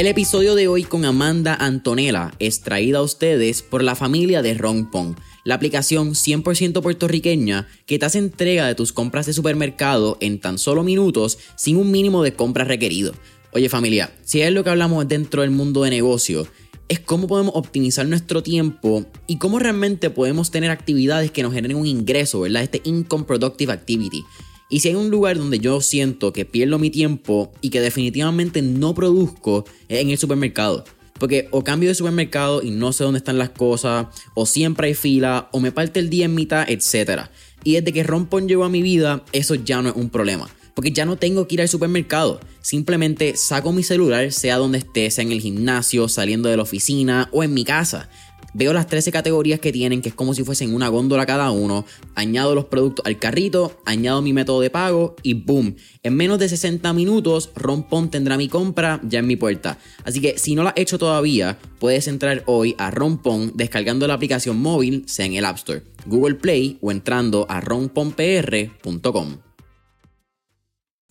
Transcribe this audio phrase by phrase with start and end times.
[0.00, 4.54] El episodio de hoy con Amanda Antonella es traído a ustedes por la familia de
[4.90, 5.14] Pong,
[5.44, 10.56] la aplicación 100% puertorriqueña que te hace entrega de tus compras de supermercado en tan
[10.56, 13.12] solo minutos sin un mínimo de compras requerido.
[13.52, 16.46] Oye familia, si es lo que hablamos dentro del mundo de negocio,
[16.88, 21.76] es cómo podemos optimizar nuestro tiempo y cómo realmente podemos tener actividades que nos generen
[21.76, 22.62] un ingreso, ¿verdad?
[22.62, 24.24] Este income productive activity.
[24.70, 28.62] Y si hay un lugar donde yo siento que pierdo mi tiempo y que definitivamente
[28.62, 30.84] no produzco, es en el supermercado.
[31.18, 34.94] Porque o cambio de supermercado y no sé dónde están las cosas, o siempre hay
[34.94, 37.22] fila, o me parte el día en mitad, etc.
[37.64, 40.48] Y desde que Rompon llegó a mi vida, eso ya no es un problema.
[40.74, 42.40] Porque ya no tengo que ir al supermercado.
[42.62, 47.28] Simplemente saco mi celular, sea donde esté, sea en el gimnasio, saliendo de la oficina
[47.32, 48.08] o en mi casa
[48.52, 51.84] Veo las 13 categorías que tienen, que es como si fuesen una góndola cada uno.
[52.14, 55.76] Añado los productos al carrito, añado mi método de pago y boom.
[56.02, 59.78] En menos de 60 minutos, Rompon tendrá mi compra ya en mi puerta.
[60.04, 64.14] Así que si no la has hecho todavía, puedes entrar hoy a Rompon descargando la
[64.14, 69.36] aplicación móvil, sea en el App Store, Google Play o entrando a romponpr.com.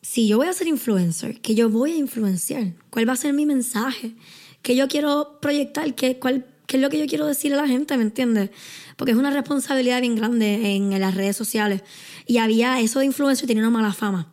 [0.01, 3.33] Si yo voy a ser influencer, que yo voy a influenciar, ¿cuál va a ser
[3.33, 4.15] mi mensaje?
[4.61, 5.93] ¿Qué yo quiero proyectar?
[5.93, 8.51] ¿Qué, ¿Cuál qué es lo que yo quiero decirle a la gente, ¿me entiendes?
[8.95, 11.81] Porque es una responsabilidad bien grande en, las redes sociales.
[12.27, 14.31] Y había eso de influencer, tenía una mala fama.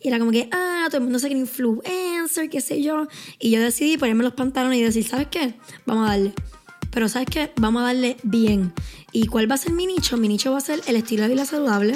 [0.00, 3.06] Y era como que, ah, todo el mundo se quiere influencer, qué sé yo.
[3.38, 5.54] Y yo decidí ponerme los pantalones y decir, ¿sabes qué?
[5.86, 6.34] Vamos a darle.
[6.90, 7.52] Pero ¿sabes qué?
[7.56, 8.72] Vamos a darle bien.
[9.12, 10.16] ¿Y cuál va a ser mi nicho?
[10.16, 11.94] Mi nicho va a ser el estilo de vida saludable.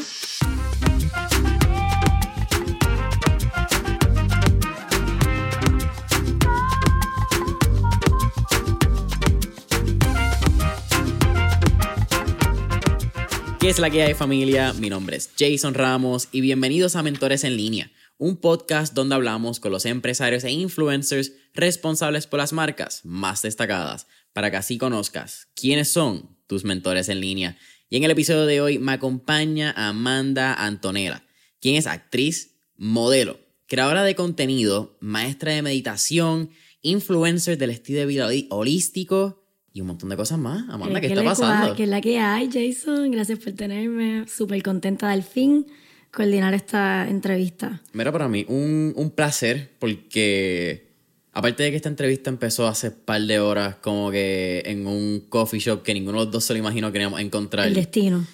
[13.63, 14.73] ¿Qué es la que hay familia?
[14.73, 19.61] Mi nombre es Jason Ramos y bienvenidos a Mentores en línea, un podcast donde hablamos
[19.61, 25.47] con los empresarios e influencers responsables por las marcas más destacadas, para que así conozcas
[25.55, 27.57] quiénes son tus mentores en línea.
[27.89, 31.25] Y en el episodio de hoy me acompaña Amanda Antonella,
[31.61, 38.29] quien es actriz, modelo, creadora de contenido, maestra de meditación, influencer del estilo de vida
[38.51, 39.42] holístico
[39.75, 40.69] y un montón de cosas más.
[40.69, 41.75] Amanda, ¿qué, está pasando?
[41.75, 43.11] Que es la que hay, Jason.
[43.11, 44.27] Gracias por tenerme.
[44.29, 45.67] Súper contenta del fin
[46.13, 47.81] coordinar esta entrevista.
[47.93, 50.91] Mira, para mí un, un, placer porque
[51.33, 55.25] aparte de que esta entrevista empezó hace un par de horas como que en un
[55.29, 57.67] coffee shop que ninguno de los dos se lo imaginó que queríamos encontrar.
[57.67, 58.27] El destino.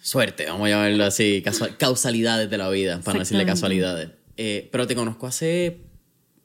[0.00, 1.42] Suerte, vamos a llamarlo así,
[1.78, 4.10] causalidades de la vida, para no decirle casualidades.
[4.36, 5.80] Eh, pero te conozco hace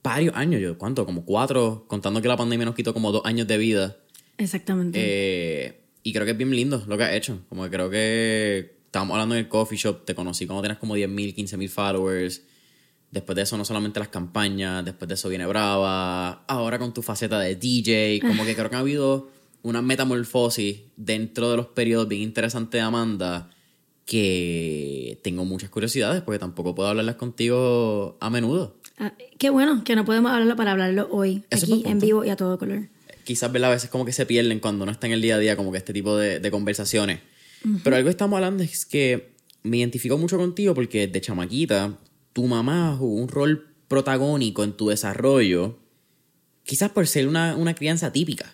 [0.03, 1.05] varios años, yo, ¿cuánto?
[1.05, 3.97] Como cuatro, contando que la pandemia nos quitó como dos años de vida.
[4.37, 4.99] Exactamente.
[5.01, 7.39] Eh, y creo que es bien lindo lo que has hecho.
[7.49, 10.95] Como que creo que estábamos hablando en el coffee shop, te conocí cuando tenías como
[10.95, 12.41] 10.000, 15.000 followers.
[13.11, 16.45] Después de eso no solamente las campañas, después de eso viene Brava.
[16.47, 19.29] Ahora con tu faceta de DJ, como que creo que ha habido
[19.63, 23.49] una metamorfosis dentro de los periodos bien interesantes de Amanda
[24.05, 28.80] que tengo muchas curiosidades porque tampoco puedo hablarlas contigo a menudo.
[28.97, 32.35] Ah, qué bueno que no podemos hablarlo para hablarlo hoy, aquí en vivo y a
[32.35, 32.87] todo color.
[33.23, 35.55] Quizás a veces como que se pierden cuando no está en el día a día
[35.55, 37.19] como que este tipo de, conversaciones.
[37.83, 39.31] Pero algo que estamos hablando es que
[39.63, 41.97] me identifico mucho contigo porque de chamaquita
[42.33, 45.77] tu mamá jugó un rol protagónico en tu desarrollo,
[46.63, 48.53] quizás por ser una, una crianza típica.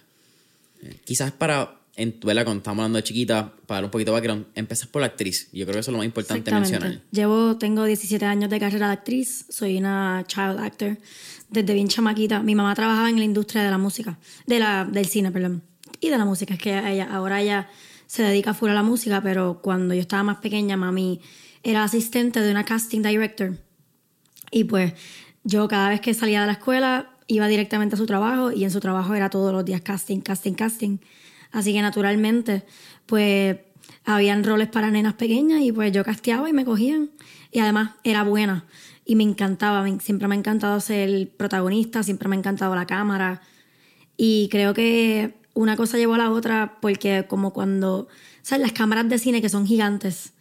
[1.05, 2.45] Quizás para en, ¿verdad?
[2.45, 5.49] cuando estamos hablando de chiquita, para dar un poquito de background, empezas por la actriz.
[5.51, 7.01] Yo creo que eso es lo más importante mencionar.
[7.11, 10.97] Llevo, tengo 17 años de carrera de actriz, soy una child actor
[11.49, 12.41] desde bien chamaquita.
[12.41, 15.63] Mi mamá trabajaba en la industria de la música, de la, del cine, perdón,
[15.99, 16.53] y de la música.
[16.53, 17.69] Es que ella, ahora ella
[18.05, 21.19] se dedica fuera a la música, pero cuando yo estaba más pequeña, mami
[21.63, 23.57] era asistente de una casting director.
[24.51, 24.93] Y pues
[25.43, 28.71] yo cada vez que salía de la escuela iba directamente a su trabajo y en
[28.71, 30.97] su trabajo era todos los días casting, casting, casting.
[31.57, 32.65] Así que naturalmente,
[33.07, 33.57] pues
[34.05, 37.09] habían roles para nenas pequeñas y pues yo casteaba y me cogían.
[37.51, 38.65] Y además era buena
[39.05, 43.41] y me encantaba, siempre me ha encantado ser protagonista, siempre me ha encantado la cámara.
[44.17, 48.07] Y creo que una cosa llevó a la otra porque como cuando,
[48.43, 48.61] ¿sabes?
[48.61, 50.33] Las cámaras de cine que son gigantes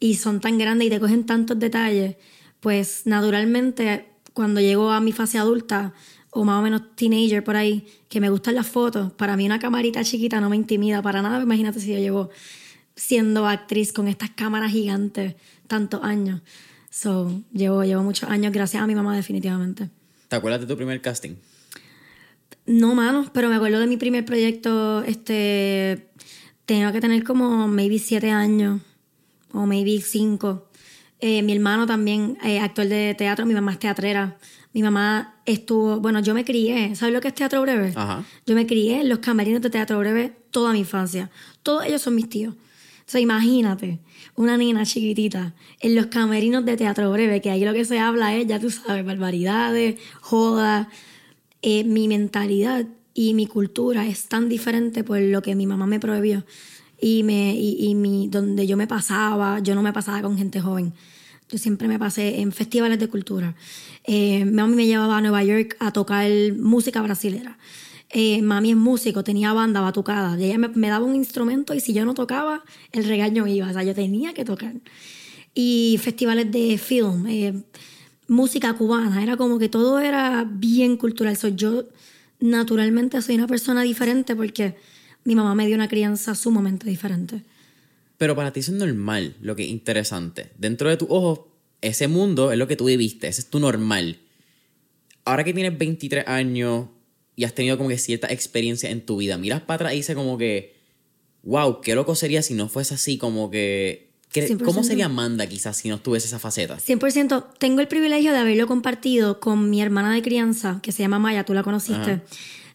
[0.00, 2.16] y son tan grandes y te cogen tantos detalles,
[2.60, 5.92] pues naturalmente cuando llego a mi fase adulta,
[6.34, 9.60] o más o menos teenager por ahí, que me gustan las fotos, para mí una
[9.60, 11.42] camarita chiquita no me intimida para nada.
[11.42, 12.30] Imagínate si yo llevo
[12.96, 15.36] siendo actriz con estas cámaras gigantes
[15.68, 16.42] tantos años.
[16.90, 19.90] So, llevo, llevo muchos años gracias a mi mamá definitivamente.
[20.28, 21.36] ¿Te acuerdas de tu primer casting?
[22.66, 26.08] No, mano, pero me acuerdo de mi primer proyecto, este,
[26.64, 28.80] tenía que tener como maybe siete años,
[29.52, 30.68] o maybe cinco.
[31.20, 34.36] Eh, mi hermano también, eh, actor de teatro, mi mamá es teatrera.
[34.74, 37.92] Mi mamá estuvo, bueno, yo me crié, ¿sabes lo que es teatro breve?
[37.94, 38.24] Ajá.
[38.44, 41.30] Yo me crié en los camerinos de teatro breve toda mi infancia.
[41.62, 42.54] Todos ellos son mis tíos.
[42.54, 44.00] O sea, imagínate,
[44.34, 48.34] una niña chiquitita en los camerinos de teatro breve, que ahí lo que se habla
[48.34, 50.88] es, ya tú sabes, barbaridades, jodas.
[51.62, 52.84] Eh, mi mentalidad
[53.14, 56.44] y mi cultura es tan diferente por lo que mi mamá me prohibió
[57.00, 60.60] y, me, y, y mi, donde yo me pasaba, yo no me pasaba con gente
[60.60, 60.94] joven.
[61.50, 63.54] Yo siempre me pasé en festivales de cultura.
[64.04, 67.58] Eh, mami me llevaba a Nueva York a tocar música brasilera.
[68.10, 70.38] Eh, mami es músico, tenía banda batucada.
[70.38, 73.68] Ella me, me, daba un instrumento y si yo no tocaba, el regaño iba.
[73.68, 74.74] O sea, yo tenía que tocar.
[75.54, 77.62] Y festivales de film, eh,
[78.28, 79.22] música cubana.
[79.22, 81.36] Era como que todo era bien cultural.
[81.36, 81.84] So, yo
[82.40, 84.76] naturalmente soy una persona diferente porque
[85.24, 87.42] mi mamá me dio una crianza sumamente diferente.
[88.18, 90.50] Pero para ti eso es normal, lo que es interesante.
[90.56, 91.40] Dentro de tus ojos,
[91.80, 94.18] ese mundo es lo que tú viviste, ese es tu normal.
[95.24, 96.86] Ahora que tienes 23 años
[97.36, 100.14] y has tenido como que cierta experiencia en tu vida, miras para atrás y dices
[100.14, 100.76] como que,
[101.42, 104.12] wow, qué loco sería si no fuese así, como que...
[104.64, 106.78] ¿Cómo sería Amanda quizás si no tuviese esa faceta?
[106.78, 107.50] 100%.
[107.58, 111.44] Tengo el privilegio de haberlo compartido con mi hermana de crianza, que se llama Maya,
[111.44, 112.10] tú la conociste.
[112.10, 112.22] Ajá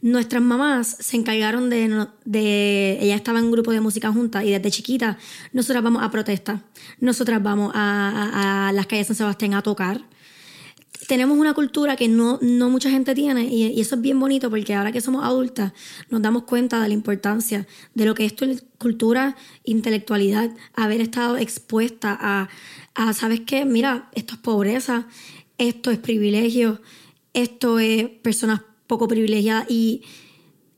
[0.01, 4.51] nuestras mamás se encargaron de, de, ella estaba en un grupo de música juntas y
[4.51, 5.17] desde chiquita
[5.51, 6.61] nosotras vamos a protestar,
[6.99, 10.01] nosotras vamos a, a, las calles de San Sebastián a tocar.
[11.07, 14.75] Tenemos una cultura que no, no mucha gente tiene y, eso es bien bonito porque
[14.75, 15.73] ahora que somos adultas
[16.09, 18.45] nos damos cuenta de la importancia de lo que es tu
[18.77, 22.49] cultura, intelectualidad, haber estado expuesta a,
[22.95, 23.65] a, ¿sabes qué?
[23.65, 25.07] Mira, esto es pobreza,
[25.57, 26.79] esto es privilegio,
[27.33, 30.01] esto es personas poco privilegiada y,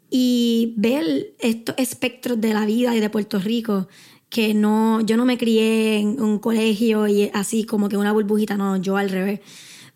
[0.09, 3.87] y ver estos espectros de la vida y de Puerto Rico
[4.29, 8.57] que no, yo no me crié en un colegio y así como que una burbujita,
[8.57, 9.39] no, yo al revés.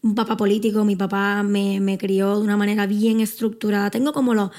[0.01, 3.91] Un papá político, mi papá me, me crió de una manera bien estructurada.
[3.91, 4.51] Tengo como lo,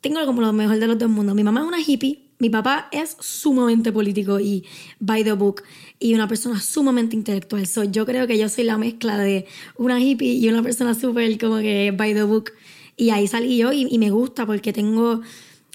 [0.00, 1.34] tengo como lo mejor de los dos mundos.
[1.34, 4.64] Mi mamá es una hippie, mi papá es sumamente político y
[5.00, 5.62] by the book
[5.98, 7.66] y una persona sumamente intelectual.
[7.66, 9.46] So, yo creo que yo soy la mezcla de
[9.78, 12.52] una hippie y una persona súper como que by the book.
[12.96, 15.20] Y ahí salí yo y, y, me gusta porque tengo,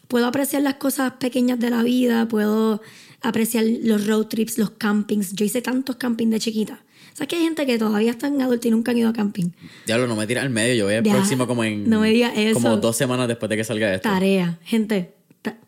[0.07, 2.81] puedo apreciar las cosas pequeñas de la vida, puedo
[3.21, 5.33] apreciar los road trips, los campings.
[5.33, 6.83] Yo hice tantos campings de chiquita.
[7.13, 9.50] ¿Sabes que hay gente que todavía está en adulto y nunca han ido a camping?
[9.86, 11.89] Diablo, no me tiras al medio, yo voy al próximo como en...
[11.89, 12.54] No me digas eso.
[12.54, 14.07] Como dos semanas después de que salga esto.
[14.07, 15.16] Tarea, gente,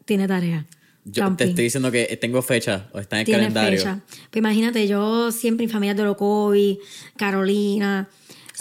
[0.06, 0.66] tiene tarea.
[1.04, 1.38] Yo Camping.
[1.38, 3.80] te estoy diciendo que tengo fecha o está en el Tiene calendario.
[3.80, 4.00] fecha.
[4.30, 6.80] Pues imagínate, yo siempre en familia de Orocovi,
[7.18, 8.08] Carolina.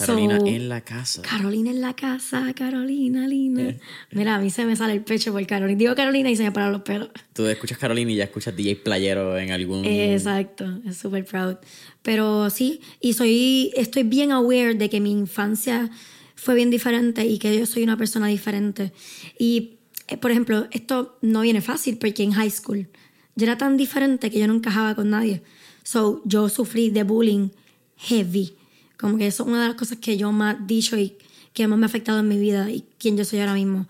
[0.05, 1.21] Carolina So, en la casa.
[1.21, 3.75] Carolina en la casa, Carolina, linda.
[4.11, 5.77] Mira, a mí se me sale el pecho por Carolina.
[5.77, 7.09] Digo Carolina y se me paran los pelos.
[7.33, 9.85] Tú escuchas Carolina y ya escuchas DJ Playero en algún...
[9.85, 11.57] Exacto, es súper proud.
[12.01, 15.89] Pero sí, y soy, estoy bien aware de que mi infancia
[16.35, 18.91] fue bien diferente y que yo soy una persona diferente.
[19.37, 19.77] Y,
[20.07, 22.87] eh, por ejemplo, esto no viene fácil porque en high school
[23.35, 25.43] yo era tan diferente que yo no encajaba con nadie.
[25.83, 27.49] So, yo sufrí de bullying
[27.97, 28.55] heavy.
[29.01, 31.17] Como que eso es una de las cosas que yo más dicho y
[31.53, 33.87] que más me ha afectado en mi vida y quién yo soy ahora mismo.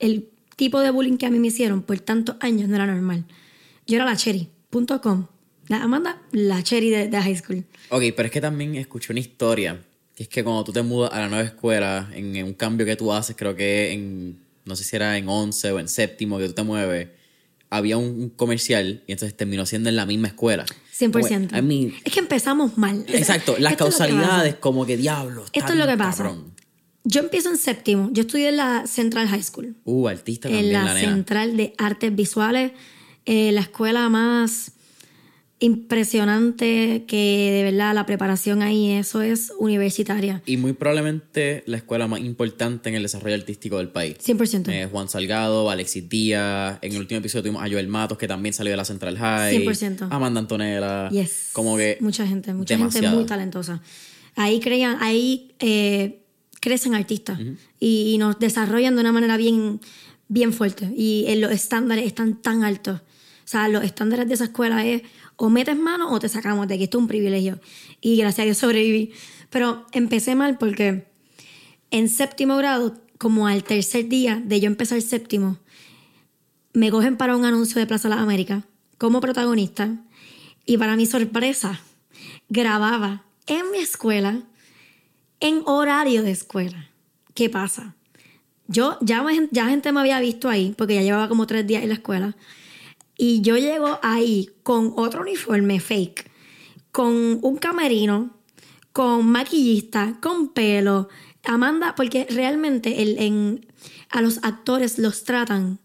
[0.00, 3.24] El tipo de bullying que a mí me hicieron por tantos años no era normal.
[3.86, 5.26] Yo era la cherry.com.
[5.68, 7.64] La Amanda, la cherry de, de high school.
[7.90, 9.80] Ok, pero es que también escuché una historia.
[10.16, 12.84] Que es que cuando tú te mudas a la nueva escuela, en, en un cambio
[12.84, 16.38] que tú haces, creo que en, no sé si era en 11 o en séptimo
[16.38, 17.08] que tú te mueves,
[17.70, 20.64] había un, comercial y entonces terminó siendo en la misma escuela.
[20.98, 21.56] 100%.
[21.56, 23.04] I mean, es que empezamos mal.
[23.08, 25.44] exacto, las Esto que causalidades como que diablo.
[25.44, 26.24] está Esto es lo que pasa.
[26.24, 26.54] cabrón.
[27.04, 28.10] Yo empiezo en séptimo.
[28.12, 29.76] Yo estudié en la Central High School.
[29.84, 31.00] Uh, artista en también, la, la.
[31.00, 32.72] Central de Artes Visuales.
[33.24, 34.72] eh, la escuela más
[35.60, 40.40] impresionante que de verdad la preparación ahí, eso es universitaria.
[40.46, 44.16] Y muy probablemente la escuela más importante en el desarrollo artístico del país.
[44.24, 44.68] 100%.
[44.68, 46.78] Eh, Juan Salgado, Alexis Díaz.
[46.80, 49.66] En el último episodio tuvimos a Joel Matos, que también salió de la Central High.
[49.66, 50.08] 100%.
[50.10, 51.08] Amanda Antonella.
[51.10, 51.50] Yes.
[51.52, 51.98] Como que.
[52.00, 53.16] Mucha gente, mucha gente demasiado.
[53.16, 53.82] muy talentosa.
[54.36, 56.22] Ahí crean, ahí eh,
[56.60, 57.40] crecen artistas
[57.80, 59.80] y, y nos desarrollan de una manera bien,
[60.28, 60.88] bien fuerte.
[60.96, 63.00] Y eh, los estándares están tan altos.
[63.48, 65.00] O sea, los estándares de esa escuela es
[65.38, 66.84] o metes mano o te sacamos de aquí.
[66.84, 67.60] Esto es un privilegio.
[68.00, 69.12] Y gracias a Dios sobreviví.
[69.50, 71.06] Pero empecé mal porque
[71.90, 75.56] en séptimo grado, como al tercer día de yo empezar séptimo,
[76.72, 78.64] me cogen para un anuncio de Plaza Las Américas
[78.98, 79.96] como protagonista
[80.66, 81.80] y para mi sorpresa
[82.48, 84.42] grababa en mi escuela
[85.38, 86.90] en horario de escuela.
[87.34, 87.94] ¿Qué pasa?
[88.66, 91.90] Yo ya, ya gente me había visto ahí porque ya llevaba como tres días en
[91.90, 92.36] la escuela
[93.18, 96.28] y yo llego ahí con otro uniforme fake
[96.98, 98.30] con un camerino,
[98.92, 101.08] con maquillista, con pelo.
[101.44, 103.66] Amanda, porque realmente el, en,
[104.10, 105.78] a los actores los tratan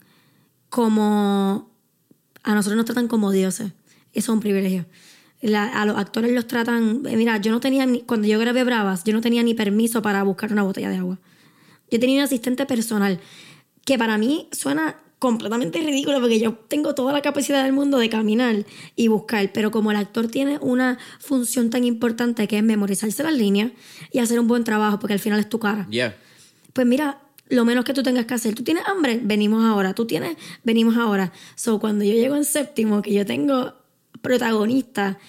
[0.70, 1.72] como...
[2.42, 3.74] A nosotros nos tratan como dioses.
[4.12, 4.86] Eso es un privilegio.
[5.56, 7.04] A los actores los tratan...
[7.06, 8.02] eh, Mira, yo no tenía ni...
[8.02, 11.20] Cuando yo grabé Bravas, yo no tenía ni permiso para buscar una botella de agua.
[11.92, 13.20] Yo tenía un asistente personal
[13.86, 18.10] que para mí suena completamente ridículo porque yo tengo toda la capacidad del mundo de
[18.10, 18.66] caminar
[18.98, 23.34] y buscar, pero como el actor tiene una función tan importante que es memorizarse las
[23.34, 23.72] líneas
[24.12, 25.88] y hacer un buen trabajo porque al final es tu cara.
[25.90, 26.14] Yeah.
[26.74, 30.06] Pues mira, lo menos que tú tengas que hacer, tú tienes hambre, venimos ahora, tú
[30.06, 31.32] tienes, venimos ahora.
[31.56, 33.76] So, cuando yo llego en séptimo, que yo tengo
[34.22, 35.20] protagonista,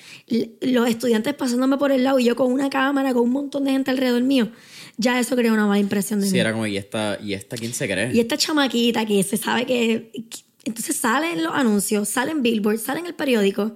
[0.61, 3.71] los estudiantes pasándome por el lado y yo con una cámara, con un montón de
[3.71, 4.49] gente alrededor mío,
[4.97, 6.39] ya eso crea una mala impresión de Sí, mí.
[6.41, 8.13] era como, ¿y esta, ¿y esta quién se cree?
[8.15, 10.11] Y esta chamaquita que se sabe que...
[10.31, 13.73] que- Entonces sale en los anuncios, sale en Billboard, sale en el periódico.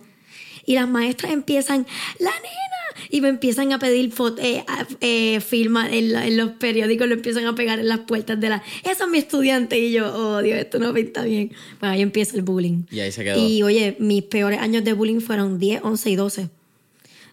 [0.65, 1.87] Y las maestras empiezan,
[2.19, 3.09] ¡la nena!
[3.11, 4.65] Y me empiezan a pedir fotos, eh,
[5.01, 8.49] eh, firma en, la- en los periódicos, lo empiezan a pegar en las puertas de
[8.51, 8.63] la...
[8.85, 9.79] Esa es mi estudiante.
[9.79, 11.53] Y yo, oh Dios, esto no pinta bien.
[11.81, 12.83] Bueno, ahí empieza el bullying.
[12.91, 13.39] Y ahí se quedó.
[13.47, 16.49] Y oye, mis peores años de bullying fueron 10, 11 y 12.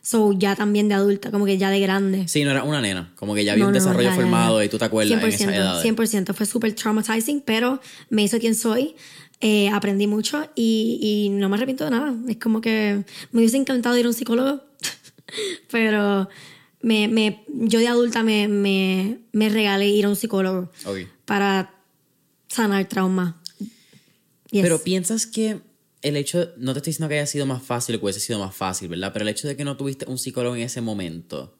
[0.07, 2.27] So, ya también de adulta, como que ya de grande.
[2.27, 3.11] Sí, no era una nena.
[3.15, 4.65] Como que ya había No, un no, desarrollo ya, ya, formado ya.
[4.65, 5.81] y tú te acuerdas en esa edad.
[5.83, 7.81] 100%, fue súper traumatizing, pero
[8.11, 8.95] me hizo quien soy.
[9.41, 12.13] eh, aprendí mucho y, y no me arrepiento de nada.
[12.27, 14.61] Es como que me hubiese encantado ir a un psicólogo,
[15.71, 16.29] pero
[16.81, 20.99] me, me, yo de adulta me, me, me regalé ir a un psicólogo Ok.
[21.25, 21.73] para
[22.47, 23.41] sanar trauma.
[24.51, 24.61] Yes.
[24.61, 25.59] Pero piensas que
[26.05, 28.37] el hecho, no te estoy diciendo que haya sido más fácil o que hubiese sido
[28.37, 29.11] más fácil, ¿verdad?
[29.11, 31.57] Pero el hecho de que no tuviste un psicólogo en ese momento,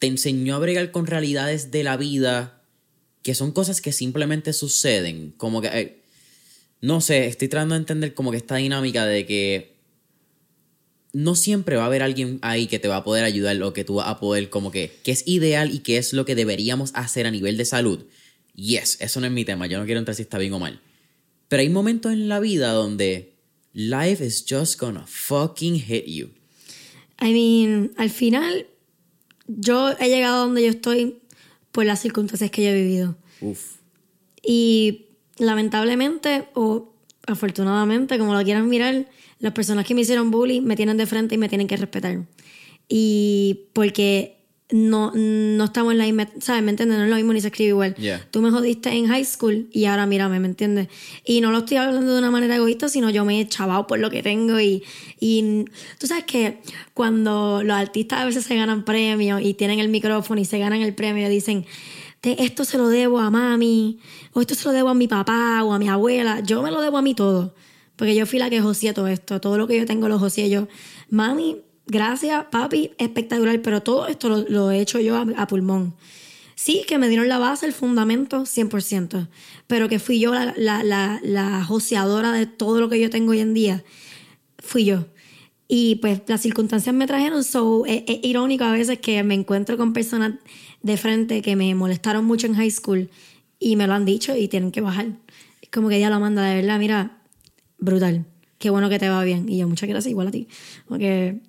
[0.00, 2.64] te enseñó a bregar con realidades de la vida
[3.22, 5.34] que son cosas que simplemente suceden.
[5.36, 6.02] Como que, eh,
[6.80, 9.76] no sé, estoy tratando de entender como que esta dinámica de que
[11.12, 13.84] no siempre va a haber alguien ahí que te va a poder ayudar o que
[13.84, 16.90] tú vas a poder como que, que es ideal y que es lo que deberíamos
[16.94, 18.04] hacer a nivel de salud.
[18.56, 20.80] Yes, eso no es mi tema, yo no quiero entrar si está bien o mal.
[21.48, 23.29] Pero hay momentos en la vida donde
[23.74, 26.30] life is just gonna fucking hit you.
[27.20, 28.66] I mean, al final,
[29.46, 31.18] yo he llegado a donde yo estoy
[31.70, 33.16] por las circunstancias que yo he vivido.
[33.40, 33.76] Uf.
[34.42, 35.06] Y
[35.38, 36.94] lamentablemente, o
[37.26, 39.08] afortunadamente, como lo quieran mirar,
[39.38, 42.26] las personas que me hicieron bullying me tienen de frente y me tienen que respetar.
[42.88, 44.39] Y porque
[44.72, 46.62] no, no estamos en la misma, ¿sabes?
[46.62, 46.98] ¿Me entiendes?
[46.98, 47.94] No es lo mismo ni se escribe igual.
[47.96, 48.26] Yeah.
[48.30, 50.88] Tú me jodiste en high school y ahora mírame, ¿me entiendes?
[51.24, 53.98] Y no lo estoy hablando de una manera egoísta, sino yo me he chavado por
[53.98, 54.82] lo que tengo y,
[55.18, 55.64] y
[55.98, 56.60] tú sabes que
[56.94, 60.82] cuando los artistas a veces se ganan premios y tienen el micrófono y se ganan
[60.82, 61.64] el premio dicen,
[62.20, 63.98] "Te- esto se lo debo a mami,
[64.32, 66.80] o esto se lo debo a mi papá o a mi abuela, yo me lo
[66.80, 67.54] debo a mí todo.
[67.96, 70.48] Porque yo fui la que joseé todo esto, todo lo que yo tengo lo joseé
[70.48, 70.68] yo.
[71.10, 71.58] Mami,
[71.90, 75.94] gracias, papi, espectacular, pero todo esto lo, he hecho yo a, pulmón.
[76.54, 79.28] Sí, que me dieron la base, el fundamento, 100%,
[79.66, 83.54] pero que fui yo la, la, joseadora de todo lo que yo tengo hoy en
[83.54, 83.84] día,
[84.58, 85.06] fui yo.
[85.68, 89.76] Y pues las circunstancias me trajeron, so, es, es irónico a veces que me encuentro
[89.76, 90.34] con personas
[90.82, 93.10] de frente que me molestaron mucho en high school
[93.58, 95.06] y me lo han dicho y tienen que bajar.
[95.60, 97.18] Es como que ella la manda de verdad, mira,
[97.78, 98.26] brutal,
[98.58, 99.48] qué bueno que te va bien.
[99.48, 100.48] Y yo, muchas gracias, igual a ti.
[100.88, 101.40] Porque,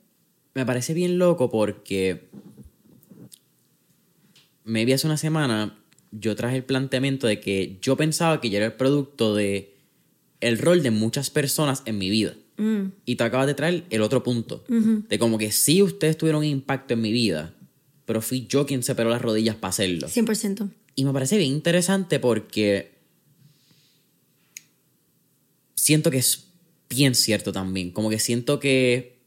[0.54, 2.30] Me parece bien loco porque
[4.64, 5.78] maybe hace una semana
[6.12, 9.76] yo traje el planteamiento de que yo pensaba que yo era el producto de
[10.42, 12.36] el rol de muchas personas en mi vida.
[12.58, 14.64] mm, Y tú acabas de traer el otro punto.
[14.68, 17.54] De como que sí ustedes tuvieron un impacto en mi vida,
[18.06, 20.08] pero fui yo quien se peló las rodillas para hacerlo.
[20.08, 20.70] 100%.
[20.96, 22.92] Y me parece bien interesante porque
[25.76, 26.48] siento que es
[26.90, 27.92] bien cierto también.
[27.92, 29.21] Como que siento que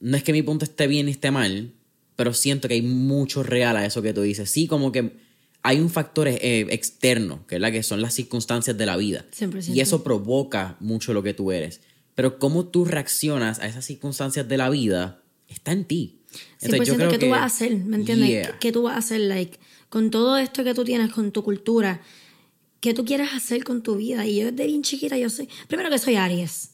[0.00, 1.72] no es que mi punto esté bien ni esté mal,
[2.16, 4.50] pero siento que hay mucho real a eso que tú dices.
[4.50, 5.16] Sí, como que
[5.62, 9.26] hay un factor eh, externo, que es la que son las circunstancias de la vida.
[9.36, 9.74] 100%.
[9.74, 11.80] Y eso provoca mucho lo que tú eres.
[12.14, 16.20] Pero cómo tú reaccionas a esas circunstancias de la vida está en ti.
[16.62, 18.28] 100% que tú vas a hacer, ¿me entiendes?
[18.28, 18.52] Yeah.
[18.52, 19.20] ¿Qué, qué tú vas a hacer?
[19.20, 22.00] Like, con todo esto que tú tienes, con tu cultura,
[22.80, 24.26] ¿qué tú quieres hacer con tu vida?
[24.26, 26.70] Y yo desde bien chiquita, yo soy, primero que soy Aries,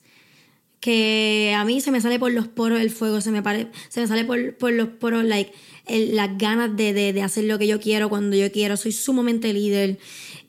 [0.82, 4.00] que a mí se me sale por los poros el fuego, se me, pare- se
[4.00, 5.52] me sale por, por los poros, like,
[5.86, 8.90] el- las ganas de, de, de hacer lo que yo quiero cuando yo quiero, soy
[8.90, 9.98] sumamente líder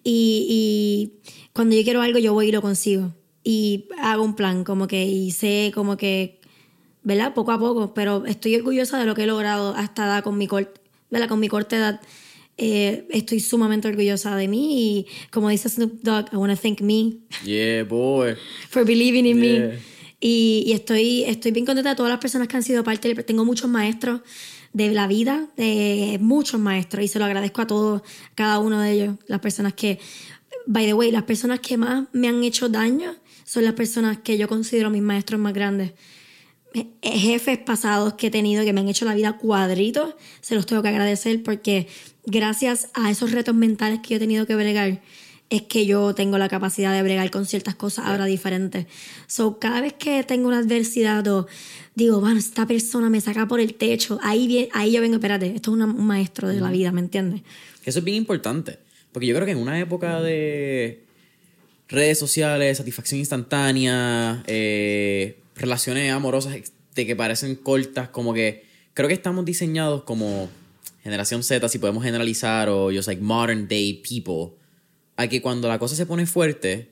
[0.04, 3.14] y, y cuando yo quiero algo yo voy y lo consigo
[3.44, 6.40] y hago un plan como que y sé como que
[7.04, 7.34] ¿verdad?
[7.36, 10.48] Poco a poco, pero estoy orgullosa de lo que he logrado hasta edad con mi
[10.48, 11.28] corte, ¿verdad?
[11.28, 12.02] Con mi corta edad.
[12.58, 16.82] Eh, estoy sumamente orgullosa de mí y como dice Snoop Dogg, I want to thank
[16.82, 18.36] me Yeah, boy.
[18.70, 19.68] for believing in Yeah.
[19.68, 19.93] me.
[20.26, 23.14] Y, estoy, estoy bien contenta de todas las personas que han sido parte.
[23.24, 24.22] Tengo muchos maestros
[24.72, 28.04] de la vida, de muchos maestros, y se lo agradezco a todos,
[28.34, 29.16] cada uno de ellos.
[29.28, 30.00] Las personas que,
[30.66, 34.38] by the way, las personas que más me han hecho daño son las personas que
[34.38, 35.92] yo considero mis maestros más grandes.
[36.74, 40.66] Eh, Jefes pasados que he tenido que me han hecho la vida cuadritos, se los
[40.66, 41.88] tengo que agradecer porque
[42.26, 45.02] gracias a esos retos mentales que yo he tenido que bregar,
[45.50, 48.88] es que yo tengo la capacidad de bregar con ciertas cosas ahora diferentes.
[49.28, 51.48] So, cada vez que tengo una adversidad o
[51.96, 55.48] digo, bueno, esta persona me saca por el techo, ahí, bien, ahí yo vengo, espérate,
[55.56, 57.42] esto es una- un maestro de la vida, ¿me entiendes?
[57.86, 58.80] Eso es bien importante.
[59.12, 61.04] Porque yo creo que en una época de
[61.88, 66.56] redes sociales, satisfacción instantánea, eh, relaciones amorosas
[66.96, 70.50] de que parecen cortas, como que creo que estamos diseñados como
[71.04, 74.56] generación Z, si podemos generalizar, o just like modern day people,
[75.18, 76.90] a que cuando la cosa se pone fuerte,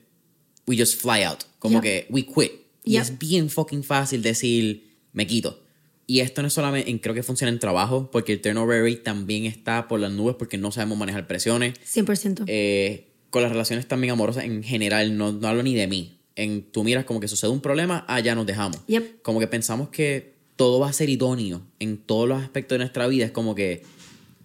[0.66, 1.44] we just fly out.
[1.58, 1.82] Como Yep.
[1.82, 2.52] que we quit.
[2.84, 5.60] Y es bien fucking fácil decir, me quito.
[6.06, 8.96] Y esto no es solamente, en- creo que funciona en trabajo, porque el turnover rate
[8.96, 11.74] también está por las nubes porque no sabemos manejar presiones.
[11.84, 12.44] 100%.
[12.48, 16.18] Eh, con las relaciones también amorosas en general, no, no hablo ni de mí.
[16.34, 18.78] En, tú miras como que sucede un problema, ah, ya nos dejamos.
[18.88, 19.22] Yep.
[19.22, 23.06] Como que pensamos que todo va a ser idóneo en todos los aspectos de nuestra
[23.06, 23.24] vida.
[23.26, 23.82] Es como que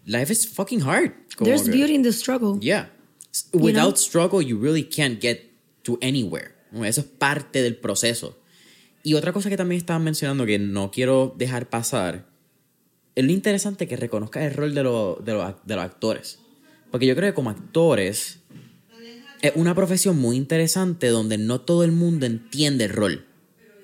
[0.05, 1.11] life is fucking hard.
[1.35, 2.59] Como There's que- beauty in the struggle.
[2.61, 2.93] Yeah.
[3.53, 3.97] You Without know?
[3.97, 5.39] struggle, you really can't get
[5.83, 6.51] to anywhere.
[6.83, 8.37] Eso es parte del proceso.
[9.03, 12.27] Y otra cosa que también estaban mencionando que no quiero dejar pasar,
[13.15, 16.39] es lo interesante que reconozcas el rol de, lo- de, los, de los actores.
[16.91, 18.39] Porque yo creo que como actores
[19.41, 23.25] es una profesión muy interesante donde no todo el mundo entiende el rol.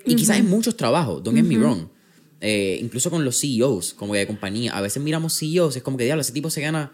[0.04, 1.88] Y quizás en muchos trabajos, don't get me wrong.
[2.40, 4.76] Eh, incluso con los CEOs, como que de compañía.
[4.76, 6.92] A veces miramos CEOs, es como que, diablo, ese tipo se gana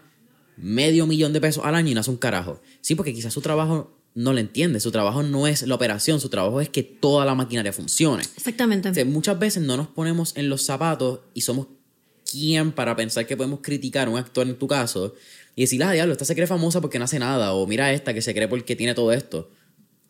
[0.57, 2.61] medio millón de pesos al año y no hace un carajo.
[2.81, 4.79] Sí, porque quizás su trabajo no lo entiende.
[4.79, 8.23] Su trabajo no es la operación, su trabajo es que toda la maquinaria funcione.
[8.35, 8.89] Exactamente.
[8.89, 11.67] O sea, muchas veces no nos ponemos en los zapatos y somos
[12.29, 15.15] quién para pensar que podemos criticar a un actor en tu caso
[15.55, 18.13] y decir, ah, diablo, esta se cree famosa porque no hace nada, o mira esta
[18.13, 19.49] que se cree porque tiene todo esto.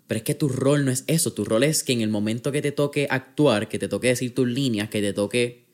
[0.08, 2.52] Pero es que tu rol no es eso, tu rol es que en el momento
[2.52, 5.66] que te toque actuar, que te toque decir tus líneas, que te toque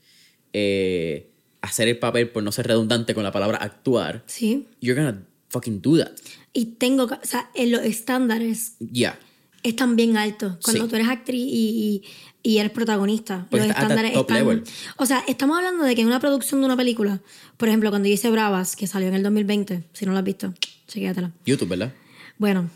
[0.54, 1.32] eh,
[1.68, 4.68] hacer el papel, por no ser redundante con la palabra actuar, Sí.
[4.82, 6.12] you're gonna fucking do that.
[6.54, 9.18] Y tengo, o sea, en los estándares Yeah.
[9.64, 10.58] están bien altos.
[10.64, 10.90] Cuando Sí.
[10.90, 12.02] tú eres actriz y,
[12.44, 14.38] y, y eres protagonista, Porque los está estándares top están.
[14.38, 14.64] level.
[14.98, 17.22] O sea, estamos hablando de que en una producción de una película,
[17.58, 20.24] por ejemplo, cuando yo hice Bravas, que salió en el 2020, si no lo has
[20.24, 20.54] visto,
[20.88, 21.32] chequéatela.
[21.46, 21.94] YouTube, ¿verdad?
[22.38, 22.70] Bueno,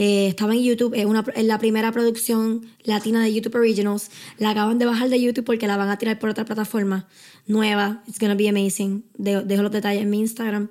[0.00, 4.12] eh, estaba en YouTube, es, una, es la primera producción latina de YouTube Originals.
[4.38, 7.08] La acaban de bajar de YouTube porque la van a tirar por otra plataforma
[7.48, 8.04] nueva.
[8.06, 9.02] It's gonna be amazing.
[9.14, 10.68] De- dejo los detalles en mi Instagram.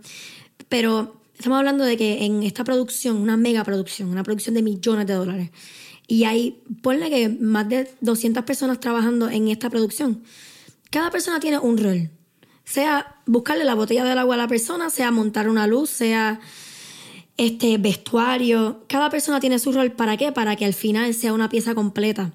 [0.70, 5.06] Pero estamos hablando de que en esta producción, una mega producción, una producción de millones
[5.06, 5.50] de dólares,
[6.08, 10.24] y hay, ponle que más de 200 personas trabajando en esta producción.
[10.90, 12.10] Cada persona tiene un rol.
[12.64, 16.40] Sea buscarle la botella del agua a la persona, sea montar una luz, sea
[17.38, 18.84] este vestuario.
[18.88, 19.92] Cada persona tiene su rol.
[19.92, 20.32] ¿Para qué?
[20.32, 22.34] Para que al final sea una pieza completa.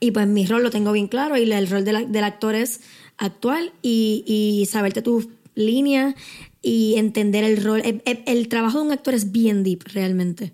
[0.00, 2.80] Y pues mi rol lo tengo bien claro y el rol del, del actor es
[3.18, 6.14] actual y, y saberte tus líneas
[6.60, 7.82] y entender el rol.
[7.84, 10.52] El, trabajo de un actor es bien deep realmente.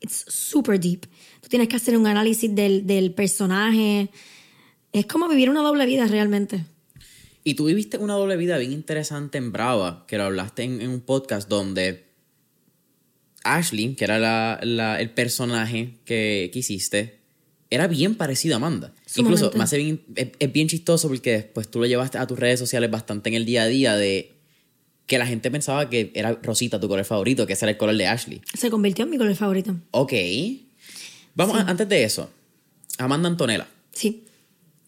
[0.00, 1.06] It's super deep.
[1.40, 4.10] Tú tienes que hacer un análisis del, del personaje.
[4.92, 6.64] Es como vivir una doble vida realmente.
[7.44, 11.00] Y tú viviste una doble vida bien interesante en Brava, que lo hablaste en un
[11.00, 12.07] podcast donde
[13.56, 17.18] Ashley, que era la- la- el personaje que, que hiciste,
[17.70, 18.92] era bien parecido a Amanda.
[19.06, 19.44] Sumamente.
[19.46, 22.58] Incluso hace bien, es, es bien chistoso porque después tú lo llevaste a tus redes
[22.58, 24.32] sociales bastante en el día a día de
[25.06, 27.96] que la gente pensaba que era Rosita tu color favorito, que ese era el color
[27.96, 28.42] de Ashley.
[28.54, 29.74] Se convirtió en mi color favorito.
[29.92, 30.12] Ok.
[31.34, 32.30] Vamos, a- antes de eso,
[32.98, 33.66] Amanda Antonella.
[33.92, 34.24] Sí.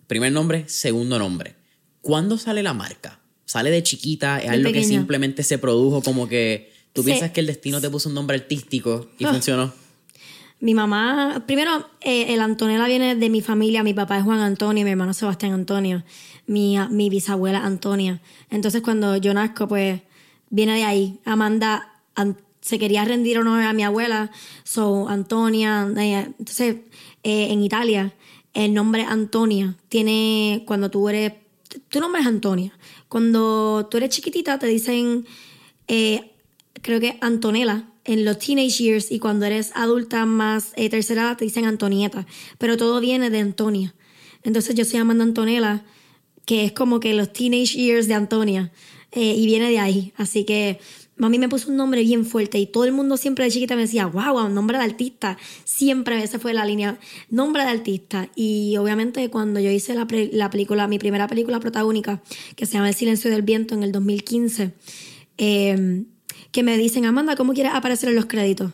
[0.07, 1.55] Primer nombre, segundo nombre.
[2.01, 3.21] ¿Cuándo sale la marca?
[3.45, 4.39] ¿Sale de chiquita?
[4.41, 8.09] ¿Es algo que simplemente se produjo como que tú piensas que el destino te puso
[8.09, 9.33] un nombre artístico y Ah.
[9.33, 9.73] funcionó?
[10.63, 13.83] Mi mamá, primero, eh, el Antonella viene de mi familia.
[13.83, 16.03] Mi papá es Juan Antonio, mi hermano Sebastián Antonio,
[16.47, 18.21] mi, mi bisabuela Antonia.
[18.51, 20.03] Entonces, cuando yo nazco, pues
[20.51, 21.19] viene de ahí.
[21.25, 24.31] Amanda an- se quería rendir honor a mi abuela,
[24.65, 25.89] so Antonia.
[25.97, 26.77] eh, entonces,
[27.23, 28.13] eh, en Italia,
[28.53, 31.33] el nombre Antonia tiene, cuando tú eres,
[31.89, 32.73] tu nombre es Antonia.
[33.09, 35.25] Cuando tú eres chiquitita, te dicen
[35.89, 36.30] eh,
[36.83, 41.37] creo que Antonella en los teenage years y cuando eres adulta más eh, tercera edad
[41.37, 42.27] te dicen Antonieta,
[42.59, 43.95] pero todo viene de Antonia.
[44.43, 45.85] Entonces yo soy Amanda Antonella,
[46.47, 48.73] que es como que los teenage years de Antonia.
[49.13, 50.13] eh, y viene de ahí.
[50.17, 50.79] Así que
[51.17, 53.83] mami me puso un nombre bien fuerte y todo el mundo siempre de chiquita me
[53.83, 55.37] decía, wow, nombre de artista.
[55.65, 58.29] Siempre esa fue la línea, nombre de artista.
[58.35, 62.23] Y obviamente cuando yo hice la, la película, mi primera película protagónica,
[62.57, 64.75] que se llama El silencio del viento en el 2015,
[65.39, 66.05] eh,
[66.53, 68.73] que me dicen, Amanda, ¿cómo quieres aparecer en los créditos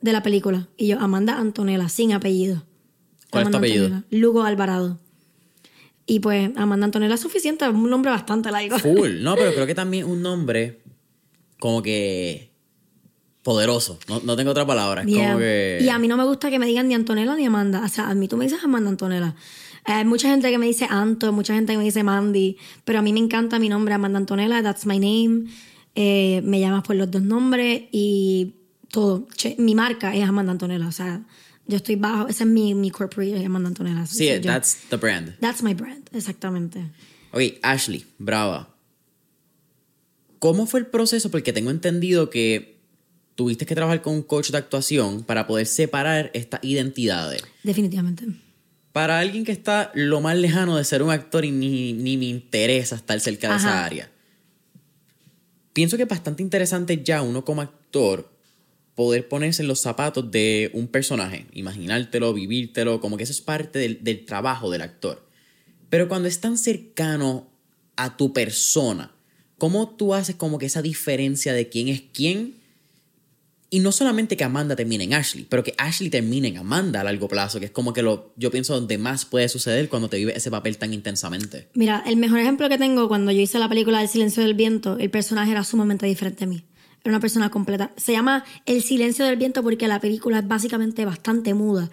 [0.00, 0.68] de la película?
[0.76, 2.64] Y yo, Amanda Antonella, sin apellido.
[3.30, 4.02] ¿Cuál es tu apellido?
[4.10, 4.98] Lugo Alvarado.
[6.06, 8.78] Y pues Amanda Antonella es suficiente, es un nombre bastante largo.
[8.78, 10.80] Full, no, pero creo que también un nombre
[11.58, 12.52] como que
[13.42, 13.98] poderoso.
[14.08, 15.02] No, tengo otra palabra.
[15.02, 15.78] Es como que...
[15.80, 17.82] Y a mí no me gusta que me digan ni Antonella ni Amanda.
[17.84, 19.34] O sea, a mí tú me dices Amanda Antonella.
[19.84, 23.02] Hay mucha gente que me dice Anto, mucha gente que me dice Mandy, pero a
[23.02, 25.50] mí me encanta mi nombre, Amanda Antonella, that's my name.
[25.94, 28.54] Eh, me llamas por los dos nombres y
[28.90, 29.28] todo.
[29.58, 31.22] mi marca es Amanda Antonella, o sea,
[31.66, 34.06] yo estoy bajo, ese es mi, mi corporate, Amanda Antonella.
[34.06, 35.38] Sí, that's the brand.
[35.40, 36.90] That's my brand, exactamente.
[37.32, 38.74] Ok, Ashley, brava.
[40.38, 41.30] ¿Cómo fue el proceso?
[41.30, 42.80] Porque tengo entendido que
[43.34, 47.42] tuviste que trabajar con un coach de actuación para poder separar estas identidades.
[47.62, 48.26] Definitivamente.
[48.92, 52.26] Para alguien que está lo más lejano de ser un actor y ni, ni me
[52.26, 54.13] interesa estar cerca de esa área
[55.74, 58.32] pienso que es bastante interesante ya uno como actor
[58.94, 63.78] poder ponerse en los zapatos de un personaje, imaginártelo, vivírtelo, como que eso es parte
[63.78, 65.28] del, trabajo del actor.
[65.90, 67.48] Pero cuando es tan cercano
[67.96, 69.12] a tu persona,
[69.58, 72.54] ¿cómo tú haces como que esa diferencia de quién es quién
[73.74, 77.02] y no solamente que Amanda termine en Ashley, pero que Ashley termine en Amanda a
[77.02, 80.16] largo plazo, que es como que lo, yo pienso donde más puede suceder cuando te
[80.16, 81.66] vive ese papel tan intensamente.
[81.74, 84.96] Mira, el mejor ejemplo que tengo cuando yo hice la película El silencio del viento,
[85.00, 86.62] el personaje era sumamente diferente a mí.
[87.02, 87.90] Era una persona completa.
[87.96, 91.90] Se llama El silencio del viento porque la película es básicamente bastante muda.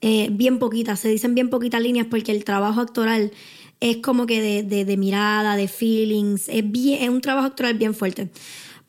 [0.00, 3.30] Eh, bien poquitas, se dicen bien poquitas líneas porque el trabajo actoral
[3.78, 7.94] es como que de, de, mirada, de feelings, es, bien, es un trabajo actoral bien
[7.94, 8.30] fuerte.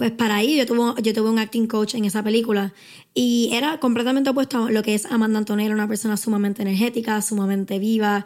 [0.02, 2.74] Pues para ahí yo tuve, yo tuve un acting coach en esa película
[3.14, 7.78] y era completamente opuesto a lo que es Amanda Antonella, una persona sumamente energética, sumamente
[7.78, 8.26] viva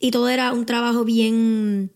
[0.00, 1.92] y todo era un trabajo bien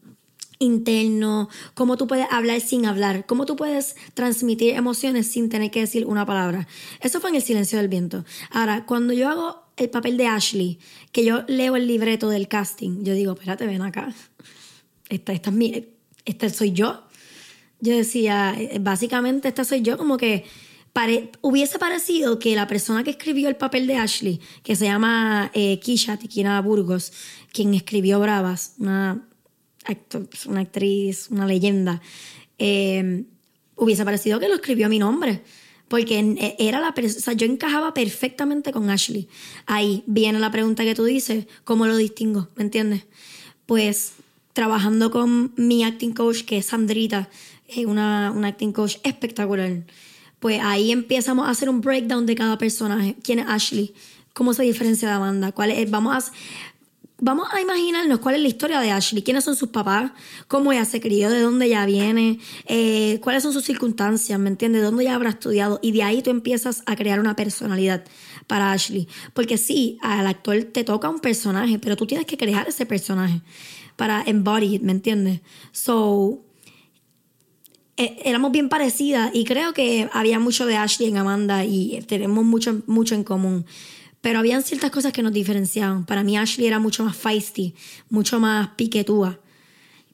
[0.60, 5.80] interno, cómo tú puedes hablar sin hablar, cómo tú puedes transmitir emociones sin tener que
[5.80, 6.68] decir una palabra.
[7.00, 8.24] Eso fue en el silencio del viento.
[8.52, 10.78] Ahora, cuando yo hago el papel de Ashley,
[11.10, 14.14] que yo leo el libreto del casting, yo digo, espérate, ven acá.
[15.08, 15.88] Esta, esta es mi,
[16.24, 17.05] esta soy yo
[17.80, 20.44] yo decía, eh, básicamente esta soy yo, como que
[21.42, 25.78] hubiese parecido que la persona que escribió el papel de Ashley, que se llama eh,
[25.78, 27.12] Kisha Tikina Burgos,
[27.52, 29.28] quien escribió Bravas, una,
[30.46, 32.00] una actriz, una leyenda,
[32.58, 33.24] eh,
[33.76, 35.42] hubiese parecido que lo escribió a mi nombre.
[35.88, 39.28] Porque eh, era la sea, yo encajaba perfectamente con Ashley.
[39.66, 42.48] Ahí viene la pregunta que tú dices, ¿cómo lo distingo?
[42.56, 43.04] ¿Me entiendes?
[43.66, 44.14] Pues
[44.52, 47.28] trabajando con mi acting coach, que es Sandrita,
[47.86, 49.84] una, una acting coach espectacular.
[50.38, 53.16] Pues ahí empezamos a hacer un breakdown de cada personaje.
[53.22, 53.94] ¿Quién es Ashley?
[54.32, 55.52] ¿Cómo se diferencia de Amanda?
[55.52, 55.90] ¿Cuál es?
[55.90, 56.32] Vamos a,
[57.18, 60.12] vamos imaginarnos cuál es la historia de Ashley, quiénes son sus papás,
[60.48, 64.82] cómo ella se crió, de dónde ella viene, eh, cuáles son sus circunstancias, ¿me entiendes?
[64.82, 65.78] ¿Dónde ella habrá estudiado?
[65.82, 68.04] Y de ahí tú empiezas a crear una personalidad
[68.46, 69.08] para Ashley.
[69.32, 73.40] Porque sí, al actor te toca un personaje, pero tú tienes que crear ese personaje
[73.96, 75.40] para embody ¿me entiendes?
[75.72, 76.44] So,
[77.96, 82.44] eh, éramos bien parecidas y creo que había mucho de Ashley en Amanda y tenemos
[82.44, 83.64] mucho, mucho en común.
[84.20, 86.04] Pero habían ciertas cosas que nos diferenciaban.
[86.04, 87.74] Para mí Ashley era mucho más feisty,
[88.10, 89.38] mucho más piquetúa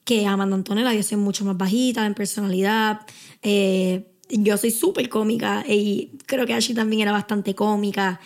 [0.05, 0.93] que Amanda Antonella.
[0.93, 3.01] Yo soy mucho más bajita en personalidad.
[3.41, 8.19] Eh, yo soy súper cómica y creo que Ashley también era bastante cómica.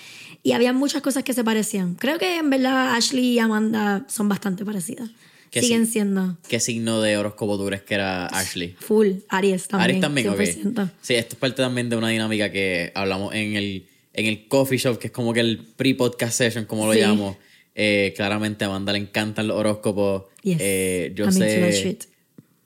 [0.43, 1.95] Y había muchas cosas que se parecían.
[1.95, 5.09] Creo que en verdad Ashley y Amanda son bastante parecidas.
[5.51, 6.37] Siguen siendo.
[6.47, 8.75] ¿Qué signo de horóscopo tú crees que era Ashley?
[8.79, 9.89] Full, Aries también.
[9.89, 10.89] Aries también, ok.
[11.01, 14.77] Sí, esto es parte también de una dinámica que hablamos en el, en el coffee
[14.77, 17.37] shop, que es como que el pre-podcast session, como lo llamo.
[17.79, 20.23] Eh, claramente a Amanda le encantan los horóscopos.
[20.43, 21.53] Eh, yo sé.
[21.53, 22.03] Into my shit.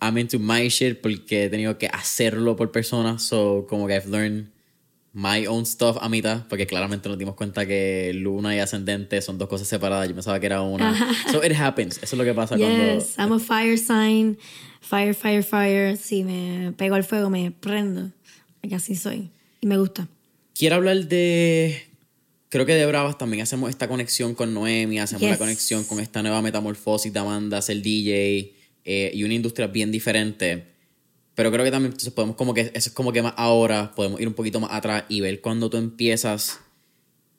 [0.02, 3.22] I'm into my shit porque he tenido que hacerlo por personas.
[3.22, 4.48] So, como que I've learned
[5.14, 9.38] my own stuff a mitad, porque claramente nos dimos cuenta que luna y ascendente son
[9.38, 10.08] dos cosas separadas.
[10.08, 10.96] Yo pensaba que era una.
[11.32, 11.98] so it happens.
[11.98, 12.94] Eso es lo que pasa yes, cuando.
[12.94, 14.38] Yes, I'm a fire sign.
[14.82, 15.98] Fire, fire, fire.
[15.98, 18.12] Si me pego al fuego, me prendo.
[18.74, 19.30] Así soy.
[19.60, 20.08] Y me gusta.
[20.56, 21.88] Quiero hablar de.
[22.50, 26.22] Creo que de Bravas también hacemos esta conexión con Noemi, hacemos la conexión con esta
[26.22, 30.71] nueva metamorfosis de Amanda, ser DJ eh, y una industria bien diferente.
[31.42, 34.22] Pero creo que también entonces podemos como que, eso es como que más ahora, podemos
[34.22, 36.60] ir un poquito más atrás y ver cuando tú empiezas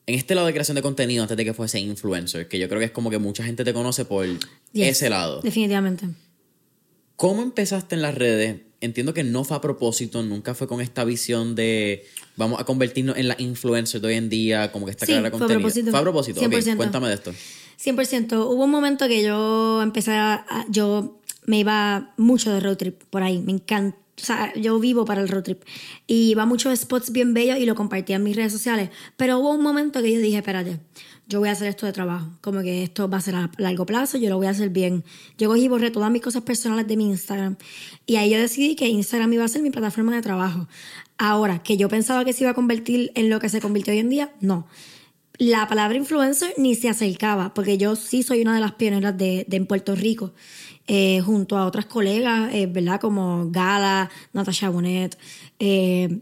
[0.06, 2.80] en este lado de creación de contenido antes de que fuese influencer, que yo creo
[2.80, 4.26] que es como que mucha gente te conoce por
[4.74, 5.40] ese lado.
[5.40, 6.08] Definitivamente.
[7.14, 8.62] ¿Cómo empezaste en las redes?
[8.80, 13.16] entiendo que no fue a propósito, nunca fue con esta visión de vamos a convertirnos
[13.16, 15.38] en la influencer de hoy en día, como que esta Sí, carrera de fue a
[15.38, 15.60] contenido.
[15.60, 15.90] propósito.
[15.92, 16.40] Fue a propósito.
[16.40, 16.76] Ok, 100%.
[16.76, 17.32] cuéntame de esto.
[17.82, 18.46] 100%.
[18.46, 23.22] Hubo un momento que yo empecé a, yo me iba mucho de road trip por
[23.22, 23.98] ahí, me encanta.
[24.20, 25.62] O sea, yo vivo para el road trip.
[26.06, 28.90] Y iba a muchos spots bien bellos y lo compartía en mis redes sociales.
[29.16, 30.78] Pero hubo un momento que yo dije, espérate,
[31.26, 32.28] yo voy a hacer esto de trabajo.
[32.40, 35.02] Como que esto va a ser a largo plazo, yo lo voy a hacer bien.
[35.38, 37.56] Yo y borré todas mis cosas personales de mi Instagram.
[38.06, 40.68] Y ahí yo decidí que Instagram iba a ser mi plataforma de trabajo.
[41.18, 44.00] Ahora, que yo pensaba que se iba a convertir en lo que se convirtió hoy
[44.00, 44.68] en día, no
[45.38, 49.44] la palabra influencer ni se acercaba, porque yo sí soy una de las pioneras de,
[49.48, 50.32] de en Puerto Rico,
[50.86, 53.00] eh, junto a otras colegas, eh, ¿verdad?
[53.00, 55.16] Como Gala, Natasha Bonet,
[55.58, 56.20] eh,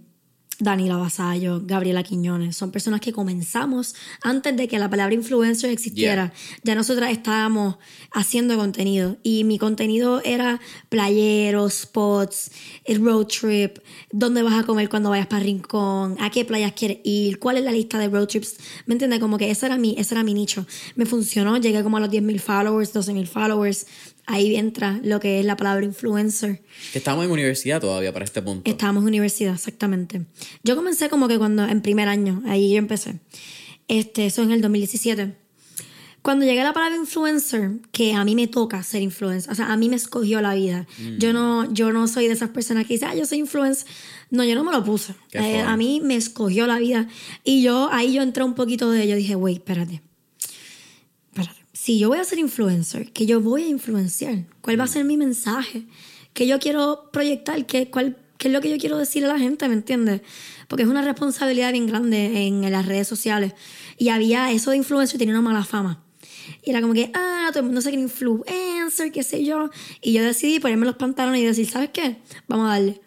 [0.60, 2.56] Danila Vasallo, Gabriela Quiñones.
[2.56, 6.32] Son personas que comenzamos antes de que la palabra influencer existiera.
[6.62, 7.76] Ya nosotras estábamos
[8.12, 12.50] haciendo contenido y mi contenido era playeros, spots,
[12.84, 13.78] el road trip,
[14.12, 17.64] dónde vas a comer cuando vayas para Rincón, a qué playas quieres ir, cuál es
[17.64, 18.56] la lista de road trips.
[18.86, 19.20] ¿Me entiendes?
[19.20, 20.66] Como que ese era mi, ese era mi nicho.
[20.94, 23.86] Me funcionó, llegué como a los 10.000 followers, 12.000 followers.
[24.26, 26.62] Ahí entra lo que es la palabra influencer.
[26.94, 28.70] Estamos en universidad todavía para este punto.
[28.70, 30.26] Estábamos en universidad, exactamente.
[30.62, 33.20] Yo comencé como que cuando, en primer año, ahí yo empecé.
[33.88, 35.34] Este, eso en el 2017.
[36.22, 39.72] Cuando llegué a la palabra influencer, que a mí me toca ser influencer, o sea,
[39.72, 40.86] a mí me escogió la vida.
[40.98, 41.18] Mm.
[41.18, 43.86] Yo no yo no soy de esas personas que dicen, ah, yo soy influencer.
[44.30, 45.14] No, yo no me lo puse.
[45.32, 47.08] Eh, a mí me escogió la vida.
[47.42, 49.16] Y yo, ahí yo entré un poquito de ello.
[49.16, 50.02] Dije, wait, espérate.
[51.82, 55.06] Si yo voy a ser influencer, que yo voy a influenciar, ¿cuál va a ser
[55.06, 55.86] mi mensaje?
[56.34, 57.64] ¿Qué yo quiero proyectar?
[57.64, 59.66] ¿Qué, cuál, ¿Qué es lo que yo quiero decirle a la gente?
[59.66, 60.20] ¿Me entiendes?
[60.68, 63.54] Porque es una responsabilidad bien grande en, las redes sociales.
[63.96, 66.04] Y había eso de influencer, tenía una mala fama.
[66.62, 69.70] Y era como que, ah, todo el mundo se cree influencer, qué sé yo.
[70.02, 72.18] Y yo decidí ponerme los pantalones y decir, ¿sabes qué?
[72.46, 73.00] Vamos a darle.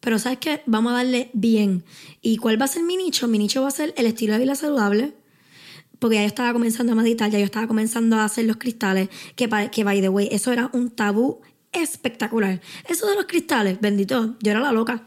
[0.00, 0.60] Pero ¿sabes qué?
[0.66, 1.82] Vamos a darle bien.
[2.20, 3.26] ¿Y cuál va a ser mi nicho?
[3.26, 5.14] Mi nicho va a ser el estilo de vida saludable
[5.98, 9.08] porque ya yo estaba comenzando a meditar, ya yo estaba comenzando a hacer los cristales,
[9.36, 11.40] que, que by the way, eso era un tabú
[11.72, 12.60] espectacular.
[12.88, 15.04] Eso de los cristales, bendito, yo era la loca,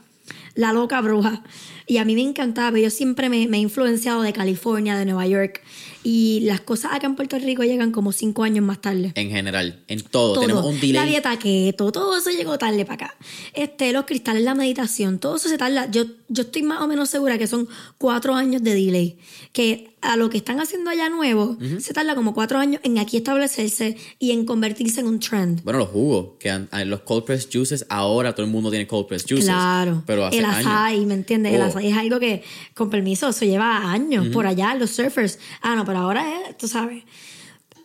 [0.56, 1.44] la loca bruja.
[1.92, 5.28] Y a mí me encantaba, yo siempre me, me he influenciado de California, de Nueva
[5.28, 5.62] York,
[6.06, 9.12] y las cosas acá en Puerto Rico llegan como cinco años más tarde.
[9.16, 10.34] En general, en todo.
[10.36, 10.42] Todo.
[10.42, 10.94] Tenemos un delay.
[10.94, 13.16] La dieta keto, todo eso llegó tarde para acá.
[13.54, 15.92] Este, los cristales, la meditación, todo eso se tarda.
[15.92, 19.18] Yo, yo estoy más o menos segura que son cuatro años de delay.
[19.52, 23.18] Que a lo que están haciendo allá nuevo, se tarda como cuatro años en aquí
[23.18, 25.62] establecerse y en convertirse en un trend.
[25.64, 29.06] Bueno, los jugos, que han- los cold press juices, ahora todo el mundo tiene cold
[29.08, 29.46] press juices.
[29.46, 30.02] Claro.
[30.08, 31.06] Pero hace el años.
[31.06, 31.54] ¿me entiendes?
[31.54, 31.66] El Oh.
[31.84, 35.40] Es algo que, con permiso, eso lleva años por allá, los surfers.
[35.62, 37.04] Ah, no, pero ahora es, tú sabes.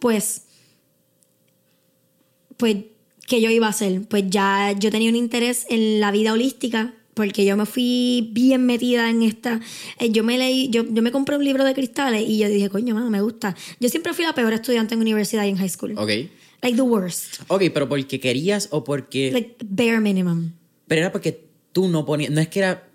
[0.00, 0.42] Pues,
[2.56, 2.76] pues,
[3.26, 4.02] ¿qué yo iba a hacer?
[4.08, 8.66] Pues ya yo tenía un interés en la vida holística, porque yo me fui bien
[8.66, 9.60] metida en esta.
[9.98, 12.68] eh, yo me leí, yo, yo me compré un libro de cristales y yo dije,
[12.68, 13.56] coño, mano, me gusta.
[13.80, 15.94] Yo siempre fui la peor estudiante en universidad y en high school.
[15.96, 16.10] Ok.
[16.62, 17.40] Like the worst.
[17.48, 19.30] Ok, pero porque querías o porque.
[19.32, 20.52] Like bare minimum.
[20.86, 22.30] pero era porque tú no ponías.
[22.30, 22.85] No es que era.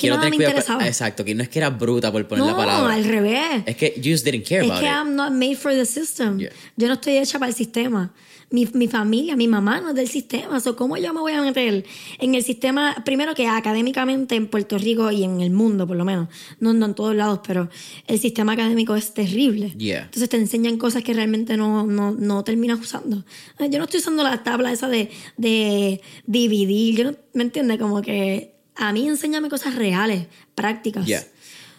[0.00, 0.86] Que nada me cuidado- interesaba.
[0.86, 2.94] Exacto, que no es que era bruta por poner No, la palabra.
[2.94, 3.62] al revés.
[3.66, 4.92] Es que you just didn't care Es about que it.
[4.92, 6.38] I'm not made for the system.
[6.38, 6.50] Yeah.
[6.76, 8.12] Yo no estoy hecha para el sistema.
[8.52, 10.58] Mi, mi familia, mi mamá no es del sistema.
[10.58, 11.84] So, ¿Cómo yo me voy a meter
[12.18, 12.96] en el sistema?
[13.04, 16.26] Primero que académicamente en Puerto Rico y en el mundo, por lo menos.
[16.58, 17.70] No, no en todos lados, pero
[18.08, 19.72] el sistema académico es terrible.
[19.78, 20.00] Yeah.
[20.06, 23.24] Entonces te enseñan cosas que realmente no, no, no terminas usando.
[23.60, 26.96] Yo no estoy usando la tabla esa de, de dividir.
[26.96, 27.78] Yo no, ¿Me entiendes?
[27.78, 31.06] Como que a mí enséñame cosas reales, prácticas.
[31.06, 31.24] Yeah.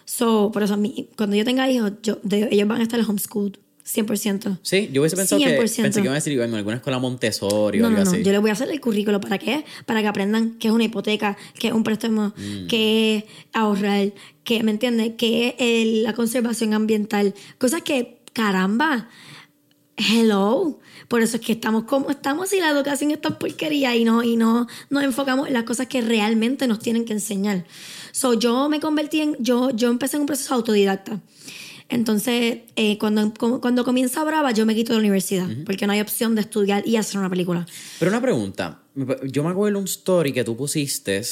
[0.04, 2.98] So, por eso, a mí, cuando yo tenga hijos, yo, de- ellos van a estar
[3.00, 4.58] en homeschool, 100%.
[4.62, 5.82] Sí, yo hubiese pensado que 100%.
[5.82, 8.10] pensé que iban a decir en alguna escuela Montessori o No, algo no, no.
[8.10, 8.22] así.
[8.22, 9.20] Yo les voy a hacer el currículo.
[9.20, 9.64] ¿Para qué?
[9.86, 12.66] Para que aprendan qué es una hipoteca, qué es un préstamo, Mm.
[12.68, 14.12] qué es ahorrar,
[14.44, 15.12] qué, ¿me entiendes?
[15.18, 17.34] Qué es el- la conservación ambiental.
[17.58, 19.08] Cosas que, caramba,
[20.02, 20.78] hello.
[21.08, 24.22] Por eso es que estamos como estamos y la educación es tan porquería y no,
[24.22, 27.64] y no nos enfocamos en las cosas que realmente nos tienen que enseñar.
[28.12, 31.20] So, yo me convertí en, yo, yo empecé en un proceso autodidacta.
[31.88, 36.00] Entonces, eh, cuando, cuando comienza Brava, yo me quito de la universidad, porque no hay
[36.00, 37.66] opción de estudiar y hacer una película.
[37.98, 38.82] Pero una pregunta.
[39.24, 41.22] Yo me acuerdo un story que tú pusiste,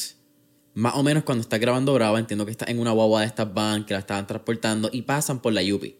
[0.74, 3.52] más o menos cuando estás grabando Brava, entiendo que estás en una guagua de estas
[3.52, 5.96] van que la estaban transportando y pasan por la Yupi.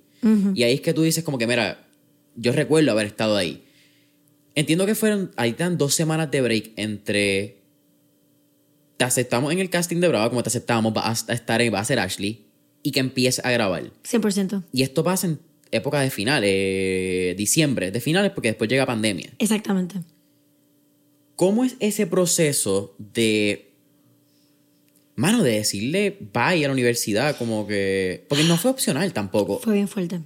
[0.55, 1.90] Y ahí es que tú dices como que, mira,
[2.41, 3.63] yo recuerdo haber estado ahí.
[4.55, 7.61] Entiendo que fueron, ahí dan dos semanas de break entre
[8.97, 11.81] te aceptamos en el casting de Brava, como te aceptamos, vas a estar ahí, va
[11.81, 12.45] a ser Ashley,
[12.83, 13.91] y que empiece a grabar.
[14.05, 14.63] 100%.
[14.73, 15.39] Y esto pasa en
[15.71, 19.31] época de finales, eh, diciembre, de finales, porque después llega pandemia.
[19.39, 19.97] Exactamente.
[21.37, 23.73] ¿Cómo es ese proceso de.
[25.15, 27.39] Mano, de decirle bye a la universidad?
[27.39, 28.27] Como que.
[28.29, 29.61] Porque no fue opcional tampoco.
[29.61, 30.21] Fue bien fuerte.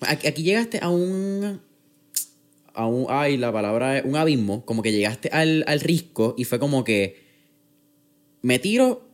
[0.00, 1.60] Aquí, aquí llegaste a un.
[2.74, 3.06] A un.
[3.08, 4.04] Ay, la palabra es.
[4.04, 4.64] Un abismo.
[4.64, 7.24] Como que llegaste al, al risco y fue como que.
[8.42, 9.06] Me tiro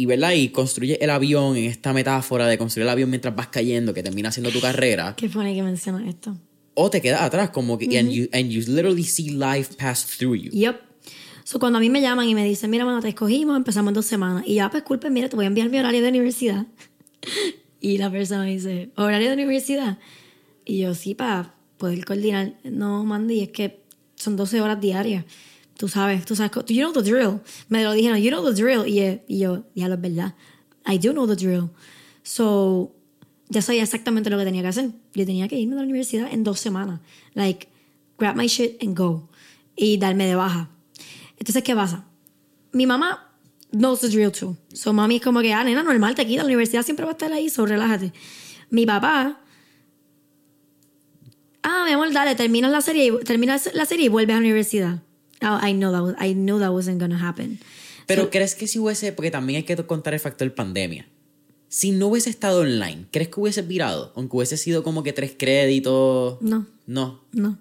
[0.00, 0.32] y, ¿verdad?
[0.32, 4.02] Y construye el avión en esta metáfora de construir el avión mientras vas cayendo, que
[4.02, 5.14] termina siendo tu carrera.
[5.14, 6.38] Qué funny que mencionas esto.
[6.72, 7.98] O te quedas atrás, como que.
[7.98, 10.50] and, you, and you literally see life pass through you.
[10.52, 10.80] Yep.
[11.44, 13.94] So, cuando a mí me llaman y me dicen, mira, mano, te escogimos, empezamos en
[13.94, 14.44] dos semanas.
[14.46, 16.64] Y ya, pues, culpen, mira, te voy a enviar mi horario de universidad.
[17.80, 19.98] y la persona dice, ¿horario de universidad?
[20.64, 22.54] Y yo, sí, para poder coordinar.
[22.62, 23.82] No, Mandy, es que
[24.14, 25.24] son 12 horas diarias.
[25.76, 27.40] Tú sabes, tú sabes, you know the drill.
[27.68, 28.86] Me lo dijeron, you know the drill.
[28.86, 30.34] Y, eh, y yo, ya lo es verdad.
[30.86, 31.70] I do know the drill.
[32.22, 32.94] So,
[33.48, 34.90] ya sabía exactamente lo que tenía que hacer.
[35.14, 37.00] Yo tenía que irme de la universidad en dos semanas.
[37.32, 37.68] Like,
[38.18, 39.30] grab my shit and go.
[39.74, 40.68] Y darme de baja.
[41.38, 42.04] Entonces, ¿qué pasa?
[42.72, 43.29] Mi mamá
[43.72, 44.56] knows the drill too.
[44.72, 46.42] So, mami es como que, ah, nena, normal, te quita.
[46.42, 48.12] La universidad siempre va a estar ahí, so relájate.
[48.70, 49.40] Mi papá,
[51.62, 54.44] ah, mi amor, dale, termina la serie, y- termina la serie y vuelves a la
[54.46, 55.02] universidad.
[55.42, 57.58] Oh, I know that, was- I knew that wasn't gonna happen.
[58.06, 61.06] Pero ¿crees que si hubiese, porque también hay que contar el factor pandemia,
[61.68, 64.12] si no hubiese estado online, ¿crees que hubiese virado?
[64.16, 66.40] Aunque hubiese sido como que tres créditos.
[66.42, 66.66] No.
[66.86, 67.20] No.
[67.32, 67.56] No.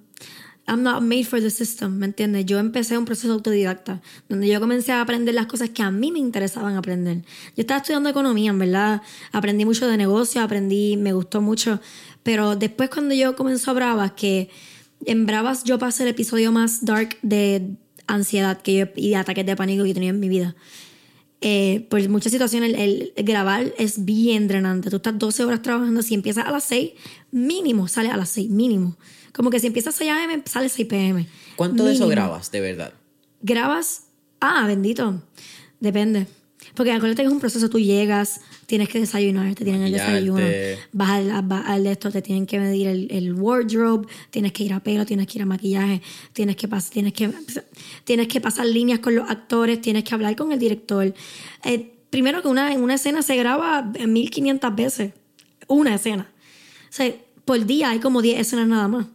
[0.69, 2.45] I'm not made for the system, ¿me entiendes?
[2.45, 6.12] Yo empecé un proceso autodidacta, donde yo comencé a aprender las cosas que a mí
[6.12, 7.23] me interesaban aprender.
[7.55, 9.01] Yo estaba estudiando economía, en verdad.
[9.32, 11.82] Aprendí mucho de negocio, aprendí, me gustó mucho.
[12.23, 14.49] Pero después cuando yo comenzó Bravas, que
[15.05, 19.45] en Bravas yo pasé el episodio más dark de ansiedad que yo, y de ataques
[19.45, 20.55] de pánico que tenido en mi vida.
[21.41, 24.89] Eh, por muchas situaciones el, el grabar es bien drenante.
[24.89, 26.91] Tú estás 12 horas trabajando, si empiezas a las 6,
[27.32, 28.97] mínimo sale a las 6, mínimo.
[29.34, 31.28] Como que si empiezas 6 a.m., sale 6 p.m.
[31.56, 32.94] ¿Cuánto de eso grabas, de verdad?
[33.42, 34.04] Grabas,
[34.42, 35.22] ah, bendito,
[35.80, 36.28] depende.
[36.76, 40.12] Porque acuérdate que es un proceso, tú llegas, tienes que desayunar, te tienen el Maquillarte.
[40.13, 40.48] desayuno,
[40.92, 44.80] vas al, de esto, te tienen que medir el, el wardrobe, tienes que ir a
[44.82, 46.02] pelo, tienes que ir a maquillaje,
[46.34, 47.32] tienes que, pas- tienes que,
[48.04, 51.13] tienes que pasar líneas con los actores, tienes que hablar con el director.
[51.63, 55.13] Eh, primero que una, en una escena se graba 1500 veces,
[55.68, 56.30] una escena.
[56.89, 57.13] O sea,
[57.46, 59.06] por día hay como 10 escenas nada más.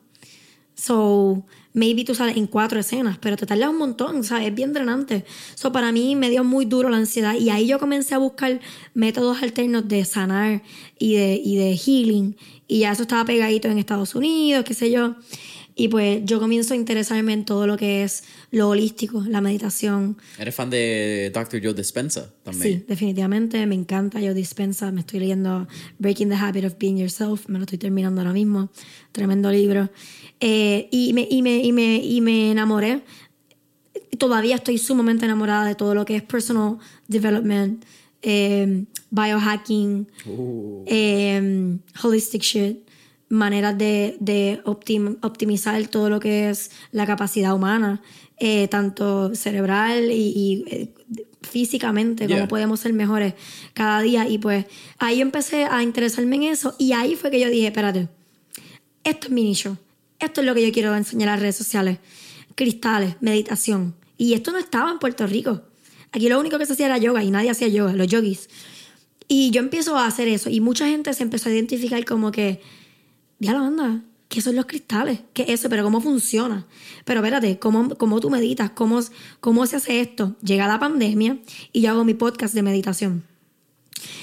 [0.74, 4.54] So, maybe tú sales en cuatro escenas, pero te tardas un montón, o sea, es
[4.54, 5.24] bien drenante.
[5.54, 8.60] So, para mí me dio muy duro la ansiedad y ahí yo comencé a buscar
[8.94, 10.62] métodos alternos de sanar
[10.98, 12.36] y de, y de healing.
[12.66, 15.14] Y ya eso estaba pegadito en Estados Unidos, qué sé yo.
[15.76, 20.16] Y pues yo comienzo a interesarme en todo lo que es lo holístico, la meditación.
[20.38, 21.60] ¿Eres fan de Dr.
[21.62, 22.78] Joe Dispenza también?
[22.78, 24.20] Sí, definitivamente, me encanta.
[24.20, 25.66] Yo dispensa, me estoy leyendo
[25.98, 28.70] Breaking the Habit of Being Yourself, me lo estoy terminando ahora mismo.
[29.10, 29.90] Tremendo libro.
[30.38, 33.02] Eh, y, me, y, me, y, me, y me enamoré.
[34.18, 37.84] Todavía estoy sumamente enamorada de todo lo que es personal development,
[38.22, 40.06] eh, biohacking,
[40.86, 42.78] eh, holistic shit,
[43.28, 48.02] maneras de, de optim- optimizar todo lo que es la capacidad humana,
[48.38, 50.94] eh, tanto cerebral y, y, eh,
[51.42, 52.36] físicamente, Yeah.
[52.36, 53.34] cómo podemos ser mejores
[53.74, 54.28] cada día.
[54.28, 54.66] Y pues
[54.98, 58.08] ahí empecé a interesarme en eso y ahí fue que yo dije, espérate,
[59.04, 59.76] esto es mi nicho,
[60.18, 61.98] esto es lo que yo quiero enseñar a las redes sociales,
[62.54, 63.94] cristales, meditación.
[64.16, 65.62] Y esto no estaba en Puerto Rico.
[66.12, 68.48] Aquí lo único que se hacía era yoga y nadie hacía yoga, los yogis.
[69.28, 72.60] Y yo empiezo a hacer eso y mucha gente se empezó a identificar como que,
[73.44, 75.20] ya la onda, ¿qué son los cristales?
[75.32, 75.68] ¿Qué es eso?
[75.68, 76.66] Pero ¿cómo funciona?
[77.04, 78.70] Pero espérate, ¿cómo, cómo tú meditas?
[78.70, 79.00] ¿Cómo,
[79.40, 80.36] ¿Cómo se hace esto?
[80.42, 81.38] Llega la pandemia
[81.72, 83.22] y yo hago mi podcast de meditación.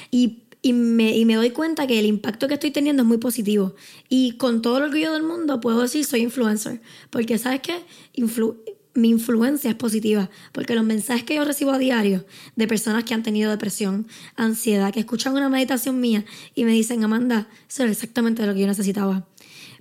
[0.10, 3.18] Y, y me, y me doy cuenta que el impacto que estoy teniendo es muy
[3.18, 3.76] positivo.
[4.10, 6.82] Y con todo el orgullo del mundo puedo decir soy influencer.
[7.10, 7.76] Porque ¿sabes qué?
[8.16, 8.58] Influ-
[8.94, 10.30] mi influencia es positiva.
[10.52, 12.26] Porque los mensajes que yo recibo a diario
[12.56, 16.26] de personas que han tenido depresión, ansiedad, que escuchan una meditación mía
[16.56, 19.28] y me dicen, Amanda, eso es exactamente lo que yo necesitaba.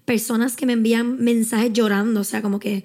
[0.04, 2.84] Personas que me envían mensajes llorando, o sea, como que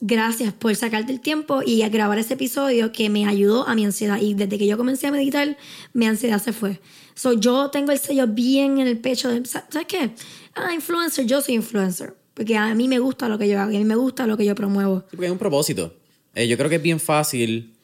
[0.00, 3.84] gracias por sacarte el tiempo y a grabar ese episodio que me ayudó a mi
[3.84, 4.18] ansiedad.
[4.20, 5.56] Y desde que yo comencé a meditar,
[5.92, 6.80] mi ansiedad se fue.
[7.14, 9.28] So, yo tengo el sello bien en el pecho.
[9.28, 10.10] De, ¿Sabes qué?
[10.54, 12.23] Ah, influencer, yo soy influencer.
[12.34, 14.36] Porque a mí me gusta lo que yo hago, y a mí me gusta lo
[14.36, 15.00] que yo promuevo.
[15.00, 15.94] Sí, porque hay un propósito.
[16.34, 17.74] Eh, yo creo que es bien fácil.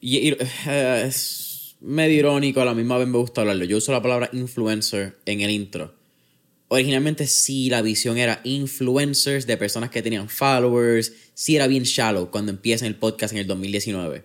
[0.00, 0.36] Y, y,
[0.68, 3.64] eh, es medio irónico, a la misma vez me gusta hablarlo.
[3.64, 5.94] Yo uso la palabra influencer en el intro.
[6.68, 11.12] Originalmente sí, la visión era influencers de personas que tenían followers.
[11.34, 14.24] Sí era bien shallow cuando empieza el podcast en el 2019.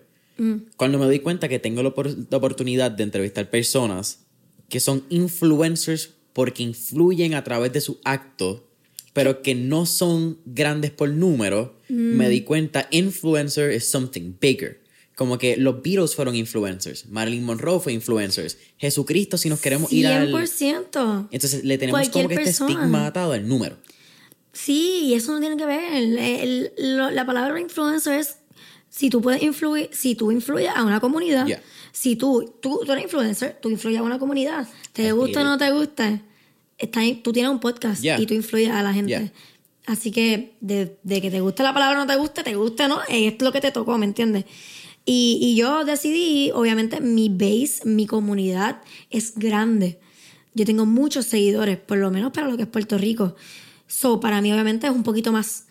[0.76, 1.92] Cuando me doy cuenta que tengo la,
[2.30, 4.24] la oportunidad de entrevistar personas
[4.68, 8.71] que son influencers porque influyen a través de su acto,
[9.12, 14.80] pero que no son grandes por número, me di cuenta influencer is something bigger.
[15.14, 20.06] Como que los Beatles fueron influencers, Marilyn Monroe fue influencers, Jesucristo si nos queremos ir
[20.06, 20.32] al...
[20.32, 21.28] 100%.
[21.30, 22.70] Entonces le tenemos Cualquier como que este persona.
[22.72, 23.76] estigma atado al número.
[24.52, 25.94] Sí, y eso no tiene que ver.
[25.94, 28.36] El- el- lo- la palabra influencer es
[28.88, 31.46] si tú puedes influir, si tú influyes a una comunidad.
[31.46, 31.62] Yeah.
[31.92, 34.66] Si tú, tú, tú eres influencer, tú influyes a una comunidad.
[34.92, 36.20] Te gusta o no te gusta,
[36.82, 38.20] está ahí- tú tienes un podcast Yeah.
[38.20, 39.08] y tú influyes a la gente.
[39.10, 39.32] Yeah.
[39.86, 42.86] Así que de, de que te guste la palabra o no te guste, te guste
[42.88, 44.44] no, es lo que te tocó, ¿me entiendes?
[45.04, 48.80] Y, y yo decidí, obviamente, mi base, mi comunidad
[49.10, 49.98] es grande.
[50.54, 53.34] Yo tengo muchos seguidores, por lo menos para lo que es Puerto Rico.
[53.88, 55.66] So, para mí, obviamente, es un poquito más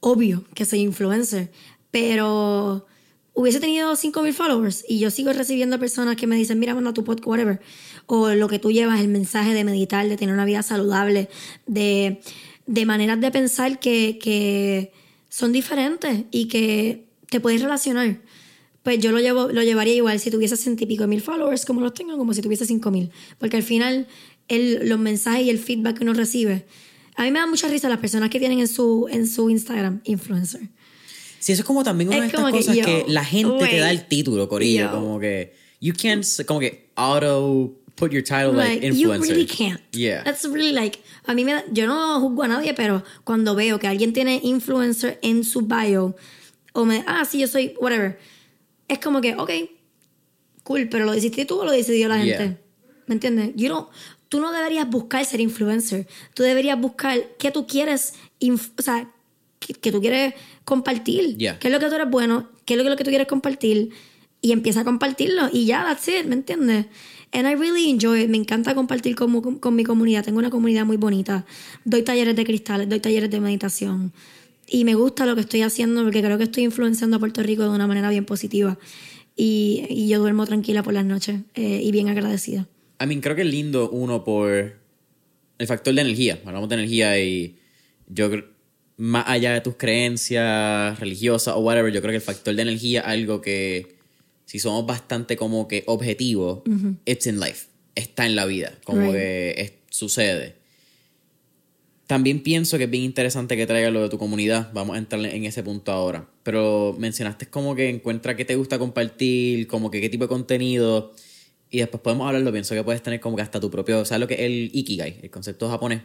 [0.00, 1.50] obvio que soy influencer.
[1.90, 2.86] Pero
[3.32, 7.04] hubiese tenido 5.000 followers y yo sigo recibiendo personas que me dicen, mira, manda tu
[7.04, 7.60] podcast, whatever.
[8.06, 11.28] O lo que tú llevas, el mensaje de meditar, de tener una vida saludable,
[11.66, 12.20] de,
[12.66, 14.92] de maneras de pensar que, que
[15.28, 18.20] son diferentes y que te puedes relacionar.
[18.82, 21.64] Pues yo lo, llevo, lo llevaría igual si tuviese ciento y pico de mil followers,
[21.64, 23.10] como los tengo, como si tuviese cinco mil.
[23.38, 24.06] Porque al final,
[24.46, 26.64] el, los mensajes y el feedback que uno recibe.
[27.16, 30.02] A mí me da mucha risa las personas que tienen en su, en su Instagram
[30.04, 30.60] influencer.
[31.40, 33.66] Sí, eso es como también una Es de estas que, cosas yo, que la gente
[33.66, 34.84] te da el título, Corillo.
[34.84, 34.90] yo.
[34.92, 39.30] Como que, you can't, como que auto put your title like, Like, you influencer.
[39.30, 39.80] really can't.
[39.92, 40.22] Yeah.
[40.22, 43.78] That's really like, a mí me da- yo no juzgo a nadie, pero cuando veo
[43.78, 46.14] que alguien tiene influencer en su bio,
[46.72, 48.18] o me, ah, sí, yo soy, whatever,
[48.88, 49.50] es como que, ok,
[50.62, 52.36] cool, pero lo decidiste tú o lo decidió la gente.
[52.38, 52.58] Yeah.
[53.06, 53.52] ¿Me entiendes?
[53.56, 53.88] You don't-
[54.28, 56.06] tú no deberías buscar ser influencer.
[56.34, 59.08] Tú deberías buscar qué tú quieres, inf- o sea,
[59.60, 60.34] que, que tú quieres
[60.64, 61.36] compartir.
[61.38, 61.58] Yeah.
[61.58, 62.50] ¿Qué es lo que tú eres bueno?
[62.64, 63.90] ¿Qué es lo que, lo que tú quieres compartir?
[64.42, 65.48] Y empieza a compartirlo.
[65.52, 66.86] Y ya, that's it, ¿me entiendes?
[67.36, 68.30] And I really enjoy it.
[68.30, 70.24] Me encanta compartir con, con, con mi comunidad.
[70.24, 71.44] Tengo una comunidad muy bonita.
[71.84, 74.14] Doy talleres de cristales, doy talleres de meditación.
[74.66, 77.64] Y me gusta lo que estoy haciendo porque creo que estoy influenciando a Puerto Rico
[77.64, 78.78] de una manera bien positiva.
[79.36, 82.66] Y, y yo duermo tranquila por las noches eh, y bien agradecida.
[83.02, 84.78] I mean, creo que es lindo uno por
[85.58, 86.40] el factor de energía.
[86.42, 87.58] Hablamos de energía y
[88.08, 88.30] yo
[88.96, 93.02] más allá de tus creencias religiosas o whatever, yo creo que el factor de energía
[93.02, 93.95] algo que
[94.46, 96.62] si somos bastante como que objetivos,
[97.04, 99.12] it's in life, está en la vida, como Right.
[99.12, 100.54] que es- sucede.
[102.06, 104.70] También pienso que es bien interesante que traiga lo de tu comunidad.
[104.72, 106.28] Vamos a entrar en ese punto ahora.
[106.44, 111.12] Pero mencionaste como que encuentra qué te gusta compartir, como que qué tipo de contenido.
[111.68, 112.52] Y después podemos hablarlo.
[112.52, 114.04] Pienso que puedes tener como que hasta tu propio.
[114.04, 115.18] ¿Sabes lo que es el Ikigai?
[115.20, 116.02] El concepto japonés.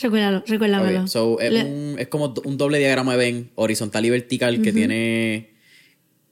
[0.00, 1.06] Recuérdalo, recuérdamelo.
[1.08, 4.72] So, es, Le- un- es como un doble diagrama de Venn, horizontal y vertical, que
[4.74, 5.50] tiene.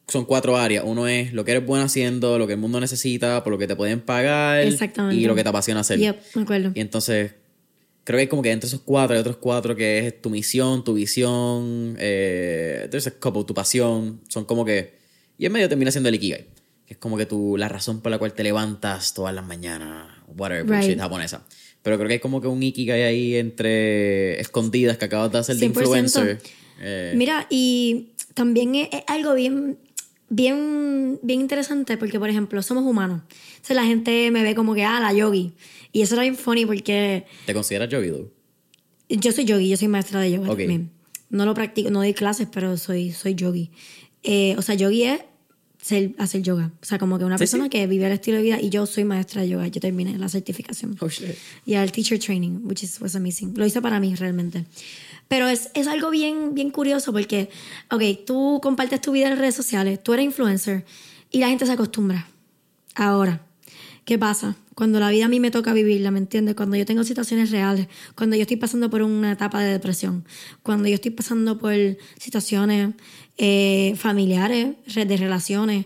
[0.09, 0.85] Son cuatro áreas.
[0.87, 3.67] Uno es lo que eres bueno haciendo, lo que el mundo necesita, por lo que
[3.67, 4.61] te pueden pagar.
[4.63, 5.21] Exactamente.
[5.21, 5.99] Y lo que te apasiona hacer.
[5.99, 6.73] Yep, me acuerdo.
[6.75, 7.35] Y entonces,
[8.05, 10.83] creo que hay como que entre esos cuatro hay otros cuatro que es tu misión,
[10.83, 12.89] tu visión, eh,
[13.21, 14.21] couple, tu pasión.
[14.29, 14.95] Son como que.
[15.37, 16.47] Y en medio termina siendo el Ikigai.
[16.87, 20.09] Que es como que tu, la razón por la cual te levantas todas las mañanas.
[20.37, 20.75] Whatever, Right.
[20.85, 21.45] bullshit japonesa.
[21.83, 25.57] Pero creo que hay como que un Ikigai ahí entre escondidas que acabas de hacer
[25.57, 25.69] de 100%.
[25.69, 26.39] influencer.
[26.81, 29.79] Eh, Mira, y también es, es algo bien,
[30.29, 33.23] bien, bien interesante porque, por ejemplo, somos humanos.
[33.57, 35.53] Entonces la gente me ve como que, ah, la yogi.
[35.93, 38.31] Y eso era bien funny porque ¿Te consideras yogi, though?
[39.09, 40.91] yo soy yogi, yo soy maestra de yoga también.
[41.31, 43.71] No lo practico, no doy clases, pero soy, soy yogi.
[44.23, 45.21] Eh, o sea, yogi es
[45.89, 46.71] ser- hacer yoga.
[46.83, 47.71] O sea, como que una Sí, persona sí.
[47.71, 49.67] que vive el estilo de vida y yo soy maestra de yoga.
[49.69, 50.97] Yo terminé la certificación.
[51.01, 51.35] Oh, shit.
[51.65, 53.55] Y el teacher training, which is, was amazing.
[53.57, 54.65] Lo hice para mí realmente.
[55.29, 57.49] Pero es, es algo bien, bien curioso porque,
[57.91, 60.85] ok, tú compartes tu vida en redes sociales, tú eres influencer
[61.31, 62.27] y la gente se acostumbra.
[62.95, 63.41] Ahora,
[64.09, 64.57] ¿qué pasa?
[64.75, 66.55] Cuando la vida a mí me toca vivirla, ¿me entiendes?
[66.55, 70.25] Cuando yo tengo situaciones reales, cuando yo estoy pasando por una etapa de depresión,
[70.63, 71.75] cuando yo estoy pasando por
[72.19, 72.95] situaciones
[73.37, 75.85] eh, familiares, re- de relaciones,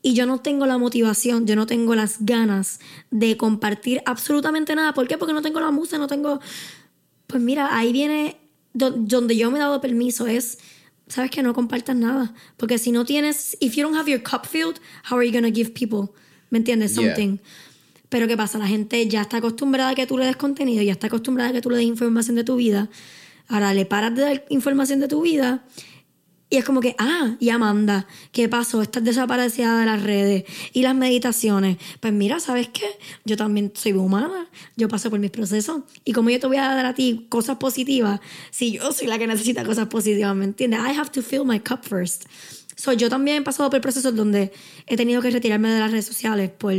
[0.00, 4.94] y yo no tengo la motivación, yo no tengo las ganas de compartir absolutamente nada.
[4.94, 5.18] ¿Por qué?
[5.18, 6.40] Porque no tengo la musa, no tengo...
[7.26, 8.38] Pues mira, ahí viene
[8.72, 10.58] do- donde yo me he dado permiso, es...
[11.08, 12.32] Sabes que no compartas nada.
[12.56, 13.58] Porque si no tienes...
[13.60, 16.14] If you don't have your cup filled, how are you going to give people?
[16.50, 16.94] ¿Me entiendes?
[16.94, 17.14] Yeah.
[17.14, 17.38] Something.
[18.08, 18.58] Pero ¿qué pasa?
[18.58, 21.52] La gente ya está acostumbrada a que tú le des contenido, ya está acostumbrada a
[21.52, 22.88] que tú le des información de tu vida.
[23.48, 25.64] Ahora le paras de dar información de tu vida
[26.50, 28.80] y es como que, ah, y Amanda, ¿qué pasó?
[28.80, 31.76] Estás desaparecida de las redes y las meditaciones.
[32.00, 32.86] Pues mira, ¿sabes qué?
[33.26, 35.82] Yo también soy humana, yo paso por mis procesos.
[36.06, 38.20] Y como yo te voy a dar a ti cosas positivas,
[38.50, 40.80] si yo soy la que necesita cosas positivas, ¿me entiendes?
[40.80, 42.24] I have to fill my cup first.
[42.78, 44.52] So, yo también he pasado por procesos donde
[44.86, 46.72] he tenido que retirarme de las redes sociales por...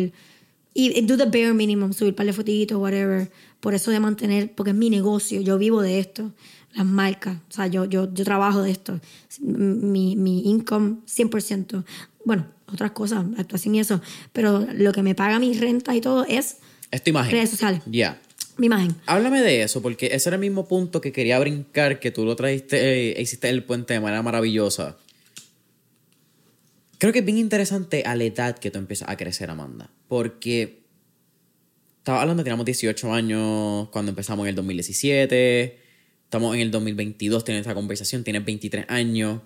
[0.74, 3.30] Y do the bare minimum, subir par de fotitos, whatever.
[3.60, 6.32] Por eso de mantener, porque es mi negocio, yo vivo de esto.
[6.74, 7.36] las marcas.
[7.50, 9.00] O sea, yo, yo, yo trabajo de esto.
[9.41, 11.84] Mi, mi income, 100%.
[12.24, 14.00] Bueno, otras cosas, actuación y eso.
[14.32, 16.58] Pero lo que me paga mi renta y todo es
[16.91, 17.32] Es tu imagen.
[17.32, 17.82] redes sociales.
[17.88, 18.22] Ya.
[18.58, 18.95] Mi imagen.
[19.06, 22.36] Háblame de eso, porque ese era el mismo punto que quería brincar, que tú lo
[22.36, 24.97] trajiste, eh, hiciste el puente de manera maravillosa.
[27.00, 29.89] Creo que es bien interesante a la edad que tú empiezas a crecer, Amanda.
[30.10, 30.84] Porque
[31.97, 35.80] estaba hablando teníamos 18 años cuando empezamos en el 2017.
[36.26, 39.41] Estamos en el 2022 teniendo esta conversación, tienes 23 años.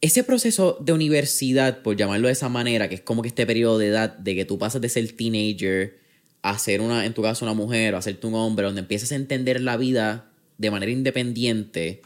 [0.00, 3.78] Ese proceso de universidad, por llamarlo de esa manera, que es como que este periodo
[3.78, 6.00] de edad de que tú pasas de ser teenager
[6.42, 9.12] a ser una, en tu caso, una mujer o a serte un hombre, donde empiezas
[9.12, 12.02] a entender la vida de manera independiente,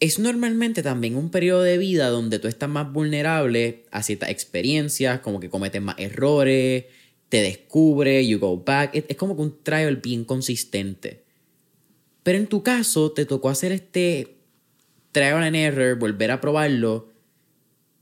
[0.00, 5.20] es normalmente también un periodo de vida donde tú estás más vulnerable a ciertas experiencias,
[5.20, 6.84] como que cometes más errores,
[7.28, 8.90] te descubre, you go back.
[8.94, 11.24] Es, como que un trial bien consistente.
[12.22, 14.36] Pero en tu caso, te tocó hacer este
[15.12, 17.08] trial and error, volver a probarlo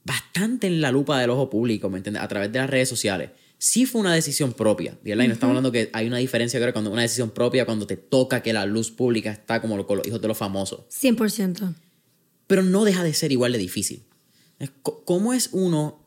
[0.05, 2.23] bastante en la lupa del ojo público, ¿me entiendes?
[2.23, 3.31] A través de las redes sociales.
[3.59, 5.25] Sí fue una decisión propia, ¿verdad?
[5.25, 7.97] Y no estamos hablando que hay una diferencia creo, cuando una decisión propia cuando te
[7.97, 10.83] toca que la luz pública está como lo- con los hijos de los famosos.
[10.91, 11.75] 100%.
[12.47, 14.05] Pero no deja de ser igual de difícil.
[14.83, 16.07] ¿Cómo es uno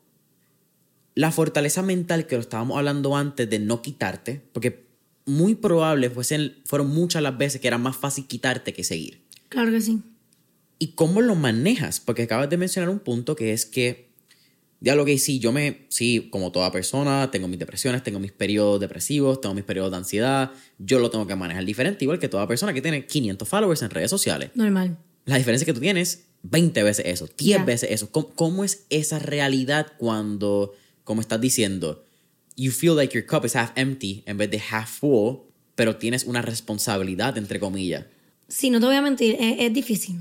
[1.14, 4.42] la fortaleza mental que lo estábamos hablando antes de no quitarte?
[4.52, 4.90] Porque
[5.26, 9.22] muy probable fuesen, fueron muchas las veces que era más fácil quitarte que seguir.
[9.48, 10.02] Claro que sí.
[10.78, 12.00] ¿Y cómo lo manejas?
[12.00, 14.08] Porque acabas de mencionar un punto que es que,
[14.80, 18.80] diablo que sí, yo me, sí, como toda persona, tengo mis depresiones, tengo mis periodos
[18.80, 22.48] depresivos, tengo mis periodos de ansiedad, yo lo tengo que manejar diferente, igual que toda
[22.48, 24.50] persona que tiene 500 followers en redes sociales.
[24.54, 24.96] Normal.
[25.26, 27.64] La diferencia que tú tienes 20 veces eso, 10 Ya.
[27.64, 28.10] veces eso.
[28.10, 30.74] ¿Cómo, cómo es esa realidad cuando,
[31.04, 32.04] como estás diciendo,
[32.56, 35.36] you feel like your cup is half empty en vez de half full,
[35.74, 38.06] pero tienes una responsabilidad, entre comillas?
[38.48, 40.16] Sí, no te voy a mentir, es, es difícil.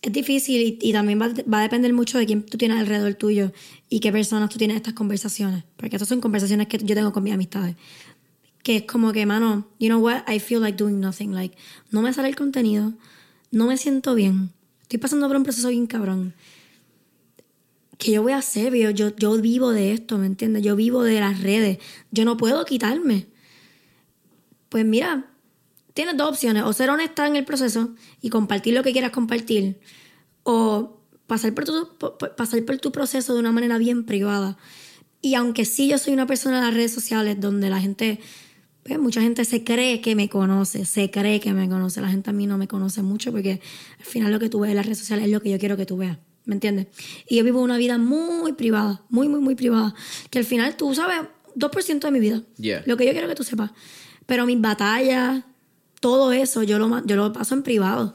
[0.00, 3.14] Es difícil y, y también va, va a depender mucho de quién tú tienes alrededor
[3.14, 3.52] tuyo
[3.88, 5.64] y qué personas tú tienes estas conversaciones.
[5.76, 7.74] Porque estas son conversaciones que yo tengo con mis amistades.
[8.62, 11.32] Que es como que, mano, you know what, I feel like doing nothing.
[11.32, 11.56] Like,
[11.90, 12.92] no me sale el contenido,
[13.50, 14.50] no me siento bien,
[14.88, 16.34] estoy pasando por un proceso bien cabrón.
[17.98, 18.74] ¿Qué yo voy a hacer?
[18.74, 20.62] Yo, yo, yo vivo de esto, ¿me entiendes?
[20.62, 21.78] Yo vivo de las redes.
[22.10, 23.26] Yo no puedo quitarme.
[24.70, 25.30] Pues mira,
[25.92, 29.78] tienes dos opciones, o ser honesta en el proceso y compartir lo que quieras compartir,
[30.42, 31.98] o pasar por tu,
[32.36, 34.56] pasar por tu proceso de una manera bien privada.
[35.20, 38.20] Y aunque sí yo soy una persona en las redes sociales donde la gente,
[38.88, 42.30] pues, mucha gente se cree que me conoce, se cree que me conoce, la gente
[42.30, 43.60] a mí no me conoce mucho porque
[43.98, 45.76] al final lo que tú ves en las redes sociales es lo que yo quiero
[45.76, 46.18] que tú veas.
[46.44, 46.86] ¿Me entiendes?
[47.28, 49.94] Y yo vivo una vida muy privada, muy, muy, muy privada.
[50.30, 52.42] Que al final tú sabes 2% de mi vida.
[52.56, 52.82] Yeah.
[52.86, 53.70] Lo que yo quiero que tú sepas.
[54.24, 55.44] Pero mis batallas,
[56.00, 58.14] todo eso, yo lo, yo lo paso en privado.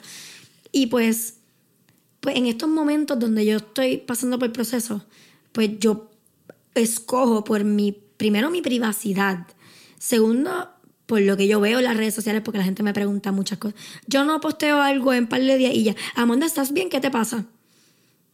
[0.71, 1.36] Y pues,
[2.21, 5.05] pues en estos momentos donde yo estoy pasando por el proceso,
[5.51, 6.09] pues yo
[6.74, 9.45] escojo por mi, primero mi privacidad.
[10.04, 10.68] Segundo,
[11.06, 13.58] por lo que yo veo en las redes sociales, porque la gente me pregunta muchas
[13.58, 13.80] cosas.
[14.06, 16.89] Yo no posteo algo en par de días y ya, Amanda, ¿estás bien?
[16.89, 17.45] ¿Qué te pasa?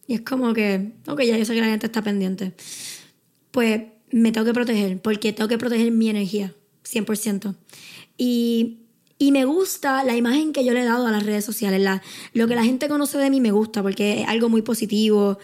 [0.07, 2.53] Y es como que, ok, ya yo sé que la gente está pendiente.
[3.51, 6.55] Pues me tengo que proteger, porque tengo que proteger mi energía,
[6.91, 7.53] 100%.
[8.17, 8.80] Y,
[9.20, 11.80] y me gusta la imagen que yo le he dado a las redes sociales.
[11.82, 12.01] La,
[12.34, 15.38] lo que la gente conoce de mí me gusta, porque es algo muy positivo,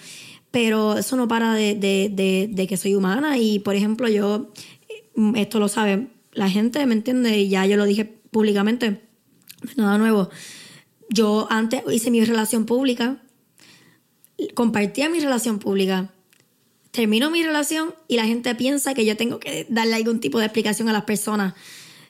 [0.49, 3.37] pero eso no para de, de, de, que soy humana.
[3.37, 4.51] Y, por ejemplo, yo,
[4.89, 5.03] eh,
[5.35, 7.39] esto lo sabe la gente, ¿me entiende?
[7.39, 9.01] Y ya yo lo dije públicamente,
[9.75, 10.29] nada nuevo.
[11.09, 13.23] Yo antes hice mi relación pública,
[14.53, 16.11] compartía mi relación pública,
[16.91, 20.45] termino mi relación y la gente piensa que yo tengo que darle algún tipo de
[20.45, 21.53] explicación a las personas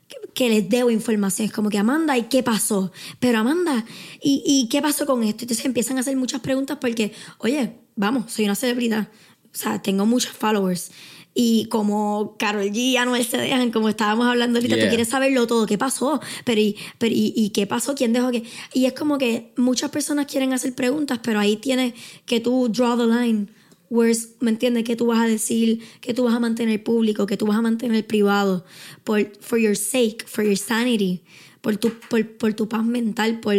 [0.07, 1.47] que, que les debo información.
[1.47, 2.91] Es como que Amanda, ¿y qué pasó?
[3.19, 3.85] Pero Amanda,
[4.21, 5.43] ¿y, ¿y qué pasó con esto?
[5.43, 9.09] Entonces empiezan a hacer muchas preguntas porque, oye, vamos, soy una celebridad.
[9.53, 10.91] O sea, tengo muchos followers.
[11.37, 14.85] Y como Carol G y Anuel se dejan, como estábamos hablando ahorita, Yeah.
[14.85, 18.31] tú quieres saberlo todo, qué pasó, pero, y, pero y, y qué pasó, quién dejó
[18.31, 18.43] qué.
[18.73, 21.93] Y es como que muchas personas quieren hacer preguntas, pero ahí tienes
[22.25, 23.47] que tú draw the line.
[23.89, 24.85] Where's, ¿Me entiendes?
[24.85, 25.81] ¿Qué tú vas a decir?
[25.99, 27.25] ¿Qué tú vas a mantener público?
[27.27, 28.63] ¿Qué tú vas a mantener privado?
[29.03, 31.21] Por, for your sake, for your sanity,
[31.61, 33.55] por tu, por, por tu paz mental, por,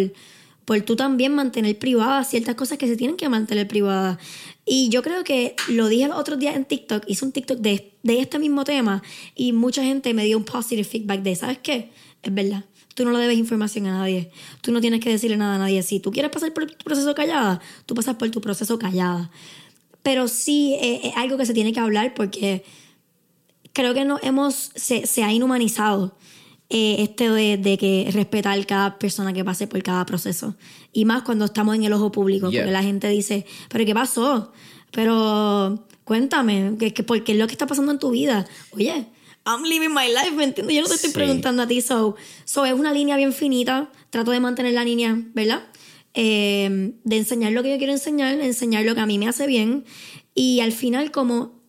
[0.67, 4.19] por tú también mantener privadas ciertas cosas que se tienen que mantener privadas.
[4.67, 7.95] Y yo creo que lo dije el otro día en TikTok, hice un TikTok de,
[8.03, 9.03] de este mismo tema
[9.37, 11.93] y mucha gente me dio un positive feedback de, ¿sabes qué?
[12.21, 12.65] Es verdad,
[12.97, 15.85] tú no le debes información a nadie, tú no tienes que decirle nada a nadie.
[15.85, 19.31] Si tú quieres pasar por tu proceso callada, tú pasas por tu proceso callada.
[20.03, 22.65] Pero sí eh, es algo que se tiene que hablar porque
[23.73, 26.17] creo que no hemos, se, se ha inhumanizado
[26.69, 30.57] eh, este de, de que respetar cada persona que pase por cada proceso.
[30.93, 32.63] Y más cuando estamos en el ojo público, Yeah.
[32.63, 34.53] porque la gente dice, pero ¿qué pasó?
[34.93, 38.47] Pero cuéntame, ¿qué, qué, por qué es lo que está pasando en tu vida?
[38.73, 39.07] Oye,
[39.45, 40.75] I'm living my life, ¿me entiendes?
[40.75, 41.15] Yo no te estoy Sí.
[41.15, 45.17] preguntando a ti, so, so es una línea bien finita, trato de mantener la línea,
[45.35, 45.63] ¿verdad?
[46.15, 49.47] Eh, de enseñar lo que yo quiero enseñar, enseñar lo que a mí me hace
[49.47, 49.85] bien
[50.35, 51.61] y al final como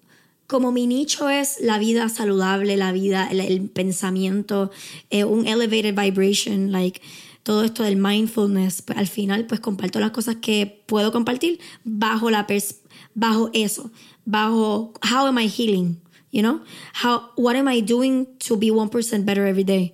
[0.47, 4.71] como mi nicho es la vida saludable, la vida, el, el pensamiento,
[5.09, 7.01] eh, un elevated vibration, like
[7.43, 12.29] todo esto del mindfulness, pues, al final pues comparto las cosas que puedo compartir bajo
[12.29, 12.77] la pers-
[13.13, 13.91] bajo eso,
[14.25, 15.97] bajo how am I healing,
[16.31, 16.61] you know?
[17.03, 19.93] How what am I doing to be 1% better every day?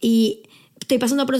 [0.00, 0.42] Y
[0.80, 1.36] estoy pasando por,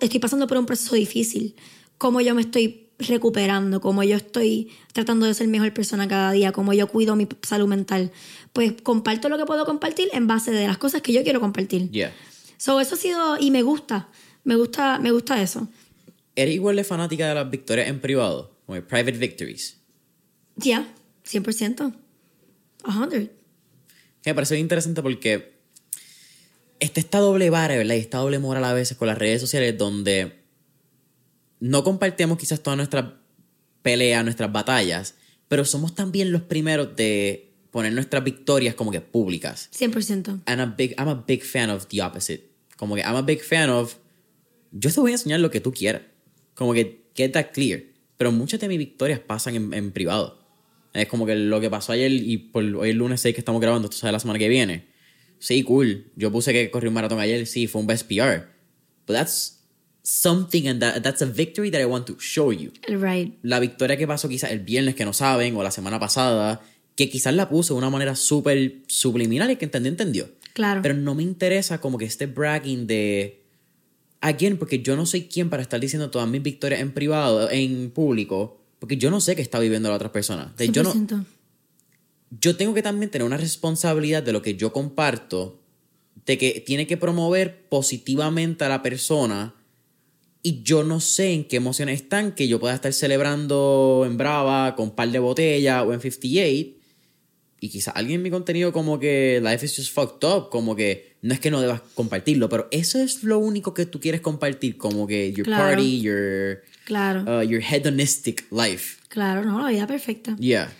[0.00, 1.54] estoy pasando por un proceso difícil.
[1.98, 6.52] Cómo yo me estoy recuperando, cómo yo estoy tratando de ser mejor persona cada día,
[6.52, 8.10] cómo yo cuido mi salud mental.
[8.52, 11.90] Pues comparto lo que puedo compartir en base de las cosas que yo quiero compartir.
[11.90, 12.12] Yeah.
[12.56, 14.08] So, eso ha sido, y me gusta,
[14.44, 15.68] me gusta, me gusta eso.
[16.34, 18.56] ¿Eres igual de fanática de las victorias en privado?
[18.66, 19.76] Como private victories.
[20.56, 20.86] Ya,
[21.24, 21.94] 100%.
[22.84, 23.30] 100.
[24.22, 25.58] Que me parece bien interesante porque
[26.80, 27.94] está esta doble vara, ¿verdad?
[27.94, 30.37] Y esta doble moral a veces con las redes sociales donde
[31.60, 33.04] no compartimos quizás todas nuestras
[33.82, 35.14] peleas, nuestras batallas,
[35.48, 39.70] pero somos también los primeros de poner nuestras victorias como que públicas.
[39.76, 40.42] 100%.
[40.46, 42.50] And a big, I'm a big fan of the opposite.
[42.76, 43.96] Como que I'm a big fan of
[44.72, 46.02] yo te voy a enseñar lo que tú quieras.
[46.54, 47.82] Como que get that clear.
[48.16, 50.38] Pero muchas de mis victorias pasan en, en privado.
[50.92, 53.60] Es como que lo que pasó ayer y por hoy el lunes 6 que estamos
[53.60, 54.88] grabando, esto sale la semana que viene.
[55.38, 56.10] Sí, cool.
[56.16, 58.48] Yo puse que corrí un maratón ayer, sí, fue un best PR.
[59.06, 59.57] But that's
[60.08, 62.72] something and that, that's a victory that I want to show you.
[62.88, 63.34] Right.
[63.42, 66.62] La victoria que pasó quizás el viernes que no saben o la semana pasada,
[66.96, 70.30] que quizás la puse de una manera súper subliminal y que entendió, entendió.
[70.54, 70.80] Claro.
[70.80, 73.44] Pero no me interesa como que este bragging de...
[74.20, 77.90] Again, porque yo no soy quien para estar diciendo todas mis victorias en privado, en
[77.90, 80.54] público, porque yo no sé qué está viviendo la otra persona.
[80.56, 81.24] De- yo, no, 100%.
[82.40, 85.60] yo tengo que también tener una responsabilidad de lo que yo comparto,
[86.26, 89.54] de que tiene que promover positivamente a la persona
[90.42, 94.74] y yo no sé en qué emociones están que yo pueda estar celebrando en Brava
[94.76, 96.78] con un par de botellas o en 58
[97.60, 101.16] y quizás alguien en mi contenido como que life is just fucked up, como que
[101.22, 104.76] no es que no debas compartirlo, pero eso es lo único que tú quieres compartir,
[104.76, 105.64] como que your Claro.
[105.76, 107.22] party, your, Claro.
[107.22, 108.98] uh, your hedonistic life.
[109.08, 110.36] Claro, no, la vida perfecta.
[110.36, 110.72] Yeah.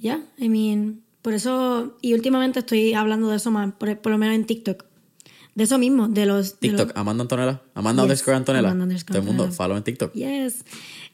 [0.00, 4.18] Ya, I mean, por eso, y últimamente estoy hablando de eso más, por, por lo
[4.18, 4.84] menos en TikTok.
[5.54, 6.52] De eso mismo, de los...
[6.60, 7.62] de TikTok, los- Amanda Antonella.
[7.74, 8.68] Amanda Yes, underscore Antonella.
[8.70, 10.12] Amanda underscore Todo el mundo, follow en TikTok.
[10.14, 10.64] Yes.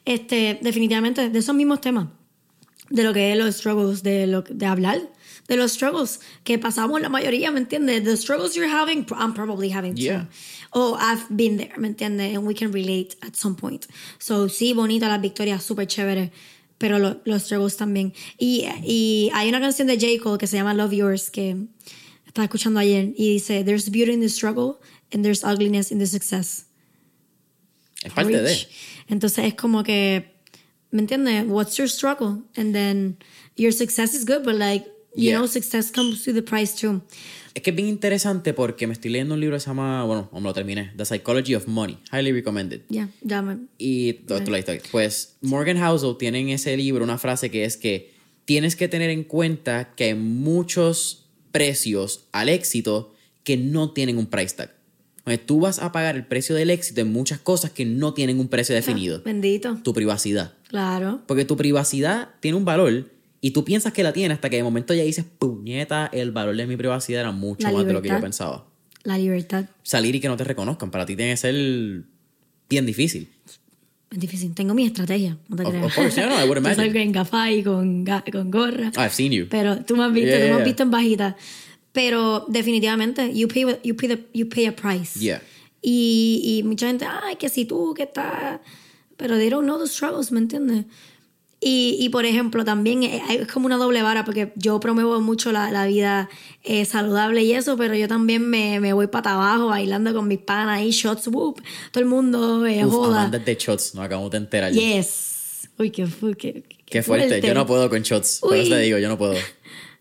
[0.05, 2.07] Este, definitivamente, de esos mismos temas.
[2.89, 4.99] De lo que es los struggles, de, lo, de hablar
[5.47, 8.03] de los struggles que pasamos la mayoría, ¿me entiendes?
[8.03, 10.01] The struggles you're having, I'm probably having too.
[10.01, 10.27] Yeah.
[10.71, 12.35] O I've been there, ¿me entiendes?
[12.37, 13.85] And we can relate at some point.
[14.17, 16.31] So, sí, bonita las victorias, súper chévere.
[16.77, 18.13] Pero lo- los struggles también.
[18.37, 20.21] Y, y hay una canción de J.
[20.23, 21.55] Cole que se llama Love Yours que
[22.31, 24.79] estaba escuchando ayer y dice: There's beauty in the struggle
[25.13, 26.65] and there's ugliness in the success.
[28.03, 28.41] Es parte de.
[28.43, 28.67] Preach.
[29.09, 30.31] Entonces es como que,
[30.91, 31.45] ¿me entiendes?
[31.47, 32.43] What's your struggle?
[32.55, 33.17] And then
[33.57, 35.37] your success is good, but like, you Yeah.
[35.39, 37.01] know, success comes with the price too.
[37.53, 40.29] Es que es bien interesante porque me estoy leyendo un libro que se llama, bueno,
[40.33, 41.97] me lo terminé, The Psychology of Money.
[42.13, 42.83] Highly recommended.
[42.87, 43.57] Ya, ya me.
[43.77, 44.81] Y todo esto la historia.
[44.89, 48.13] Pues Morgan Housel tiene en ese libro una frase que es que
[48.45, 51.20] tienes que tener en cuenta que hay muchos
[51.51, 54.75] precios al éxito que no tienen un price tag.
[55.25, 58.39] Sea, tú vas a pagar el precio del éxito en muchas cosas que no tienen
[58.39, 59.21] un precio definido.
[59.23, 59.79] Bendito.
[59.83, 60.53] Tu privacidad.
[60.67, 61.21] Claro.
[61.27, 64.63] Porque tu privacidad tiene un valor y tú piensas que la tiene hasta que de
[64.63, 68.01] momento ya dices, puñeta, el valor de mi privacidad era mucho La más de lo
[68.01, 68.67] que yo pensaba.
[69.03, 69.65] La libertad.
[69.83, 71.55] Salir y que no te reconozcan, para ti tiene que ser
[72.69, 73.29] bien difícil.
[74.11, 74.53] Es difícil.
[74.53, 75.37] Tengo mi estrategia.
[75.47, 75.85] No te Of- creas.
[75.85, 76.75] of course, yeah, no, I would Yo imagine.
[76.85, 78.91] salgo en gafá y con, con gorra.
[78.97, 79.47] I've seen you.
[79.49, 80.65] Pero tú me has visto, Yeah, tú me yeah, has yeah.
[80.65, 81.35] visto en bajita.
[81.93, 85.19] Pero definitivamente, you pay, you pay, the- you pay a price.
[85.19, 85.41] Yeah.
[85.81, 88.59] Y, y mucha gente, ay, que si tú, que estás.
[89.17, 90.85] Pero they don't know the struggles, ¿me entiendes?
[91.63, 95.51] Y, y por ejemplo, también es es como una doble vara, porque yo promuevo mucho
[95.51, 96.27] la, la vida
[96.63, 100.39] eh, saludable y eso, pero yo también me, me voy para abajo bailando con mis
[100.39, 103.29] panas ahí, shots, whoop, todo el mundo eh, Uf, joda.
[103.29, 104.71] De shots, nos acabamos de enterar.
[104.73, 105.69] Yes.
[105.77, 106.07] Uy, qué,
[106.37, 107.41] qué, qué- Qué fuerte.
[107.41, 108.39] Yo no puedo con shots.
[108.41, 108.69] Por eso Uy.
[108.71, 109.35] te digo, yo no puedo.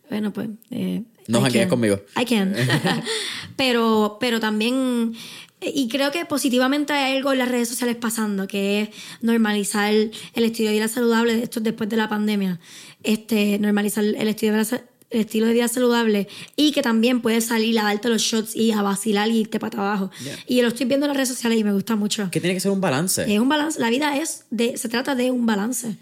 [0.09, 0.49] Bueno, pues.
[0.71, 2.01] Eh, No janguees conmigo.
[2.21, 2.55] I can.
[3.57, 5.13] pero, pero también.
[5.61, 8.89] Y creo que positivamente hay algo en las redes sociales pasando, que es
[9.21, 12.59] normalizar el estilo de vida saludable de esto después de la pandemia.
[13.03, 17.47] Este, normalizar el estilo de vida, el estilo de vida saludable y que también puedes
[17.47, 20.11] salir a darte los shots y a vacilar y irte para abajo.
[20.25, 20.39] Yeah.
[20.47, 22.31] Y lo estoy viendo en las redes sociales y me gusta mucho.
[22.31, 23.23] Que tiene que ser un balance.
[23.33, 23.79] Es un balance.
[23.81, 25.97] La vida es de, se trata de un balance.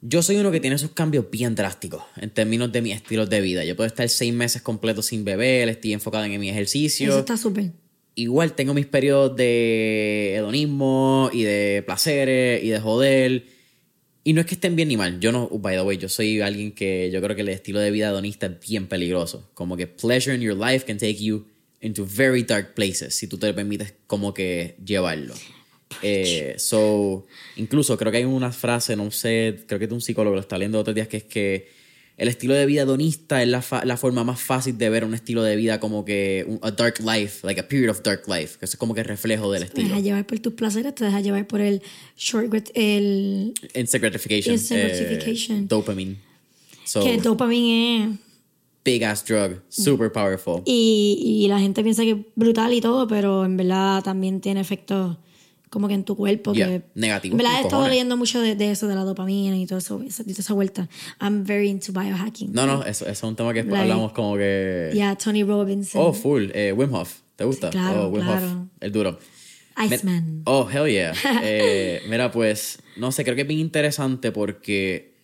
[0.00, 3.40] Yo soy uno que tiene esos cambios bien drásticos en términos de mis estilos de
[3.40, 3.64] vida.
[3.64, 7.08] Yo puedo estar seis meses completos sin beber, estoy enfocado en mi ejercicio.
[7.08, 7.72] Eso está súper.
[8.18, 13.44] Igual tengo mis periodos de hedonismo y de placeres y de joder.
[14.24, 15.20] Y no es que estén bien ni mal.
[15.20, 17.90] Yo no, by the way, yo soy alguien que yo creo que el estilo de
[17.90, 19.50] vida hedonista es bien peligroso.
[19.52, 21.46] Como que pleasure in your life can take you
[21.82, 25.34] into very dark places si tú te permites como que llevarlo.
[26.02, 30.34] Eh, so, incluso creo que hay una frase, no sé, creo que es un psicólogo
[30.34, 31.68] lo está leyendo otros días, que es que
[32.18, 35.12] el estilo de vida hedonista es la, fa- la forma más fácil de ver un
[35.14, 38.58] estilo de vida como que un- a dark life, like a period of dark life,
[38.58, 39.88] que eso es como que el reflejo del Te estilo.
[39.88, 41.82] dejas llevar por tus placeres, te dejas llevar por el
[42.16, 44.54] short el Instant gratification.
[44.54, 46.16] Instant eh, dopamine.
[46.84, 48.18] So, que el dopamine es
[48.84, 50.62] big ass drug, super powerful.
[50.64, 54.60] y, y la gente piensa que es brutal y todo, pero en verdad también tiene
[54.60, 55.16] efectos
[55.70, 58.54] como que en tu cuerpo Yeah, que negativos, En verdad he estado leyendo mucho de,
[58.54, 60.88] de eso de la dopamina y todo eso, toda esa vuelta.
[61.20, 62.52] I'm very into biohacking.
[62.52, 64.90] No, no, eso, eso es un tema que Like- hablamos como que...
[64.94, 66.00] Yeah, Tony Robinson.
[66.04, 66.50] Oh, full.
[66.54, 67.20] Eh, Wim Hof.
[67.34, 67.70] ¿Te gusta?
[67.70, 68.46] Claro, oh, Wim claro.
[68.46, 68.68] Hof.
[68.80, 69.18] El duro.
[69.84, 70.42] Iceman.
[70.46, 71.12] Oh, hell yeah.
[71.42, 75.14] Eh, mira, pues, no sé, creo que es bien interesante porque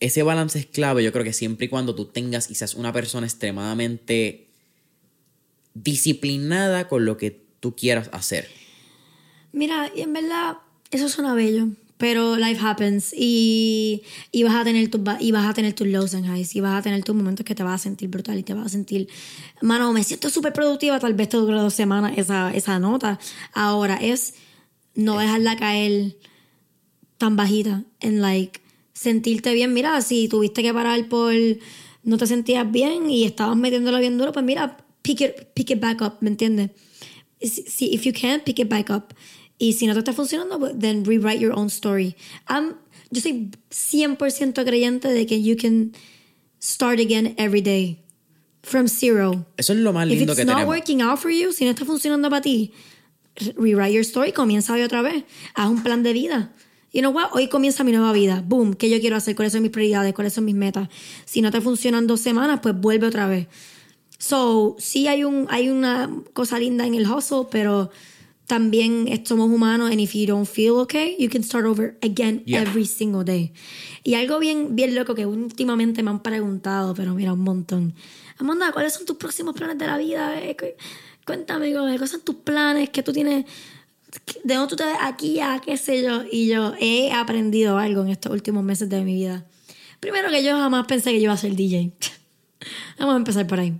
[0.00, 1.02] ese balance es clave.
[1.02, 4.48] Yo creo que siempre y cuando tú tengas y seas una persona extremadamente
[5.74, 8.48] disciplinada con lo que tú quieras hacer.
[9.54, 10.58] Mira, y en verdad,
[10.90, 11.68] eso suena bello.
[11.96, 14.02] Pero life happens y,
[14.32, 16.74] y vas a tener tus y vas a tener tus lows and highs y vas
[16.80, 19.08] a tener tus momentos que te vas a sentir brutal y te vas a sentir,
[19.62, 23.20] mano, me siento súper productiva, tal vez te dure dos semanas esa, esa nota.
[23.52, 24.34] Ahora es
[24.96, 26.16] no dejarla caer
[27.18, 28.60] tan bajita en like
[28.92, 29.72] sentirte bien.
[29.72, 31.32] Mira, si tuviste que parar por
[32.02, 35.80] no te sentías bien y estabas metiéndolo bien duro, pues mira, pick it, pick it
[35.80, 36.70] back up, ¿me entiendes?
[37.40, 39.14] Si, si- if you can, pick it back up.
[39.58, 42.16] Y si no te está funcionando, pues, then rewrite your own story.
[42.48, 42.74] I'm-
[43.10, 45.92] yo soy 100% creyente de que you can
[46.60, 48.00] start again every day.
[48.62, 49.46] From zero.
[49.58, 50.74] Eso es lo más If lindo it's que not tenemos.
[50.74, 52.72] working out for you, si no está funcionando para ti,
[53.56, 55.24] rewrite your story, comienza hoy otra vez.
[55.54, 56.52] Haz un plan de vida.
[56.92, 57.30] You know what?
[57.32, 58.42] Hoy comienza mi nueva vida.
[58.46, 58.74] Boom.
[58.74, 59.34] ¿Qué yo quiero hacer?
[59.36, 60.14] ¿Cuáles son mis prioridades?
[60.14, 60.88] ¿Cuáles son mis metas?
[61.26, 63.48] Si no te funcionan dos semanas, pues vuelve otra vez.
[64.18, 67.90] So, sí hay, un, hay una cosa linda en el hustle, pero
[68.46, 72.62] también somos humanos and if you don't feel okay, you can start over again Yeah.
[72.62, 73.52] every single day.
[74.02, 77.94] Y algo bien, bien loco que últimamente me han preguntado, pero mira, un montón.
[78.38, 80.40] Amanda, ¿cuáles son tus próximos planes de la vida?
[80.42, 80.66] Eh, cu-
[81.26, 83.46] Cuéntame, ¿cuáles son tus planes que tú tienes?
[84.44, 86.22] ¿De dónde tú te ves aquí a qué sé yo?
[86.30, 89.46] Y yo he aprendido algo en estos últimos meses de mi vida.
[90.00, 91.92] Primero que yo jamás pensé que yo iba a ser DJ.
[92.98, 93.72] Vamos a empezar por ahí.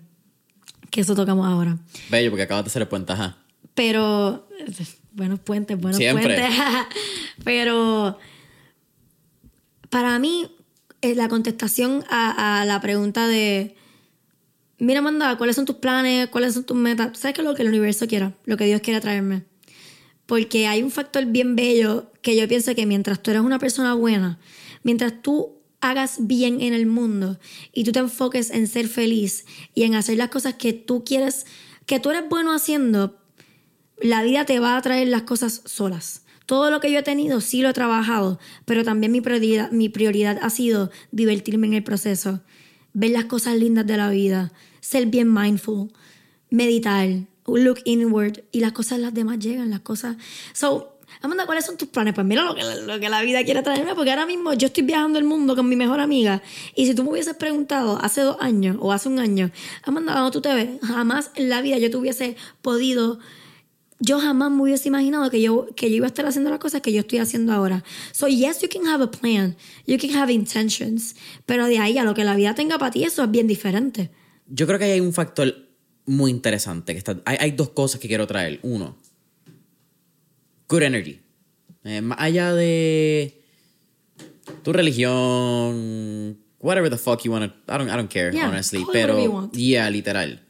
[0.91, 1.77] Que eso tocamos ahora.
[2.11, 3.37] Bello, porque acabas de hacer el puente, ajá.
[3.75, 4.49] Pero,
[5.13, 6.25] buenos puentes, buenos Siempre.
[6.27, 6.55] puentes.
[7.45, 8.19] Pero,
[9.91, 10.51] para mí,
[11.03, 13.75] eh, la contestación a, a la pregunta de,
[14.79, 16.29] mira, Amanda, ¿cuáles son tus planes?
[16.29, 17.19] ¿Cuáles son tus metas?
[17.19, 18.33] ¿Sabes qué es lo que el universo quiera?
[18.45, 19.45] Lo que Dios quiera traerme.
[20.27, 23.95] Porque hay un factor bien bello que yo pienso que mientras tú eres una persona
[23.95, 24.39] buena,
[24.83, 27.39] mientras tú hagas bien en el mundo
[27.73, 29.45] y tú te enfoques en ser feliz
[29.75, 31.45] y en hacer las cosas que tú quieres,
[31.85, 33.19] que tú eres bueno haciendo,
[34.01, 36.23] la vida te va a traer las cosas solas.
[36.47, 39.89] Todo lo que yo he tenido sí lo he trabajado, pero también mi prioridad, mi
[39.89, 42.41] prioridad ha sido divertirme en el proceso,
[42.93, 45.91] ver las cosas lindas de la vida, ser bien mindful,
[46.51, 47.09] meditar,
[47.47, 50.17] look inward y las cosas las demás llegan, las cosas...
[50.53, 52.13] So, Amanda, ¿cuáles son tus planes?
[52.13, 54.83] Pues mira lo que, lo que la vida quiere traerme, porque ahora mismo yo estoy
[54.83, 56.43] viajando el mundo con mi mejor amiga
[56.75, 59.51] y si tú me hubieses preguntado hace dos años o hace un año,
[59.85, 60.69] Amanda, ¿dónde tú te ves?
[60.83, 63.19] Jamás en la vida yo te hubiese podido
[64.01, 66.81] yo jamás me hubiese imaginado que yo, que yo iba a estar haciendo las cosas
[66.81, 67.85] que yo estoy haciendo ahora.
[68.13, 69.57] So, yes, you can have a plan.
[69.87, 71.15] You can have intentions.
[71.47, 74.11] Pero de ahí a lo que la vida tenga para ti, eso es bien diferente.
[74.49, 75.55] Yo creo que ahí hay un factor
[76.07, 76.93] muy interesante.
[76.93, 78.59] Que está, hay, hay dos cosas que quiero traer.
[78.63, 78.97] Uno,
[80.69, 81.21] good energy.
[81.85, 83.43] Eh, más allá de
[84.63, 88.85] tu religión, whatever the fuck you want to, I don't, I don't care, Yeah, honestly.
[88.93, 90.44] Pero, yeah, literal.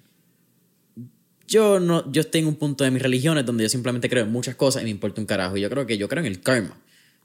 [1.54, 4.32] Yo no, yo estoy en un punto de mis religiones donde yo simplemente creo en
[4.32, 5.56] muchas cosas y me importa un carajo.
[5.56, 6.74] Y yo creo que yo creo en el karma.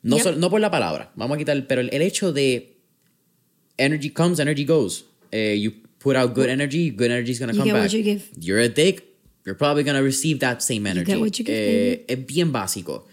[0.03, 0.37] No, Yep.
[0.37, 2.77] no por la palabra, vamos a quitar, pero el, el hecho de
[3.77, 5.05] energy comes, energy goes.
[5.31, 7.83] Eh, you put out good energy, good energy is going to You come get what
[7.83, 7.93] back.
[7.93, 8.23] you give.
[8.39, 9.03] You're a dick,
[9.45, 11.05] you're probably going to receive that same energy.
[11.11, 13.07] get what you give, Eh, es bien básico.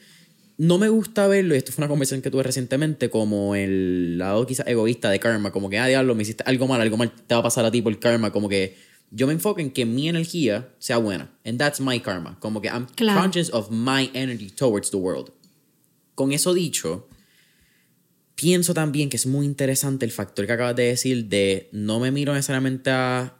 [0.58, 4.46] no me gusta verlo, y esto fue una conversación que tuve recientemente, como el lado
[4.46, 7.34] quizás egoísta de karma, como que, ah, diablo, me hiciste algo mal, algo mal te
[7.34, 8.74] va a pasar a ti por karma, como que
[9.10, 12.68] yo me enfoco en que mi energía sea buena, and that's my karma, como que
[12.68, 13.20] I'm Claro.
[13.20, 15.30] conscious of my energy towards the world.
[16.14, 17.08] Con eso dicho,
[18.34, 22.10] pienso también que es muy interesante el factor que acabas de decir de no me
[22.10, 23.34] miro necesariamente a...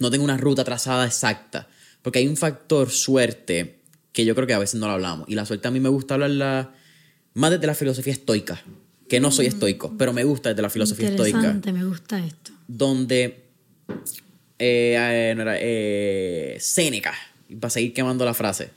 [0.00, 1.68] No tengo una ruta trazada exacta,
[2.02, 3.80] porque hay un factor suerte
[4.12, 5.28] que yo creo que a veces no lo hablamos.
[5.28, 6.72] Y la suerte a mí me gusta hablarla
[7.34, 8.62] más desde la filosofía estoica,
[9.08, 12.52] que no soy estoico, pero me gusta desde la filosofía estoica Interesante, me gusta esto.
[12.68, 13.44] donde
[14.58, 17.14] eh, eh, no era, eh, Séneca,
[17.48, 18.70] y para seguir quemando la frase,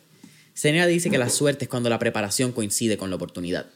[0.54, 3.68] Séneca dice que la suerte es cuando la preparación coincide con la oportunidad.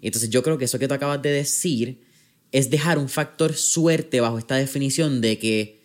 [0.00, 2.02] Entonces yo creo que eso que tú acabas de decir
[2.52, 5.82] es dejar un factor suerte bajo esta definición de que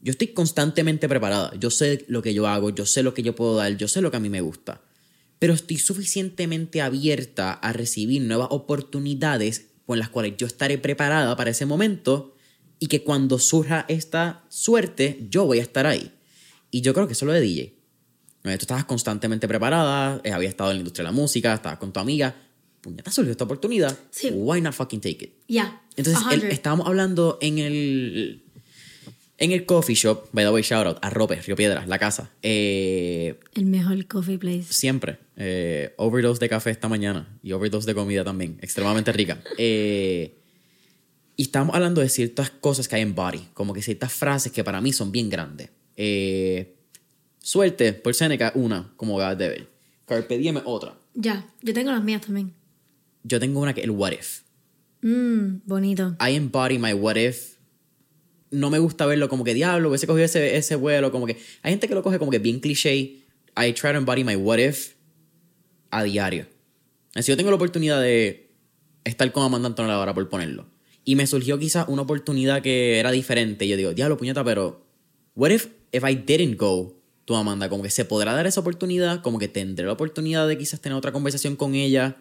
[0.00, 3.34] yo estoy constantemente preparada, yo sé lo que yo hago, yo sé lo que yo
[3.34, 4.80] puedo dar, yo sé lo que a mí me gusta,
[5.38, 11.50] pero estoy suficientemente abierta a recibir nuevas oportunidades con las cuales yo estaré preparada para
[11.50, 12.36] ese momento
[12.78, 16.12] y que cuando surja esta suerte, yo voy a estar ahí.
[16.70, 17.74] Y yo creo que eso es lo de DJ.
[18.44, 18.50] ¿no?
[18.52, 21.92] Tú estabas constantemente preparada, eh, habías estado en la industria de la música, estabas con
[21.92, 22.34] tu amiga,
[22.80, 24.30] puñeta, surgió esta oportunidad, Sí.
[24.32, 25.32] why not fucking take it?
[25.48, 25.82] Ya.
[25.96, 28.42] Entonces, él- estábamos hablando en el,
[29.38, 32.30] en el coffee shop, by the way, shout out, a Rope, Río Piedras, la casa.
[32.42, 34.72] Eh, El mejor coffee place.
[34.72, 35.18] siempre.
[35.36, 39.42] Eh, overdose de café esta mañana y overdose de comida también, extremadamente rica.
[39.58, 40.34] Eh,
[41.38, 44.64] y estamos hablando de ciertas cosas que hay en Body, como que ciertas frases que
[44.64, 45.70] para mí son bien grandes.
[45.96, 46.74] Eh,
[47.38, 49.68] suerte, por Seneca, una, como God Devil.
[50.04, 50.98] Carpe diem, otra.
[51.14, 52.54] Ya, yo tengo las mías también.
[53.22, 54.40] Yo tengo una que el what if.
[55.02, 56.16] Mmm, bonito.
[56.20, 57.58] I embody my what if.
[58.50, 61.70] No me gusta verlo como que diablo, hubiese cogido ese, ese vuelo, como que hay
[61.70, 63.22] gente que lo coge como que bien cliché.
[63.56, 64.94] I try to embody my what if
[65.92, 66.46] a diario.
[67.14, 68.50] Si yo tengo la oportunidad de
[69.04, 70.66] estar con Amanda Antonella ahora por ponerlo,
[71.08, 74.84] y me surgió quizás una oportunidad que era diferente, y yo digo, diablo, puñeta, pero
[75.34, 77.70] what if if I didn't go to Amanda?
[77.70, 80.98] Como que se podrá dar esa oportunidad, como que tendré la oportunidad de quizás tener
[80.98, 82.18] otra conversación con ella.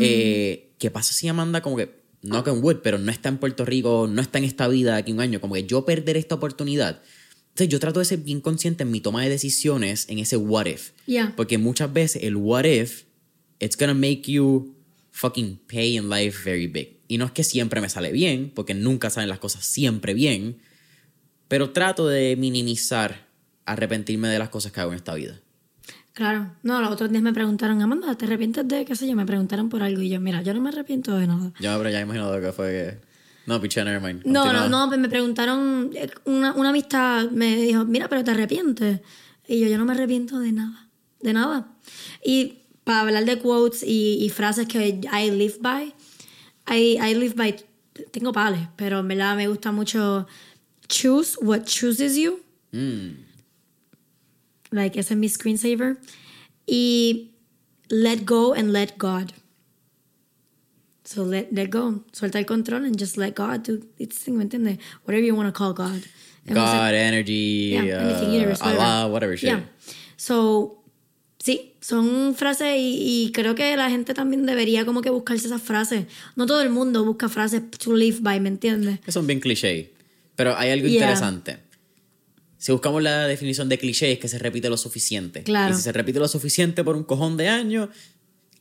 [0.00, 1.90] Eh, ¿Qué pasa si Amanda como que,
[2.22, 5.12] no con wood, pero no está en Puerto Rico, no está en esta vida aquí
[5.12, 7.02] un año, como que yo perder esta oportunidad?
[7.50, 10.64] Entonces yo trato de ser bien consciente en mi toma de decisiones en ese what
[10.64, 10.92] if.
[11.06, 11.34] Ya.
[11.36, 13.02] Porque muchas veces el what if,
[13.60, 14.74] it's gonna make you
[15.10, 16.94] fucking pay in life very big.
[17.14, 20.58] Y no es que siempre me sale bien, porque nunca salen las cosas siempre bien,
[21.46, 23.28] pero trato de minimizar
[23.66, 25.38] arrepentirme de las cosas que hago en esta vida.
[26.12, 26.50] Claro.
[26.64, 29.14] No, los otros días me preguntaron, Amanda, ¿te arrepientes de qué sé yo?
[29.14, 31.52] Me preguntaron por algo y yo, mira, yo no me arrepiento de nada.
[31.60, 32.98] Yo pero ya he imaginado que fue que...
[33.46, 34.24] No, piché, never mind.
[34.24, 35.92] No, no, no, pues me preguntaron,
[36.24, 39.02] una, una amistad me dijo, mira, pero te arrepientes.
[39.46, 40.88] Y yo, yo no me arrepiento de nada,
[41.20, 41.68] de nada.
[42.24, 45.94] Y para hablar de quotes y, y frases que I live by,
[46.66, 47.56] I, I live by,
[48.12, 50.26] tengo pales, pero en verdad me gusta mucho
[50.88, 52.40] choose what chooses you.
[52.72, 53.16] Mm,
[54.72, 55.96] Like, ese es mi screensaver.
[56.66, 57.30] Y
[57.90, 59.32] let go and let God.
[61.04, 62.00] So let, let go.
[62.12, 64.78] Suelta el control and just let God do its thing, ¿me entiendes?
[65.04, 66.02] Whatever you want to call God.
[66.50, 68.80] God, energy, Yeah, anything, uh, universe, whatever.
[68.82, 69.50] Allah, whatever shit.
[69.50, 69.60] Yeah.
[70.16, 70.78] So,
[71.44, 75.60] sí, son frases y, y creo que la gente también debería como que buscarse esas
[75.60, 76.06] frases.
[76.36, 79.00] No todo el mundo busca frases to live by, ¿me entiendes?
[79.00, 79.92] Que son bien cliché.
[80.36, 81.00] Pero hay algo Yeah.
[81.02, 81.58] interesante.
[82.56, 85.42] Si buscamos la definición de cliché es que se repite lo suficiente.
[85.42, 85.74] Claro.
[85.74, 87.90] Y si se repite lo suficiente por un cojón de años,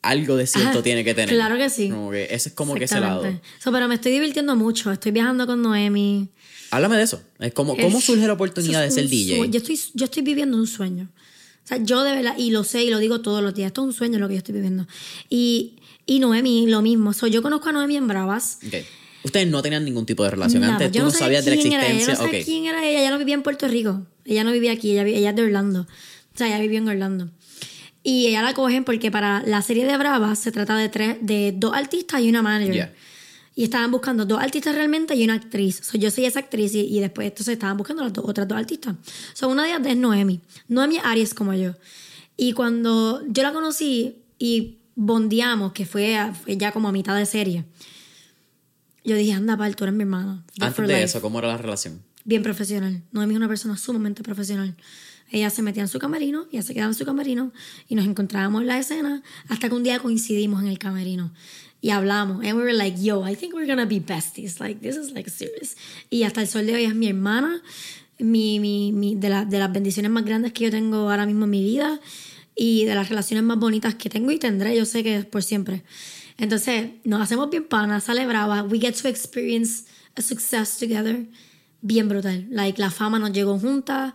[0.01, 1.29] algo de cierto Ajá, tiene que tener.
[1.33, 1.89] claro que sí.
[1.89, 3.23] Como que ese es como que ese lado.
[3.63, 4.91] So, pero me estoy divirtiendo mucho.
[4.91, 6.27] Estoy viajando con Noemi.
[6.71, 7.23] Háblame de eso.
[7.39, 9.47] Es ¿Cómo Es- surge la oportunidad de ser DJ?
[9.49, 11.07] Yo estoy, yo estoy viviendo un sueño.
[11.63, 13.81] O sea, yo de verdad, y lo sé y lo digo todos los días, esto
[13.81, 14.85] es un sueño lo que yo estoy viviendo.
[15.29, 17.13] Y, y Noemi, lo mismo.
[17.13, 18.59] So, yo conozco a Noemi en Bravas.
[18.67, 18.75] Ok.
[19.23, 20.91] Ustedes no tenían ningún tipo de relación Nada, antes.
[20.91, 22.13] Tú no, sabía sabías de la era ella, existencia.
[22.13, 22.45] Yo no sabía Ok.
[22.45, 22.99] quién era ella.
[22.99, 24.05] Ella no vivía en Puerto Rico.
[24.25, 24.91] Ella no vivía aquí.
[24.91, 25.81] Ella, ella es de Orlando.
[25.81, 27.29] O sea, ella vivió en Orlando.
[28.03, 31.53] Y ella la cogen porque para la serie de Bravas se trata de tres, de
[31.55, 32.73] dos artistas y una manager.
[32.73, 32.93] Yeah.
[33.55, 35.79] Y estaban buscando dos artistas realmente y una actriz.
[35.83, 38.57] So, yo soy esa actriz y, y después entonces estaban buscando las dos- otras dos
[38.57, 38.95] artistas.
[39.33, 40.41] So, una de ellas es Noemi.
[40.67, 41.73] Noemi es Aries como yo.
[42.35, 47.15] Y cuando yo la conocí y bondeamos, que fue, a- fue ya como a mitad
[47.15, 47.63] de serie,
[49.03, 50.43] yo dije, anda, Pal, tú eres mi hermana.
[50.59, 51.03] Antes de life.
[51.03, 52.01] eso, ¿cómo era la relación?
[52.25, 53.03] Bien profesional.
[53.11, 54.75] Noemi es una persona sumamente profesional.
[55.29, 57.51] Ella se metía en su camerino, ella se quedaba en su camerino
[57.89, 61.33] y nos encontrábamos en la escena hasta que un día coincidimos en el camerino
[61.83, 62.37] y hablamos.
[62.45, 64.59] And we were like, yo, I think we're gonna be besties.
[64.61, 65.75] Like, this is like serious.
[66.09, 67.61] Y hasta el sol de hoy es mi hermana,
[68.19, 71.43] mi, mi, mi, de, la- de las bendiciones más grandes que yo tengo ahora mismo
[71.43, 71.99] en mi vida.
[72.55, 75.41] y de las relaciones más bonitas que tengo y tendré, yo sé que es por
[75.41, 75.81] siempre.
[76.37, 81.25] Entonces, nos hacemos bien panas, sale brava, we get to experience a success together,
[81.81, 82.45] bien brutal.
[82.51, 84.13] Like, la fama nos llegó juntas,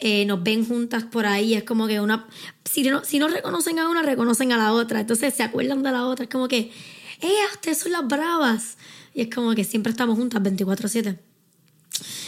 [0.00, 2.26] eh, nos ven juntas por ahí, es como que una...
[2.66, 5.90] Si no, si no reconocen a una, reconocen a la otra, entonces se acuerdan de
[5.90, 6.70] la otra, es como que,
[7.20, 8.76] ¡eh, ustedes son las bravas!
[9.14, 11.18] Y es como que siempre estamos juntas 24/7.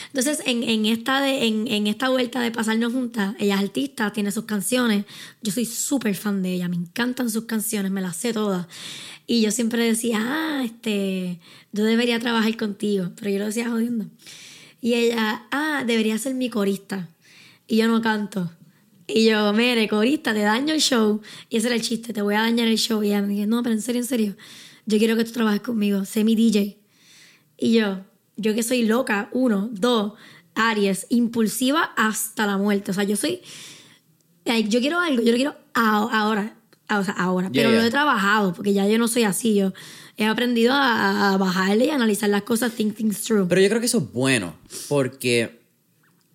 [0.09, 4.12] Entonces, en, en esta de, en, en, esta vuelta de pasarnos juntas, ella es artista,
[4.12, 5.05] tiene sus canciones.
[5.41, 8.66] Yo soy súper fan de ella, me encantan sus canciones, me las sé todas.
[9.28, 11.38] Y yo siempre decía, ah, este,
[11.72, 14.07] yo debería trabajar contigo, pero yo lo decía jodiendo.
[14.80, 17.09] Y ella, ah, debería ser mi corista.
[17.68, 18.51] Y yo no canto.
[19.07, 21.20] Y yo, mire, corista, te daño el show.
[21.49, 23.03] Y ese era el chiste, te voy a dañar el show.
[23.05, 24.36] Y ella me dice, no, pero en serio, en serio,
[24.91, 26.78] yo quiero que tú trabajes conmigo, sé mi DJ.
[27.57, 28.01] Y yo,
[28.36, 30.14] yo que soy loca, uno, dos,
[30.55, 32.91] Aries, impulsiva hasta la muerte.
[32.91, 33.41] O sea, yo soy,
[34.45, 36.57] yo quiero algo, yo lo quiero ahora,
[36.91, 39.72] o sea, ahora, pero lo he trabajado, porque ya yo no soy así, yo
[40.16, 43.47] he aprendido a, a bajarle y a analizar las cosas, think things through.
[43.49, 44.55] Pero yo creo que eso es bueno,
[44.88, 45.59] porque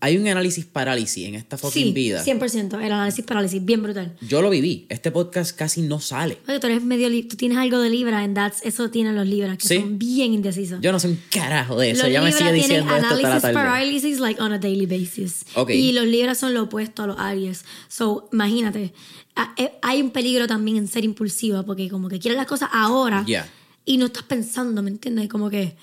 [0.06, 2.24] hay un análisis parálisis en esta fucking sí, vida.
[2.24, 4.16] 100%, el análisis parálisis, bien brutal.
[4.22, 4.86] Yo lo viví.
[4.90, 6.38] Este podcast casi no sale.
[6.48, 9.58] Oye, tú eres medio tú tienes algo de Libra, en that's, eso tienen los Libras,
[9.58, 9.80] que ¿Sí?
[9.80, 10.80] son bien indecisos.
[10.82, 12.04] Yo no sé un carajo de eso.
[12.04, 13.54] Los ya me Libra sigue tienen diciendo esto toda la análisis tarde.
[13.54, 15.46] paralysis like on a daily basis.
[15.56, 15.72] Ok.
[15.72, 17.66] Y los Libras son lo opuesto a los Aries.
[17.88, 18.94] So, imagínate,
[19.58, 23.24] eh, hay un peligro también en ser impulsiva porque como que quieres las cosas ahora
[23.28, 23.50] Ya.
[23.86, 25.28] y no estás pensando, ¿me entiendes?
[25.30, 25.76] Como que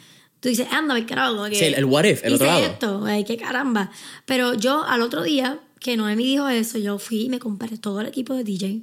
[0.42, 1.36] tú dices, anda, el carajo.
[1.36, 2.60] como que Sí, el- el what if, el otro lado.
[2.66, 3.90] esto, ay, qué caramba.
[4.26, 8.00] Pero yo al otro día que Noemi dijo eso, yo fui y me compré todo
[8.02, 8.82] el equipo de DJ.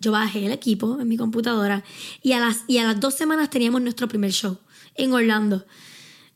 [0.00, 1.82] Yo bajé el equipo en mi computadora
[2.22, 4.58] y a las, y a las dos semanas teníamos nuestro primer show
[4.94, 5.64] en Orlando.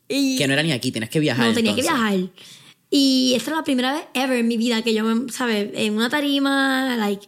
[0.09, 1.47] Y Que no era ni aquí, tienes que viajar.
[1.47, 2.01] no, tenía que entonces.
[2.09, 2.29] viajar.
[2.89, 5.69] Y esta era la primera vez ever en mi vida que yo, me, ¿sabes?
[5.73, 7.25] En una tarima, like,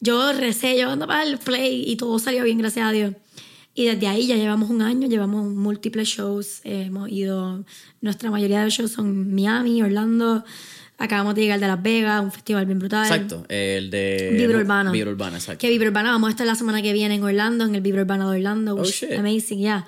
[0.00, 3.14] yo recé, yo ando para el play y todo salió bien, gracias a Dios.
[3.74, 7.64] Y desde ahí ya llevamos un año, llevamos múltiples shows, eh, hemos ido,
[8.02, 10.44] nuestra mayoría de los shows son Miami, Orlando,
[10.98, 13.02] acabamos de llegar de Las Vegas, un festival bien brutal.
[13.04, 14.34] Exacto, el de.
[14.36, 14.92] Vibra Urbana.
[14.92, 15.58] Vibra Urbana, exacto.
[15.60, 18.02] Que Vibra Urbana, vamos a estar la semana que viene en Orlando, en el Vibra
[18.02, 18.74] Urbana de Orlando.
[18.76, 19.12] Oh, shit.
[19.12, 19.86] Amazing, yeah.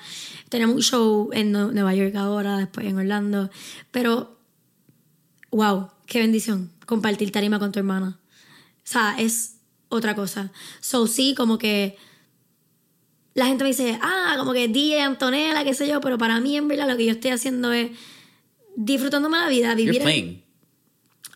[0.48, 3.50] Tenemos un show en Nu- Nueva York ahora, después en Orlando.
[3.90, 4.38] Pero,
[5.50, 8.18] wow, qué bendición compartir tarima con tu hermana.
[8.78, 9.56] O sea, es
[9.88, 10.52] otra cosa.
[10.80, 11.96] So, sí, como que
[13.34, 16.56] la gente me dice, ah, como que DJ Antonella, qué sé yo, pero para mí
[16.56, 17.90] en verdad lo que yo estoy haciendo es
[18.76, 20.44] disfrutándome la vida, vivir You're en- playing.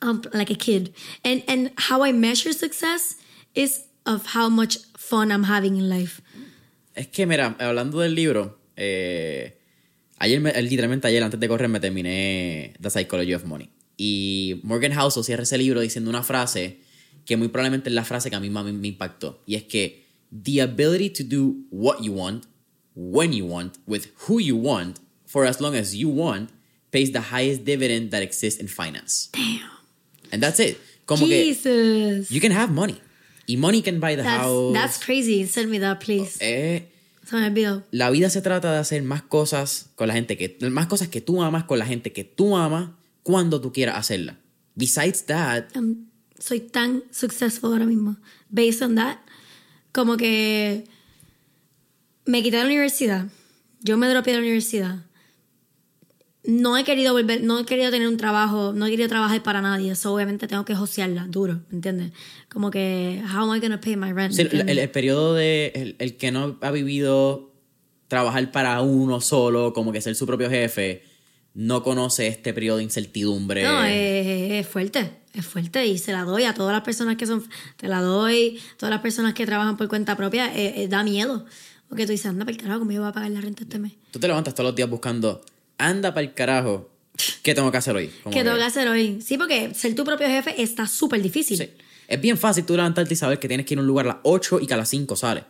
[0.03, 0.90] um, like a kid.
[1.24, 3.16] And and how I measure success
[3.55, 6.22] is of how much fun I'm having in life.
[6.94, 9.59] Es que, mira, hablando del libro, eh,
[10.18, 13.70] ayer, me- literalmente ayer, antes de correr, me terminé The Psychology of Money.
[13.96, 16.80] Y Morgan Housel cierra ese libro diciendo una frase
[17.24, 19.42] que muy probablemente es la frase que a mí más me, me impactó.
[19.46, 22.47] Y es que the ability to do what you want,
[22.95, 26.51] when you want, with who you want, for as long as you want,
[26.91, 29.29] pays the highest dividend that exists in finance.
[29.33, 29.61] Damn.
[30.33, 30.79] And that's it.
[31.07, 32.31] Como que Jesus.
[32.31, 33.01] you can have money.
[33.49, 34.74] Y money can buy the That's, house.
[34.74, 35.47] that's crazy.
[35.47, 36.37] Send me that, please.
[36.43, 36.83] Eh,
[37.24, 37.83] Se me olvidó.
[37.93, 41.20] la vida se trata de hacer más cosas con la gente que más cosas que
[41.22, 42.91] tú amas con la gente que tú amas
[43.22, 44.39] cuando tú quieras hacerla.
[44.74, 46.09] Besides that, Um,
[46.39, 48.16] soy tan successful ahora mismo.
[48.51, 49.18] Based on that,
[49.93, 50.84] como que
[52.26, 53.26] me quité de la universidad.
[53.80, 54.97] Yo me dropeé de la universidad.
[56.45, 59.61] No he querido volver, no he querido tener un trabajo, no he querido trabajar para
[59.61, 59.91] nadie.
[59.93, 62.12] Eso obviamente tengo que josearla duro, ¿me entiendes?
[62.49, 64.32] Como que, how am I gonna pay my rent?
[64.32, 67.53] sí, el- el periodo de el, el que no ha vivido
[68.07, 71.03] trabajar para uno solo, como que ser su propio jefe,
[71.53, 73.64] no conoce este periodo de incertidumbre.
[73.64, 77.26] No, es, es fuerte, es fuerte y se la doy a todas las personas que
[77.26, 77.45] son,
[77.76, 81.45] te la doy, todas las personas que trabajan por cuenta propia, eh, eh, da miedo.
[81.89, 83.79] Porque tú dices, anda, para el carajo, ¿cómo yo voy a pagar la renta este
[83.79, 83.93] mes?
[84.11, 85.41] Tú te levantas todos los días buscando,
[85.79, 86.91] anda para el carajo,
[87.43, 88.11] ¿qué tengo que hacer hoy?
[88.31, 89.20] ¿Qué tengo que hacer hoy?
[89.22, 91.57] Sí, porque ser tu propio jefe está súper difícil.
[91.57, 91.70] Sí.
[92.07, 94.09] Es bien fácil tú levantarte y saber que tienes que ir a un lugar a
[94.09, 95.45] las 8 y que a las 5 sales.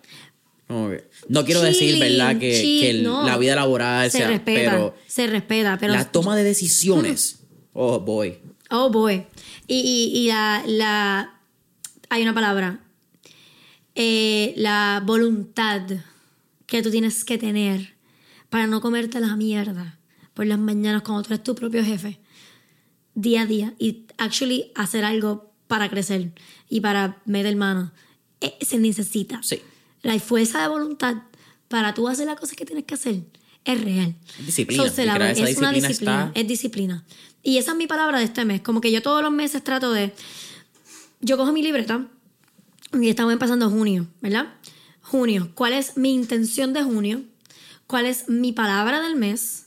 [1.29, 2.39] No quiero decir, ¿verdad?
[2.39, 3.25] Que, chill, que el- no.
[3.25, 5.95] la vida laboral se sea, respeta, pero se respeta, pero...
[5.95, 7.39] la toma de decisiones,
[7.73, 8.39] oh boy.
[8.71, 9.27] Oh, boy.
[9.67, 11.35] Y, y, y la, la...
[12.11, 12.81] Hay una palabra.
[13.95, 15.83] Eh, la voluntad
[16.67, 17.97] que tú tienes que tener
[18.49, 19.99] para no comerte la mierda
[20.35, 22.21] por las mañanas cuando tú eres tu propio jefe.
[23.15, 23.75] Día a día.
[23.79, 26.33] Y actually hacer algo para crecer
[26.69, 27.93] y para meter mano.
[28.41, 29.43] Eh, se necesita.
[29.43, 29.61] Sí.
[30.03, 31.17] La fuerza de voluntad
[31.67, 33.23] para tú hacer las cosas que tienes que hacer
[33.65, 34.15] es real.
[34.47, 34.89] Disciplina.
[34.89, 36.27] So, la es una disciplina disciplina.
[36.29, 37.05] está- Es disciplina.
[37.43, 38.61] Y esa es mi palabra de este mes.
[38.61, 40.13] Como que yo todos los meses trato de.
[41.21, 42.07] Yo cojo mi libreta
[42.93, 44.55] Y estamos empezando junio, ¿verdad?
[45.03, 45.51] Junio.
[45.55, 47.23] ¿Cuál es mi intención de junio?
[47.87, 49.67] ¿Cuál es mi palabra del mes?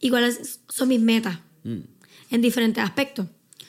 [0.00, 1.38] ¿Y cuáles son mis metas?
[1.64, 3.26] En diferentes aspectos.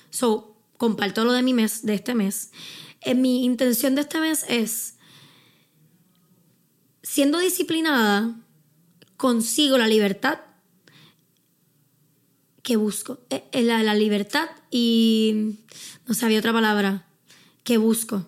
[0.10, 2.52] So, comparto lo de mi mes, de este mes.
[3.02, 4.96] Eh, mi intención de este mes es,
[7.04, 8.36] siendo disciplinada,
[9.18, 10.40] consigo la libertad
[12.64, 13.20] que busco.
[13.30, 15.56] Eh, eh, la, la libertad y,
[16.08, 17.06] no sé, había otra palabra
[17.64, 18.28] que busco.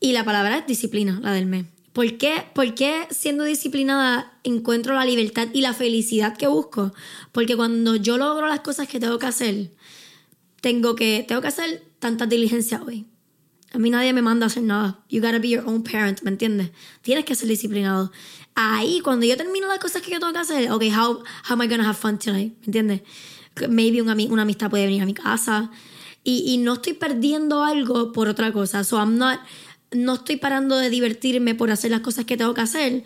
[0.00, 1.66] Y la palabra es disciplina, la del mes.
[1.94, 6.92] ¿Por qué, ¿Por qué siendo disciplinada encuentro la libertad y la felicidad que busco?
[7.30, 9.70] Porque cuando yo logro las cosas que tengo que hacer,
[10.60, 13.06] tengo que, tengo que hacer tantas diligencias hoy.
[13.70, 15.04] A mí nadie me manda a hacer nada.
[15.08, 16.70] You gotta be your own parent, ¿me entiendes?
[17.02, 18.10] Tienes que ser disciplinado.
[18.54, 21.62] Ahí, cuando yo termino las cosas que yo tengo que hacer, ok, how, how am
[21.62, 22.54] I gonna have fun tonight?
[22.60, 23.02] ¿Me entiendes?
[23.68, 25.70] Maybe una, una amistad puede venir a mi casa.
[26.22, 28.82] Y, y, no estoy perdiendo algo por otra cosa.
[28.84, 29.40] So I'm not,
[29.92, 33.04] no estoy parando de divertirme por hacer las cosas que tengo que hacer,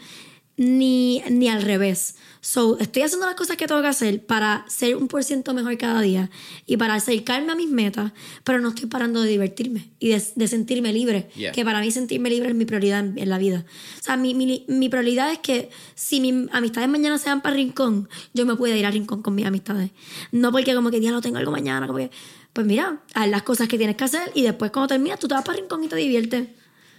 [0.56, 2.16] ni, ni al revés.
[2.40, 5.76] So, estoy haciendo las cosas que tengo que hacer para ser un por ciento mejor
[5.76, 6.30] cada día
[6.66, 8.12] y para acercarme a mis metas,
[8.44, 11.28] pero no estoy parando de divertirme y de, de sentirme libre.
[11.34, 11.52] Yeah.
[11.52, 13.64] Que para mí sentirme libre es mi prioridad en, en la vida.
[13.98, 17.56] O sea, mi, mi, mi, prioridad es que si mis amistades mañana se van para
[17.56, 19.90] Rincón, yo me pueda ir a Rincón con mis amistades.
[20.30, 22.10] No porque como que ya lo tengo algo mañana, como que,
[22.52, 25.34] pues mira, haz las cosas que tienes que hacer y después cuando terminas tú te
[25.34, 26.48] vas para Rincón y te diviertes.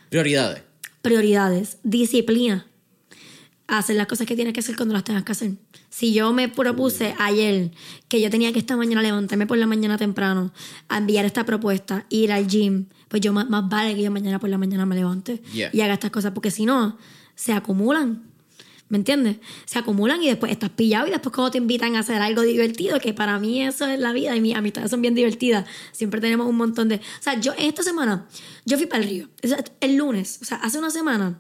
[0.09, 0.63] Prioridades.
[1.01, 2.68] Prioridades, disciplina
[3.78, 5.51] hacer las cosas que tienes que hacer cuando las tengas que hacer.
[5.89, 7.72] Si yo me propuse ayer
[8.07, 10.51] que yo tenía que esta mañana levantarme por la mañana temprano,
[10.88, 14.39] a enviar esta propuesta, ir al gym, pues yo más, más vale que yo mañana
[14.39, 15.70] por la mañana me levante Yeah.
[15.72, 16.97] y haga estas cosas, porque si no,
[17.36, 18.24] se acumulan.
[18.89, 19.38] ¿Me entiendes?
[19.65, 22.99] Se acumulan y después estás pillado y después cuando te invitan a hacer algo divertido,
[22.99, 25.65] que para mí eso es la vida y mis amistades son bien divertidas.
[25.91, 26.95] Siempre tenemos un montón de...
[26.95, 28.26] O sea, yo esta semana,
[28.65, 29.30] yo fui para el río.
[29.80, 31.39] El lunes, o sea, hace una semana,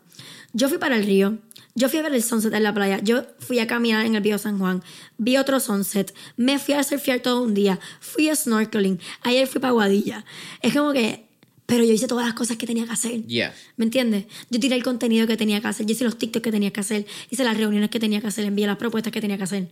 [0.53, 1.39] yo fui para el río.
[1.75, 2.99] Yo fui a ver el sunset en la playa.
[3.01, 4.83] Yo fui a caminar en el Río San Juan.
[5.17, 6.13] Vi otro sunset.
[6.35, 7.79] Me fui a surfear todo un día.
[7.99, 8.99] Fui a snorkeling.
[9.21, 10.25] Ayer fui para Guadilla.
[10.61, 11.27] Es como que...
[11.65, 13.23] Pero yo hice todas las cosas que tenía que hacer.
[13.27, 13.53] Yeah.
[13.77, 14.25] ¿Me entiendes?
[14.49, 15.85] Yo tiré el contenido que tenía que hacer.
[15.85, 17.05] Yo hice los TikToks que tenía que hacer.
[17.29, 18.45] Hice las reuniones que tenía que hacer.
[18.45, 19.67] Envié las propuestas que tenía que hacer.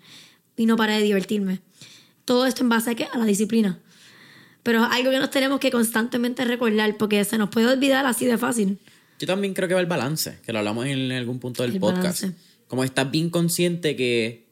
[0.56, 1.60] Y no paré de divertirme.
[2.24, 3.08] Todo esto en base a, qué?
[3.12, 3.80] a la disciplina.
[4.62, 8.26] Pero es algo que nos tenemos que constantemente recordar porque se nos puede olvidar así
[8.26, 8.78] de fácil.
[9.20, 11.80] Yo también creo que va el balance, que lo hablamos en algún punto del El
[11.80, 12.22] podcast.
[12.22, 12.42] balance.
[12.68, 14.48] Como estás bien consciente que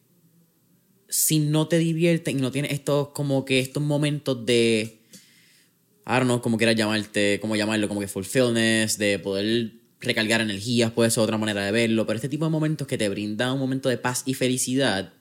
[1.10, 5.02] si no te diviertes y no tienes estos como que estos momentos de
[6.08, 10.92] I don't know, como quieras llamarte, como llamarlo, como que fulfillness, de poder recargar energías,
[10.92, 13.60] puede ser otra manera de verlo, pero este tipo de momentos que te brindan un
[13.60, 15.14] momento de paz y felicidad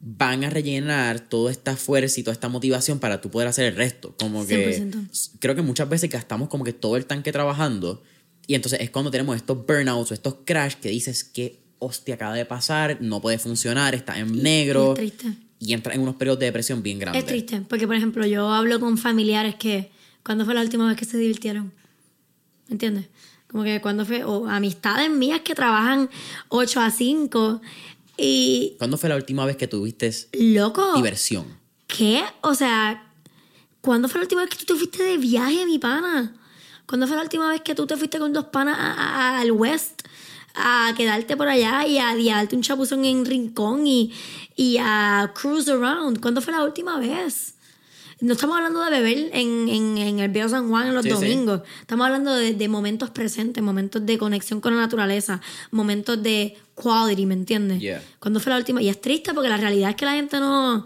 [0.00, 3.76] van a rellenar toda esta fuerza y toda esta motivación para tú poder hacer el
[3.76, 4.16] resto.
[4.18, 5.38] Como que 100%.
[5.38, 8.02] creo que muchas veces gastamos como que todo el tanque trabajando
[8.50, 12.34] y entonces es cuando tenemos estos burnouts o estos crash que dices que hostia acaba
[12.34, 15.36] de pasar, no puede funcionar, está en negro es triste.
[15.60, 17.22] y entras en unos periodos de depresión bien grandes.
[17.22, 19.92] Es triste, porque por ejemplo yo hablo con familiares que,
[20.24, 21.72] ¿cuándo fue la última vez que se divirtieron?
[22.66, 23.06] ¿Me entiendes?
[23.46, 26.10] Como que cuando fue, o amistades mías que trabajan
[26.48, 27.60] 8 a 5
[28.16, 31.46] y, ¿Cuándo fue la última vez que tuviste loco, diversión?
[31.86, 32.24] ¿qué?
[32.40, 33.12] O sea,
[33.80, 36.34] ¿cuándo fue la última vez que tú te fuiste de viaje, mi pana?
[36.90, 38.92] ¿Cuándo fue la última vez que tú te fuiste con dos panas a-
[39.36, 40.02] a- al West?
[40.56, 44.12] A quedarte por allá y a, y a darte un chapuzón en Rincón y,
[44.56, 46.18] y a cruise around.
[46.20, 47.54] ¿Cuándo fue la última vez?
[48.20, 51.10] No estamos hablando de beber en, en, en el Viejo San Juan en los Sí,
[51.10, 51.14] sí.
[51.14, 51.62] domingos.
[51.80, 57.24] Estamos hablando de, de momentos presentes, momentos de conexión con la naturaleza, momentos de quality,
[57.26, 57.80] ¿me entiendes?
[57.80, 58.02] Yeah.
[58.18, 58.82] ¿Cuándo fue la última?
[58.82, 60.84] Y es triste porque la realidad es que la gente no...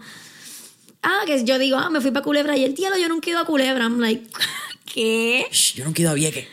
[1.01, 3.31] Ah, que yo digo, ah, me fui para Culebra y el tío yo nunca he
[3.31, 3.83] ido a Culebra.
[3.83, 4.27] I'm like,
[4.93, 5.45] ¿qué?
[5.51, 6.45] Shh, yo no quiero a Vieques.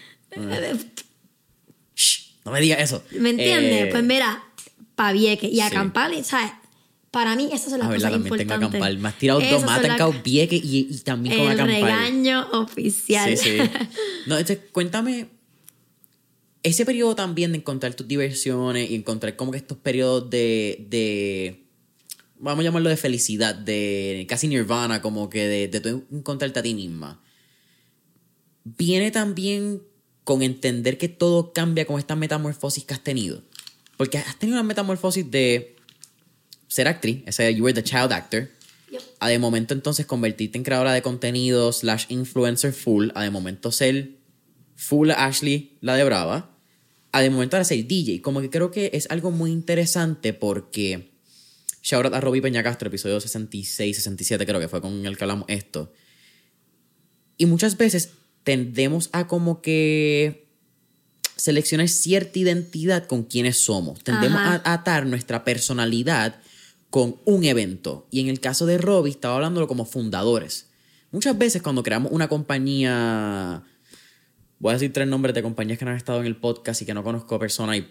[1.94, 3.02] Shh, no me digas eso.
[3.12, 3.84] ¿Me entiendes?
[3.86, 4.44] Eh, Pues mira,
[4.94, 5.60] pa' Vieques y sí.
[5.60, 6.52] acampar, ¿sabes?
[7.10, 8.80] Para mí esas son las a ver, cosas también tengo importantes.
[8.80, 8.98] acampar.
[8.98, 11.82] Me has tirado Esas dos, atacado Vieques y, y también con El acampar.
[11.82, 13.36] regaño oficial.
[13.36, 13.56] Sí, sí.
[14.26, 15.26] No, entonces, cuéntame
[16.62, 21.64] ese periodo también de encontrar tus diversiones y encontrar como que estos periodos de, de
[22.38, 26.62] vamos a llamarlo de felicidad, de casi nirvana, como que de, de tú encontrarte a
[26.62, 27.20] ti misma.
[28.64, 29.82] Viene también
[30.24, 33.42] con entender que todo cambia con esta metamorfosis que has tenido.
[33.96, 35.76] Porque has tenido una metamorfosis de
[36.68, 38.48] ser actriz, ese you were the child actor,
[38.90, 39.00] Yep.
[39.20, 43.72] a de momento entonces convertirte en creadora de contenido slash influencer full, a de momento
[43.72, 44.18] ser
[44.76, 46.58] full Ashley, la de Brava,
[47.10, 48.20] a de momento ahora ser DJ.
[48.20, 51.12] Como que creo que es algo muy interesante porque
[51.82, 55.24] shout out a Robbie Peña Castro, episodio 66, 67 creo que fue con el que
[55.24, 55.92] hablamos esto.
[57.38, 58.10] Y muchas veces
[58.44, 60.46] tendemos a como que
[61.36, 64.02] seleccionar cierta identidad con quienes somos.
[64.04, 66.36] Tendemos a atar nuestra personalidad
[66.90, 68.06] con un evento.
[68.10, 70.68] Y en el caso de Robbie, estaba hablándolo como fundadores.
[71.10, 73.62] Muchas veces cuando creamos una compañía,
[74.58, 76.84] voy a decir tres nombres de compañías que no han estado en el podcast y
[76.84, 77.86] que no conozco personas y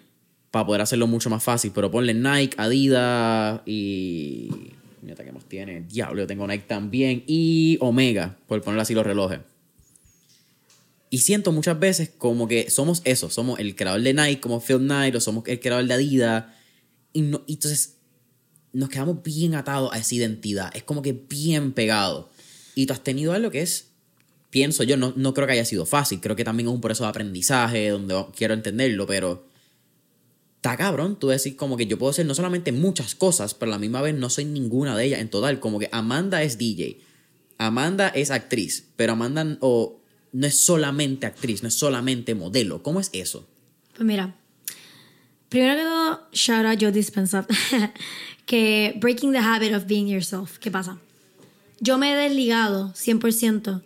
[0.49, 4.49] para poder hacerlo mucho más fácil, pero ponle Nike, Adidas y...
[5.01, 5.81] Mira, ¿qué más tiene?
[5.81, 7.23] Diablo, yo tengo Nike también.
[7.25, 9.39] Y Omega, por poner así los relojes.
[11.13, 14.77] Y siento muchas veces como que somos eso, somos el creador de Nike como Phil
[14.77, 16.45] Knight o somos el creador de Adidas.
[17.11, 17.97] Y, no, entonces
[18.71, 20.71] nos quedamos bien atados a esa identidad.
[20.73, 22.31] Es como que bien pegado.
[22.75, 23.89] Y tú has tenido algo que es,
[24.51, 26.21] pienso yo, no, no creo que haya sido fácil.
[26.21, 29.45] Creo que también es un proceso de aprendizaje donde quiero entenderlo, pero
[30.55, 33.75] está cabrón tú decir como que yo puedo ser no solamente muchas cosas, pero a
[33.75, 35.59] la misma vez no soy ninguna de ellas en total.
[35.59, 37.01] Como que Amanda es DJ,
[37.57, 39.57] Amanda es actriz, pero Amanda
[40.33, 42.83] no es solamente actriz, no es solamente modelo.
[42.83, 43.47] ¿Cómo es eso?
[43.95, 44.35] Pues mira,
[45.49, 47.45] primero que todo, shout out Joe Dispenza,
[48.45, 50.57] que breaking the habit of being yourself.
[50.59, 50.97] ¿Qué pasa?
[51.79, 53.81] Yo me he desligado 100%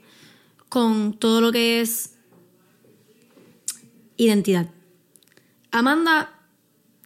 [0.69, 2.11] con todo lo que es
[4.17, 4.67] identidad.
[5.71, 6.31] Amanda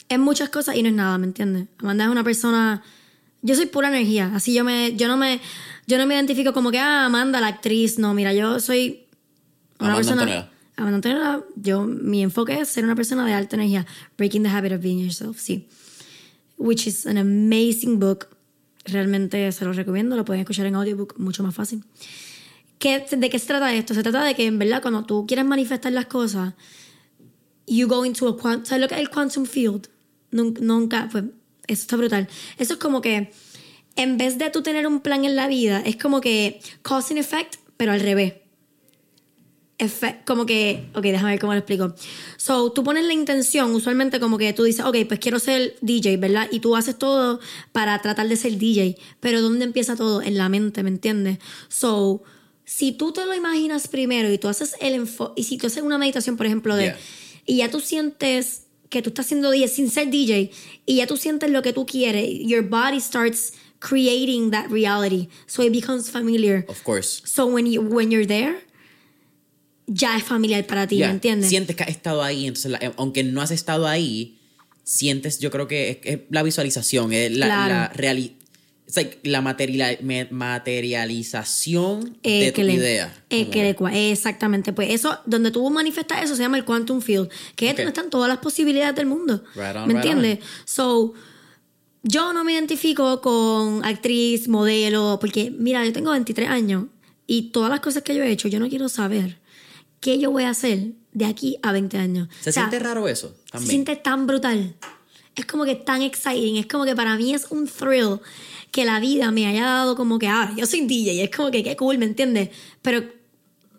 [0.10, 1.68] es muchas cosas y no es nada, ¿me entiendes?
[1.78, 2.84] Amanda es una persona
[3.42, 5.40] yo soy pura energía, así yo me yo no me
[5.88, 9.06] yo no me identifico como que ah, Amanda la actriz, no, mira, yo soy
[9.80, 10.50] una persona.
[10.80, 13.86] Amanda yo, mi enfoque es ser una persona de alta energía.
[14.18, 15.68] Breaking the Habit of Being Yourself, sí.
[16.58, 18.28] Which is an amazing book.
[18.86, 21.84] Realmente se lo recomiendo, lo pueden escuchar en audiobook, mucho más fácil.
[22.78, 23.94] ¿Qué, ¿De qué se trata esto?
[23.94, 26.54] Se trata de que, en verdad, cuando tú quieres manifestar las cosas,
[27.68, 28.66] you go into a quantum.
[28.66, 29.90] ¿Sabes lo que es el quantum field?
[30.32, 31.26] Nunca, pues,
[31.68, 32.30] eso está brutal.
[32.58, 33.32] Eso es como que,
[33.98, 37.20] en vez de tú tener un plan en la vida, es como que cause and
[37.20, 38.36] effect, pero al revés
[40.26, 41.96] como que, ok, déjame ver cómo lo explico.
[42.38, 46.18] So, tú pones la intención, usualmente como que tú dices, ok, pues quiero ser DJ,
[46.18, 46.48] ¿verdad?
[46.52, 47.40] Y tú haces todo
[47.72, 50.22] para tratar de ser DJ, pero ¿dónde empieza todo?
[50.22, 51.40] En la mente, ¿me entiendes?
[51.70, 52.24] So,
[52.66, 55.82] si tú te lo imaginas primero y tú haces el enfoque, y si tú haces
[55.82, 56.96] una meditación, por ejemplo, de,
[57.46, 60.52] y ya tú sientes que tú estás haciendo DJ sin ser DJ,
[60.86, 65.64] y ya tú sientes lo que tú quieres, your body starts creating that reality, so
[65.64, 66.66] it becomes familiar.
[66.68, 67.22] Of course.
[67.26, 68.62] So when you when you're there,
[69.90, 71.50] ya es familiar para ti, ¿me entiendes?
[71.50, 74.38] Sientes que has estado ahí, entonces, aunque no has estado ahí,
[74.84, 77.92] sientes, yo creo que es, la visualización, es la, la,
[79.24, 83.12] la materialización eh, de tu idea.
[83.30, 84.72] Eh, exactamente.
[84.74, 88.12] Pues eso, donde tú manifestas eso, se llama el quantum field, que es donde están
[88.12, 89.44] todas las posibilidades del mundo.
[89.88, 90.38] ¿Me entiendes?
[90.66, 91.16] So,
[92.04, 96.86] yo no me identifico con actriz, modelo, porque mira, yo tengo 23 años
[97.26, 99.39] y todas las cosas que yo he hecho, yo no quiero saber
[100.00, 102.30] qué yo voy a hacer de aquí a 20 años.
[102.42, 103.36] ¿Se siente raro eso?
[103.52, 104.76] Se siente tan brutal.
[105.36, 106.58] Es como que tan exciting.
[106.58, 108.20] Es como que para mí es un thrill
[108.72, 111.14] que la vida me haya dado como que, ah, yo soy DJ.
[111.14, 112.50] Y es como que qué cool, ¿me entiendes?
[112.82, 113.04] Pero,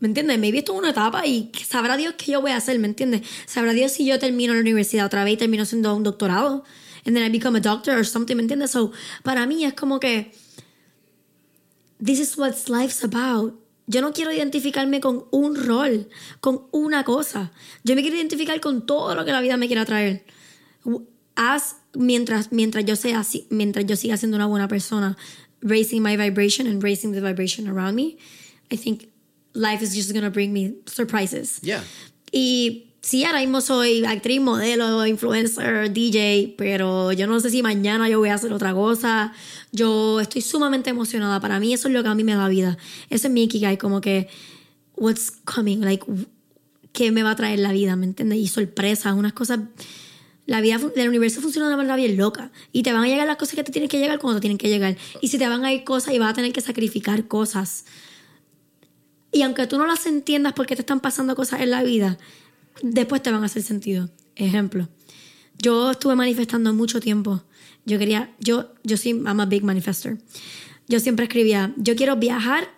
[0.00, 0.38] ¿me entiendes?
[0.38, 3.22] Me he visto una etapa y sabrá Dios qué yo voy a hacer, ¿me entiendes?
[3.46, 6.64] Sabrá Dios si yo termino la universidad otra vez y termino siendo un doctorado.
[7.06, 8.72] And then I become a doctor or something, ¿me entiendes?
[8.72, 8.92] So,
[9.22, 10.32] para mí es como que,
[12.02, 13.59] this is what life's about.
[13.90, 16.08] Yo no quiero identificarme con un rol,
[16.40, 17.50] con una cosa.
[17.82, 20.24] Yo me quiero identificar con todo lo que la vida me quiera traer.
[21.34, 25.16] Haz mientras, mientras yo sea así, mientras yo siga siendo una buena persona,
[25.60, 28.16] raising my vibration and raising the vibration around me,
[28.70, 29.08] I think
[29.54, 31.58] life is just gonna bring me surprises.
[31.60, 31.82] Yeah.
[32.30, 38.08] Y sí, ahora mismo soy actriz, modelo, influencer, DJ, pero yo no sé si mañana
[38.08, 39.32] yo voy a hacer otra cosa.
[39.72, 41.40] Yo estoy sumamente emocionada.
[41.40, 42.76] Para mí eso es lo que a mí me da vida.
[43.08, 44.28] Ese es mi ikigai, como que,
[44.96, 46.04] what's coming, like,
[46.92, 47.96] ¿qué me va a traer la vida?
[47.96, 48.38] ¿Me entiendes?
[48.38, 49.60] Y sorpresas, unas cosas...
[50.46, 52.50] La vida del universo funciona de una manera bien loca.
[52.72, 54.58] Y te van a llegar las cosas que te tienen que llegar cuando te tienen
[54.58, 54.96] que llegar.
[55.20, 57.84] Y si te van a ir cosas y vas a tener que sacrificar cosas.
[59.30, 62.18] Y aunque tú no las entiendas porque te están pasando cosas en la vida,
[62.82, 64.10] después te van a hacer sentido.
[64.36, 64.88] Ejemplo,
[65.58, 67.42] yo estuve manifestando mucho tiempo.
[67.84, 70.18] Yo quería, yo, yo soy, I'm a big manifester.
[70.88, 72.68] Yo siempre escribía, yo quiero viajar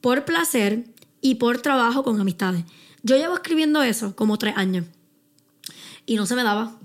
[0.00, 0.84] por placer
[1.20, 2.64] y por trabajo con amistades.
[3.02, 4.86] Yo llevo escribiendo eso como tres años.
[6.06, 6.78] Y no se me daba.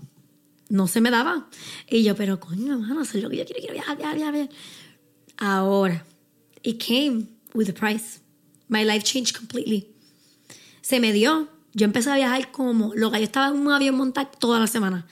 [0.70, 1.50] No se me daba.
[1.90, 4.50] Y yo, pero coño, no sé lo que yo quiero, quiero viajar, viajar, viajar.
[5.38, 6.06] Ahora,
[6.64, 8.20] it came with a price.
[8.68, 9.88] My life changed completely.
[10.82, 13.18] Se me dio yo empecé a viajar como loca.
[13.20, 15.06] Yo estaba en un avión montado toda la semana.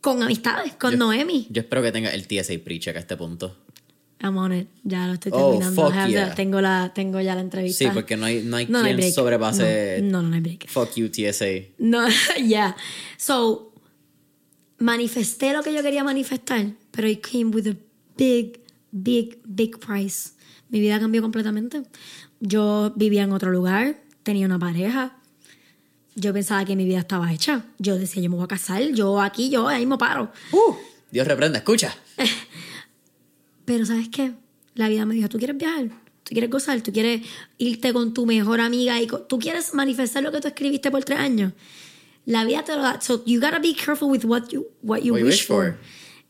[0.00, 1.46] Con amistades, con Noemi.
[1.50, 3.56] Yo espero que tenga el TSA pre-check a este punto.
[4.22, 4.68] I'm on it.
[4.82, 5.82] Ya lo estoy Oh, terminando.
[5.82, 6.34] fuck I have yeah.
[6.34, 7.84] tengo, la, tengo ya la entrevista.
[7.84, 9.14] Sí, porque no hay, no hay No, no hay quien break.
[9.14, 10.00] sobrepase.
[10.02, 10.68] No, no, no hay break.
[10.68, 11.46] Fuck you, TSA.
[11.78, 12.06] No,
[12.46, 12.76] yeah.
[13.16, 13.72] So,
[14.78, 17.76] manifesté lo que yo quería manifestar, pero it came with a
[18.16, 18.60] big,
[18.92, 20.30] big, big price.
[20.68, 21.82] Mi vida cambió completamente.
[22.40, 25.16] Yo vivía en otro lugar, tenía una pareja.
[26.16, 27.64] Yo pensaba que mi vida estaba hecha.
[27.78, 30.32] Yo decía, yo me voy a casar, yo aquí, yo ahí me paro.
[30.52, 30.74] Uh,
[31.10, 31.94] Dios reprenda, escucha.
[33.64, 34.32] Pero ¿sabes qué?
[34.74, 35.86] La vida me dijo, tú quieres viajar,
[36.24, 37.22] tú quieres gozar, tú quieres
[37.58, 41.18] irte con tu mejor amiga y tú quieres manifestar lo que tú escribiste por tres
[41.18, 41.52] años.
[42.26, 43.00] La vida te lo da.
[43.00, 45.72] So you gotta be careful with what you, what you What wish, wish for.
[45.72, 45.78] for.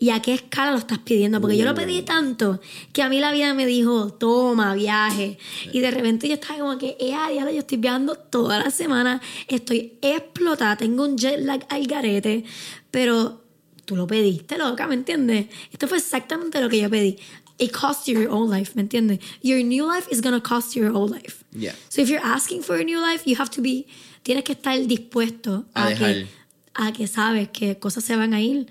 [0.03, 1.43] Y a qué escala lo estás pidiendo.
[1.43, 2.59] Porque yo lo pedí tanto
[2.93, 5.39] que a mí la vida me dijo, toma, viaje.
[5.75, 8.71] Y de repente yo estaba como que, eh, a diablo, yo estoy viajando toda la
[8.71, 9.21] semana.
[9.47, 12.45] Estoy explotada, tengo un jet lag al garete.
[12.91, 13.45] Pero
[13.85, 15.49] tú lo pediste, loca, ¿me entiendes?
[15.71, 17.19] Esto fue exactamente lo que yo pedí.
[17.59, 19.19] It costs you your own life, ¿me entiendes?
[19.43, 21.45] Your new life is gonna cost you your old life.
[21.53, 21.75] Yeah.
[21.91, 23.87] So if you're asking for a new life, you have to be,
[24.23, 26.15] tienes que estar dispuesto A a, dejar.
[26.15, 26.27] que,
[26.73, 28.67] a que sabes que cosas se van a ir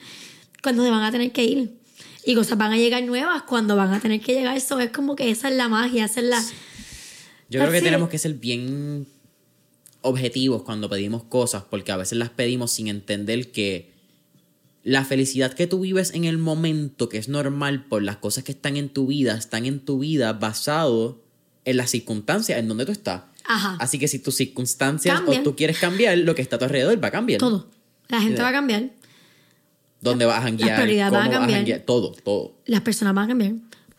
[0.61, 1.79] cuando se van a tener que ir.
[2.25, 4.55] Y cosas van a llegar nuevas cuando van a tener que llegar.
[4.55, 6.43] Eso es como que esa es la magia, esa es la...
[7.49, 9.07] Yo creo que tenemos que ser bien
[10.01, 13.91] objetivos cuando pedimos cosas, porque a veces las pedimos sin entender que
[14.83, 18.51] la felicidad que tú vives en el momento, que es normal por las cosas que
[18.51, 21.21] están en tu vida, están en tu vida basado
[21.65, 23.23] en las circunstancias en donde tú estás.
[23.45, 23.77] Ajá.
[23.79, 25.41] Así que si tus circunstancias Cambian.
[25.41, 27.39] o tú quieres cambiar, lo que está a tu alrededor va a cambiar.
[27.39, 27.67] Todo.
[28.07, 28.91] La gente va a cambiar.
[30.01, 30.75] ¿Dónde vas a janguear?
[30.75, 31.59] prioridades van a ¿Cómo vas a cambiar.
[31.59, 31.79] janguear?
[31.81, 32.53] Todo, todo.
[32.65, 33.53] Las personas van a cambiar.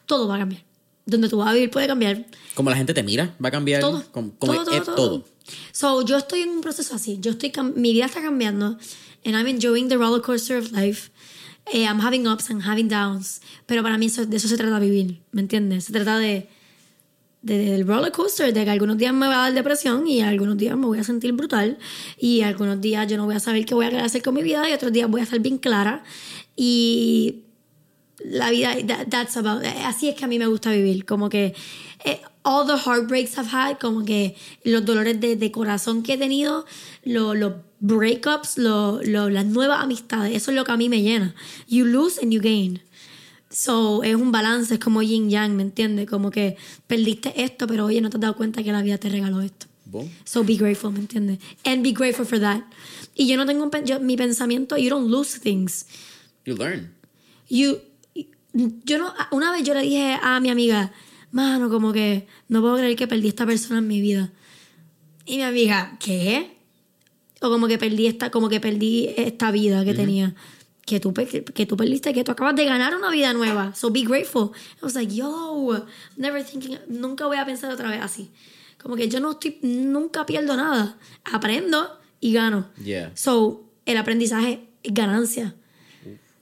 [0.07, 0.63] Todo va a cambiar.
[1.07, 2.27] Donde tú vas a vivir puede cambiar.
[2.55, 3.81] Como la gente te mira, va a cambiar.
[3.81, 4.05] Todo.
[4.13, 5.25] Como, como todo, todo, es todo.
[5.73, 7.19] So, yo estoy en un proceso así.
[7.21, 8.79] Yo estoy cam- mi vida está cambiando.
[9.25, 11.11] And I'm enjoying the roller coaster of life.
[11.73, 13.41] Eh, I'm having ups and having downs.
[13.67, 15.21] Pero para mí eso- de eso se trata vivir.
[15.33, 15.85] ¿Me entiendes?
[15.85, 16.49] Se trata de-
[17.43, 20.77] del roller coaster, de que algunos días me va a dar depresión y algunos días
[20.77, 21.79] me voy a sentir brutal.
[22.19, 24.69] Y algunos días yo no voy a saber qué voy a hacer con mi vida
[24.69, 26.05] y otros días voy a estar bien clara.
[26.57, 27.45] Y
[28.23, 31.55] la vida, that- that's about, así es que a mí me gusta vivir, como que
[32.05, 34.35] eh, all the heartbreaks I've had, como que
[34.65, 36.67] los dolores de, de corazón que he tenido,
[37.05, 41.01] lo- los breakups, lo- lo- las nuevas amistades, eso es lo que a mí me
[41.03, 41.35] llena.
[41.69, 42.83] You lose and you gain.
[43.51, 46.09] So, es un balance, es como yin yang, ¿me entiendes?
[46.09, 46.57] Como que
[46.87, 49.67] perdiste esto, pero oye, no te has dado cuenta que la vida te regaló esto.
[50.25, 51.41] So be grateful, ¿me entiendes?
[51.65, 52.63] And be grateful for that.
[53.17, 55.87] Y yo no tengo un yo- mi pensamiento, you don't lose things.
[56.47, 56.93] You learn.
[57.49, 57.79] You,
[58.85, 60.93] yo no, una vez yo le dije a mi amiga,
[61.33, 64.31] mano, como que no puedo creer que perdí esta persona en mi vida.
[65.27, 66.57] Y mi amiga, ¿qué?
[67.41, 70.37] O como que perdí esta, como que perdí esta vida que tenía.
[70.91, 73.73] Que tú, que tú perdiste, que tú acabas de ganar una vida nueva.
[73.77, 74.51] So be grateful.
[74.83, 75.87] I was like, yo,
[76.17, 78.33] never thinking, nunca voy a pensar otra vez así.
[78.83, 80.99] Como que yo no estoy, nunca pierdo nada.
[81.23, 82.71] Aprendo y gano.
[82.83, 83.13] Yeah.
[83.15, 85.55] So, el aprendizaje es ganancia.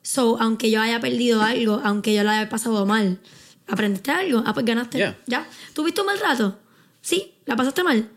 [0.01, 3.21] So, aunque yo haya perdido algo, aunque yo lo haya pasado mal,
[3.67, 4.43] ¿aprendiste algo?
[4.47, 4.97] Ah, pues ganaste.
[4.97, 5.19] Yeah.
[5.27, 5.47] ¿Ya?
[5.75, 6.59] ¿Tuviste un mal rato?
[7.03, 8.09] Sí, ¿la pasaste mal?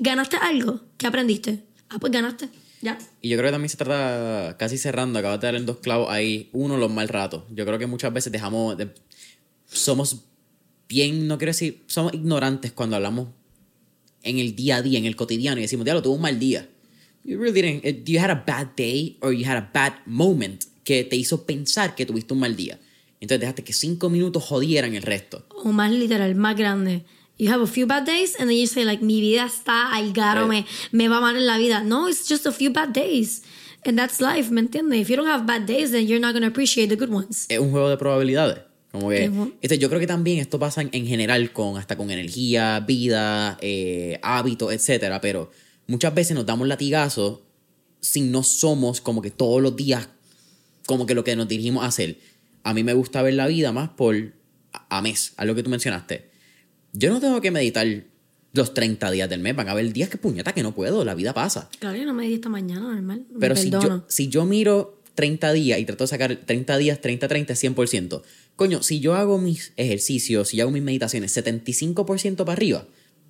[0.00, 0.82] ¿Ganaste algo?
[0.98, 1.64] ¿Qué aprendiste?
[1.88, 2.50] Ah, pues ganaste.
[2.82, 2.98] Ya.
[3.20, 6.08] Y yo creo que también se trata, casi cerrando, acabas de dar en dos clavos
[6.10, 6.48] ahí.
[6.52, 7.44] Uno, los mal ratos.
[7.54, 8.90] Yo creo que muchas veces dejamos, de-
[9.66, 10.24] somos
[10.88, 13.28] bien, no quiero decir, somos ignorantes cuando hablamos
[14.22, 16.68] en el día a día, en el cotidiano, y decimos, diablo, tuve un mal día.
[17.24, 20.64] You really didn't, eh, you had a bad day or you had a bad moment
[20.84, 22.78] que te hizo pensar que tuviste un mal día.
[23.20, 25.46] Entonces dejaste que cinco minutos jodieran el resto.
[25.50, 27.04] O más literal, más grande.
[27.40, 30.12] You have a few bad days and then you say like, mi vida está al
[30.12, 31.82] garo, me, me va mal en la vida.
[31.82, 33.40] No, it's just a few bad days.
[33.86, 35.00] And that's life, ¿me entiendes?
[35.00, 37.46] If you don't have bad days, then you're not going to appreciate the good ones.
[37.48, 38.58] es un juego de probabilidades.
[38.92, 39.30] Como que,
[39.62, 43.56] este, yo creo que también esto pasa en, en general con hasta con energía, vida,
[43.62, 45.22] eh, hábitos, etcétera.
[45.22, 45.50] Pero
[45.86, 47.40] muchas veces nos damos latigazos
[48.00, 50.10] si no somos como que todos los días
[50.84, 52.18] como que lo que nos dirigimos a hacer.
[52.64, 54.14] A mí me gusta ver la vida más por
[54.74, 56.29] a, a mes, a lo que tú mencionaste.
[56.92, 57.86] Yo no tengo que meditar
[58.52, 59.54] los 30 días del mes.
[59.54, 61.68] Van a haber días que puñeta que no puedo, la vida pasa.
[61.78, 63.26] Claro, yo no me di esta mañana, normal.
[63.30, 67.00] Me Pero si yo, si yo miro 30 días y trato de sacar 30 días,
[67.00, 68.22] 30, 30, 100%.
[68.56, 72.86] Coño, si yo hago mis ejercicios, si yo hago mis meditaciones 75% para arriba,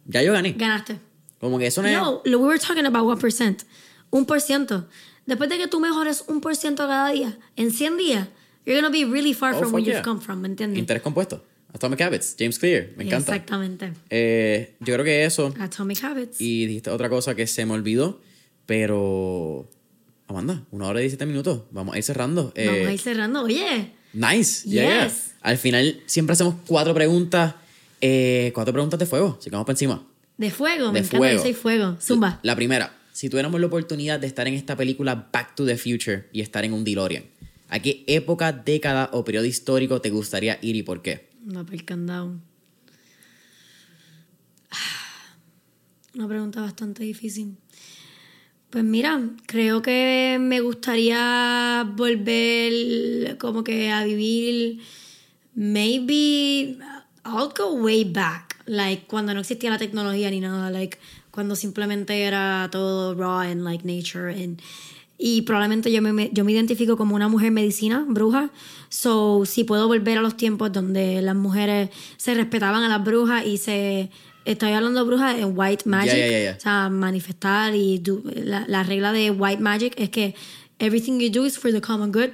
[0.07, 0.53] ya yo gané.
[0.53, 0.99] Ganaste.
[1.39, 1.97] Como que eso no es...
[1.97, 3.65] No, we were talking about 1%.
[4.11, 4.89] Un por ciento.
[5.27, 8.28] Después de que tú mejores un por ciento cada día, en 100 días,
[8.66, 9.95] you're gonna be really far Oh, from where yeah.
[9.97, 10.78] you've come from, ¿me entiendes?
[10.78, 11.45] Interés compuesto.
[11.72, 13.32] Atomic Habits, James Clear, me encanta.
[13.34, 13.92] Exactamente.
[14.10, 15.55] Eh, yo creo que eso.
[15.59, 16.40] Atomic Habits.
[16.40, 18.20] Y dijiste otra cosa que se me olvidó,
[18.66, 19.68] pero...
[20.26, 21.62] Amanda, una hora y 17 minutos.
[21.72, 22.52] Vamos a ir cerrando.
[22.55, 23.42] Eh, Vamos a ir cerrando.
[23.42, 24.68] Oye, Nice.
[24.68, 25.05] Yeah, yeah.
[25.09, 25.32] Yes.
[25.40, 27.55] Al final siempre hacemos cuatro preguntas.
[28.01, 29.36] eh, cuatro preguntas de fuego.
[29.40, 30.06] Así que vamos para encima.
[30.38, 31.42] De fuego, De me encanta fuego.
[31.42, 31.97] soy fuego.
[32.01, 32.38] Zumba.
[32.44, 32.97] La primera.
[33.12, 36.64] Si tuviéramos la oportunidad de estar en esta película Back to the Future y estar
[36.64, 37.24] en un DeLorean,
[37.68, 41.28] ¿a qué época, década o periodo histórico te gustaría ir y por qué?
[41.51, 42.39] No, por el candado.
[46.14, 47.56] Una pregunta bastante difícil.
[48.70, 54.81] Pues mira, creo que me gustaría volver como que a vivir,
[55.55, 56.78] maybe,
[57.24, 60.98] I'll go way back, like cuando no existía la tecnología ni nada, like
[61.32, 64.62] cuando simplemente era todo raw and like nature and
[65.22, 68.51] y probablemente yo me- yo me identifico como una mujer medicina, bruja.
[68.88, 73.44] So, si puedo volver a los tiempos donde las mujeres se respetaban a las brujas
[73.47, 74.10] y se.
[74.47, 76.14] Estoy hablando de brujas en white magic.
[76.56, 80.34] O sea, manifestar y do- la, la regla de white magic es que
[80.78, 82.30] everything you do is for the common good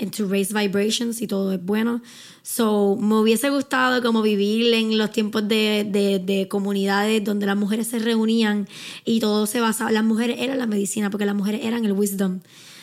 [0.00, 2.00] and to raise vibrations y todo es bueno.
[2.42, 7.56] So, me hubiese gustado como vivir en los tiempos de, de, de comunidades donde las
[7.56, 8.68] mujeres se reunían
[9.04, 12.40] y todo se basaba, las mujeres eran la medicina porque las mujeres eran el wisdom.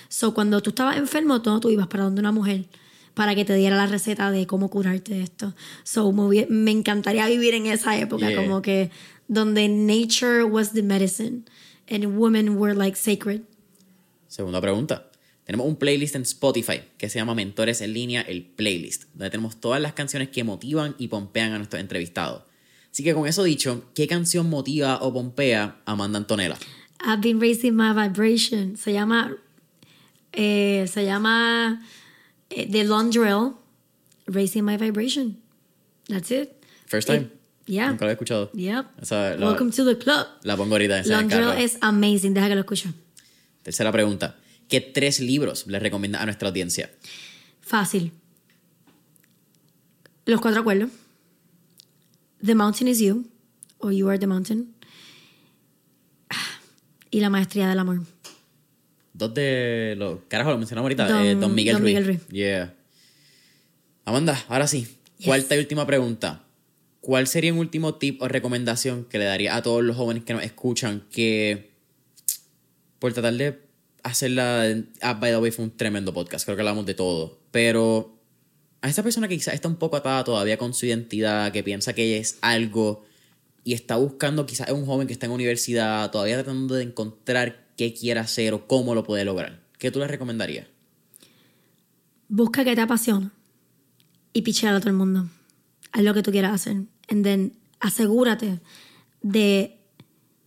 [0.07, 2.65] So, cuando tú estabas enfermo, tú, tú ibas para donde una mujer
[3.15, 5.53] para que te diera la receta de cómo curarte de esto.
[5.83, 8.41] So, me, me encantaría vivir en esa época, Yeah.
[8.41, 8.91] como que
[9.27, 11.43] donde nature was the medicine
[11.89, 13.41] and women were like sacred.
[14.27, 15.08] Segunda pregunta.
[15.49, 19.59] Tenemos un playlist en Spotify que se llama Mentores en línea, el playlist, donde tenemos
[19.59, 22.43] todas las canciones que motivan y pompean a nuestros entrevistados.
[22.91, 26.55] Así que con eso dicho, ¿qué canción motiva o pompea a Amanda Antonella?
[27.03, 28.77] I've been raising my vibration.
[28.77, 29.35] Se llama.
[30.33, 31.83] eh, se llama.
[32.51, 33.53] eh, The Laundrell.
[34.27, 35.41] Raising my vibration.
[36.09, 36.51] That's it.
[36.85, 37.21] First time.
[37.21, 37.29] Eh,
[37.65, 37.89] yeah.
[37.89, 38.51] Nunca lo he escuchado.
[38.53, 38.85] Yep.
[39.01, 40.27] Esa la, Welcome to the club.
[40.43, 42.35] la pongo ahorita Laundrell es amazing.
[42.35, 42.93] Deja que lo escuche.
[43.63, 44.35] Tercera pregunta.
[44.69, 46.89] ¿Qué tres libros les recomienda a nuestra audiencia?
[47.59, 48.13] Fácil.
[50.25, 50.91] Los cuatro acuerdos.
[52.45, 53.27] The mountain is you.
[53.79, 54.73] Or you are the mountain.
[57.11, 58.01] Y la maestría del amor.
[59.13, 60.19] Dos de los...
[60.27, 61.07] Carajo, lo mencionamos ahorita.
[61.09, 61.93] Don- eh, Don Miguel Don Ruiz.
[61.95, 62.27] Miguel Ruiz.
[62.29, 62.75] Yeah.
[64.05, 64.87] Amanda, ahora sí.
[65.25, 66.43] Cuarta y última pregunta.
[67.01, 70.33] ¿Cuál sería un último tip o recomendación que le daría a todos los jóvenes que
[70.33, 71.71] nos escuchan que
[72.99, 73.59] por tratar de
[74.03, 74.65] hacerla...
[75.01, 76.45] Ah, by the way, fue un tremendo podcast.
[76.45, 77.39] Creo que hablamos de todo.
[77.51, 78.19] Pero
[78.81, 81.93] a esa persona que quizás está un poco atada todavía con su identidad, que piensa
[81.93, 83.05] que es algo
[83.63, 87.67] y está buscando, quizás es un joven que está en universidad, todavía tratando de encontrar
[87.75, 89.61] qué quiere hacer o cómo lo puede lograr.
[89.77, 90.67] ¿Qué tú le recomendarías?
[92.27, 93.31] Busca que te apasiona
[94.33, 95.29] y pichea a todo el mundo.
[95.91, 96.83] Haz lo que tú quieras hacer.
[97.09, 98.59] And then asegúrate
[99.21, 99.79] de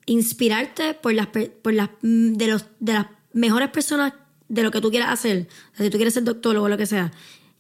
[0.06, 2.92] inspirarte por las, por las, mm, de, los, de
[3.32, 4.14] mejores personas
[4.48, 5.48] de lo que tú quieras hacer.
[5.72, 7.12] O sea, si tú quieres ser doctólogo o lo que sea,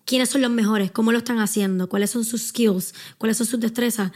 [0.04, 3.60] quiénes son los mejores, cómo lo están haciendo, cuáles son sus skills, cuáles son sus
[3.60, 4.12] destrezas.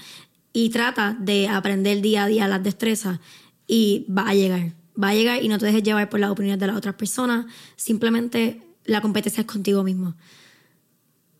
[0.53, 3.20] Y trata de aprender día a día las destrezas
[3.66, 4.74] y va a llegar.
[5.03, 7.47] Va a llegar y no te dejes llevar por las opiniones de las otras personas.
[7.77, 10.15] Simplemente la competencia es contigo mismo.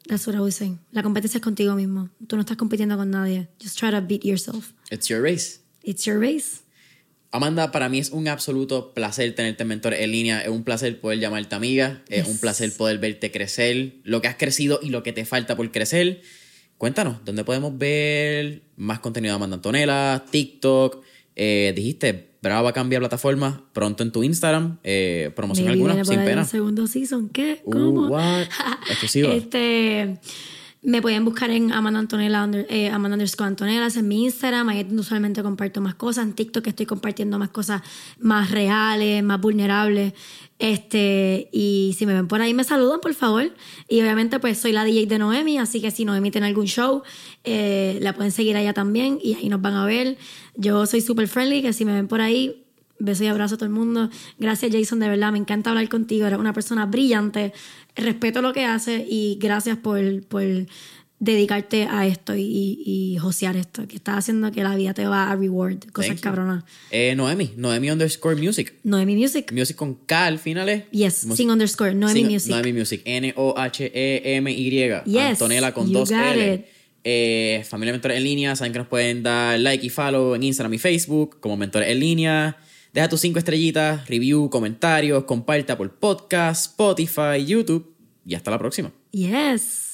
[0.07, 0.79] That's what I was saying.
[0.93, 2.11] La competencia es contigo mismo.
[2.27, 3.49] Tú no estás compitiendo con nadie.
[3.61, 4.73] Just try to beat yourself.
[4.91, 5.61] It's your race.
[5.83, 6.61] It's your race.
[7.37, 10.41] Amanda, para mí es un absoluto placer tenerte en Mentores en línea.
[10.41, 12.03] Es un placer poder llamarte amiga.
[12.09, 15.57] Es un placer poder verte crecer, lo que has crecido y lo que te falta
[15.57, 16.23] por crecer.
[16.79, 20.25] Cuéntanos, ¿dónde podemos ver más contenido de Amanda Antonella?
[20.31, 21.05] TikTok.
[21.35, 24.79] Eh, dijiste, Brava va a cambiar plataforma pronto en tu Instagram.
[24.83, 26.43] Eh, alguna, sin pena.
[26.43, 27.29] un segundo season.
[27.29, 27.61] ¿Qué?
[27.65, 28.07] Uh, ¿Cómo?
[28.09, 28.47] what?
[28.89, 29.35] Exclusiva.
[29.35, 30.19] este,
[30.82, 34.69] me pueden buscar en Amanda Antonella, eh, Amanda underscore Antonella, ese es mi Instagram.
[34.69, 36.24] Ahí usualmente comparto más cosas.
[36.24, 37.82] En TikTok estoy compartiendo más cosas
[38.20, 40.12] más reales, más vulnerables.
[40.59, 43.53] Este, y si me ven por ahí, me saludan, por favor.
[43.89, 47.03] Y obviamente, pues soy la DJ de Noemi, así que si Noemi tiene algún show,
[47.44, 50.16] eh, la pueden seguir allá también y ahí nos van a ver.
[50.55, 52.65] Yo soy súper friendly, que si me ven por ahí,
[52.98, 54.09] beso y abrazo a todo el mundo.
[54.39, 56.27] Gracias, Jason, de verdad, me encanta hablar contigo.
[56.27, 57.53] Eres una persona brillante.
[57.97, 60.43] Respeto lo que haces y gracias por, por
[61.18, 62.82] dedicarte a esto y, y,
[63.14, 65.78] y josear esto, que estás haciendo que la vida te va a reward.
[65.93, 66.64] Cosas cabronas.
[66.90, 68.74] Eh, Noemi, Noemi underscore music.
[68.85, 69.51] Noemi Music.
[69.52, 70.82] Music con K al final es.
[70.90, 71.94] Yes, Mus- sin underscore.
[71.94, 72.51] Noemi Sin- Music.
[72.51, 73.02] Noemi Music.
[73.06, 74.70] N-O-H-E-M-Y.
[75.06, 76.55] Yes, Antonella con dos L.
[76.55, 76.60] it.
[77.09, 80.74] Eh, familia Mentores en línea, saben que nos pueden dar like y follow en Instagram
[80.74, 82.56] y Facebook como Mentores en línea.
[82.97, 87.94] Deja tus cinco estrellitas, review, comentarios, comparta por podcast, Spotify, YouTube
[88.24, 88.90] y hasta la próxima.
[89.10, 89.86] Yes.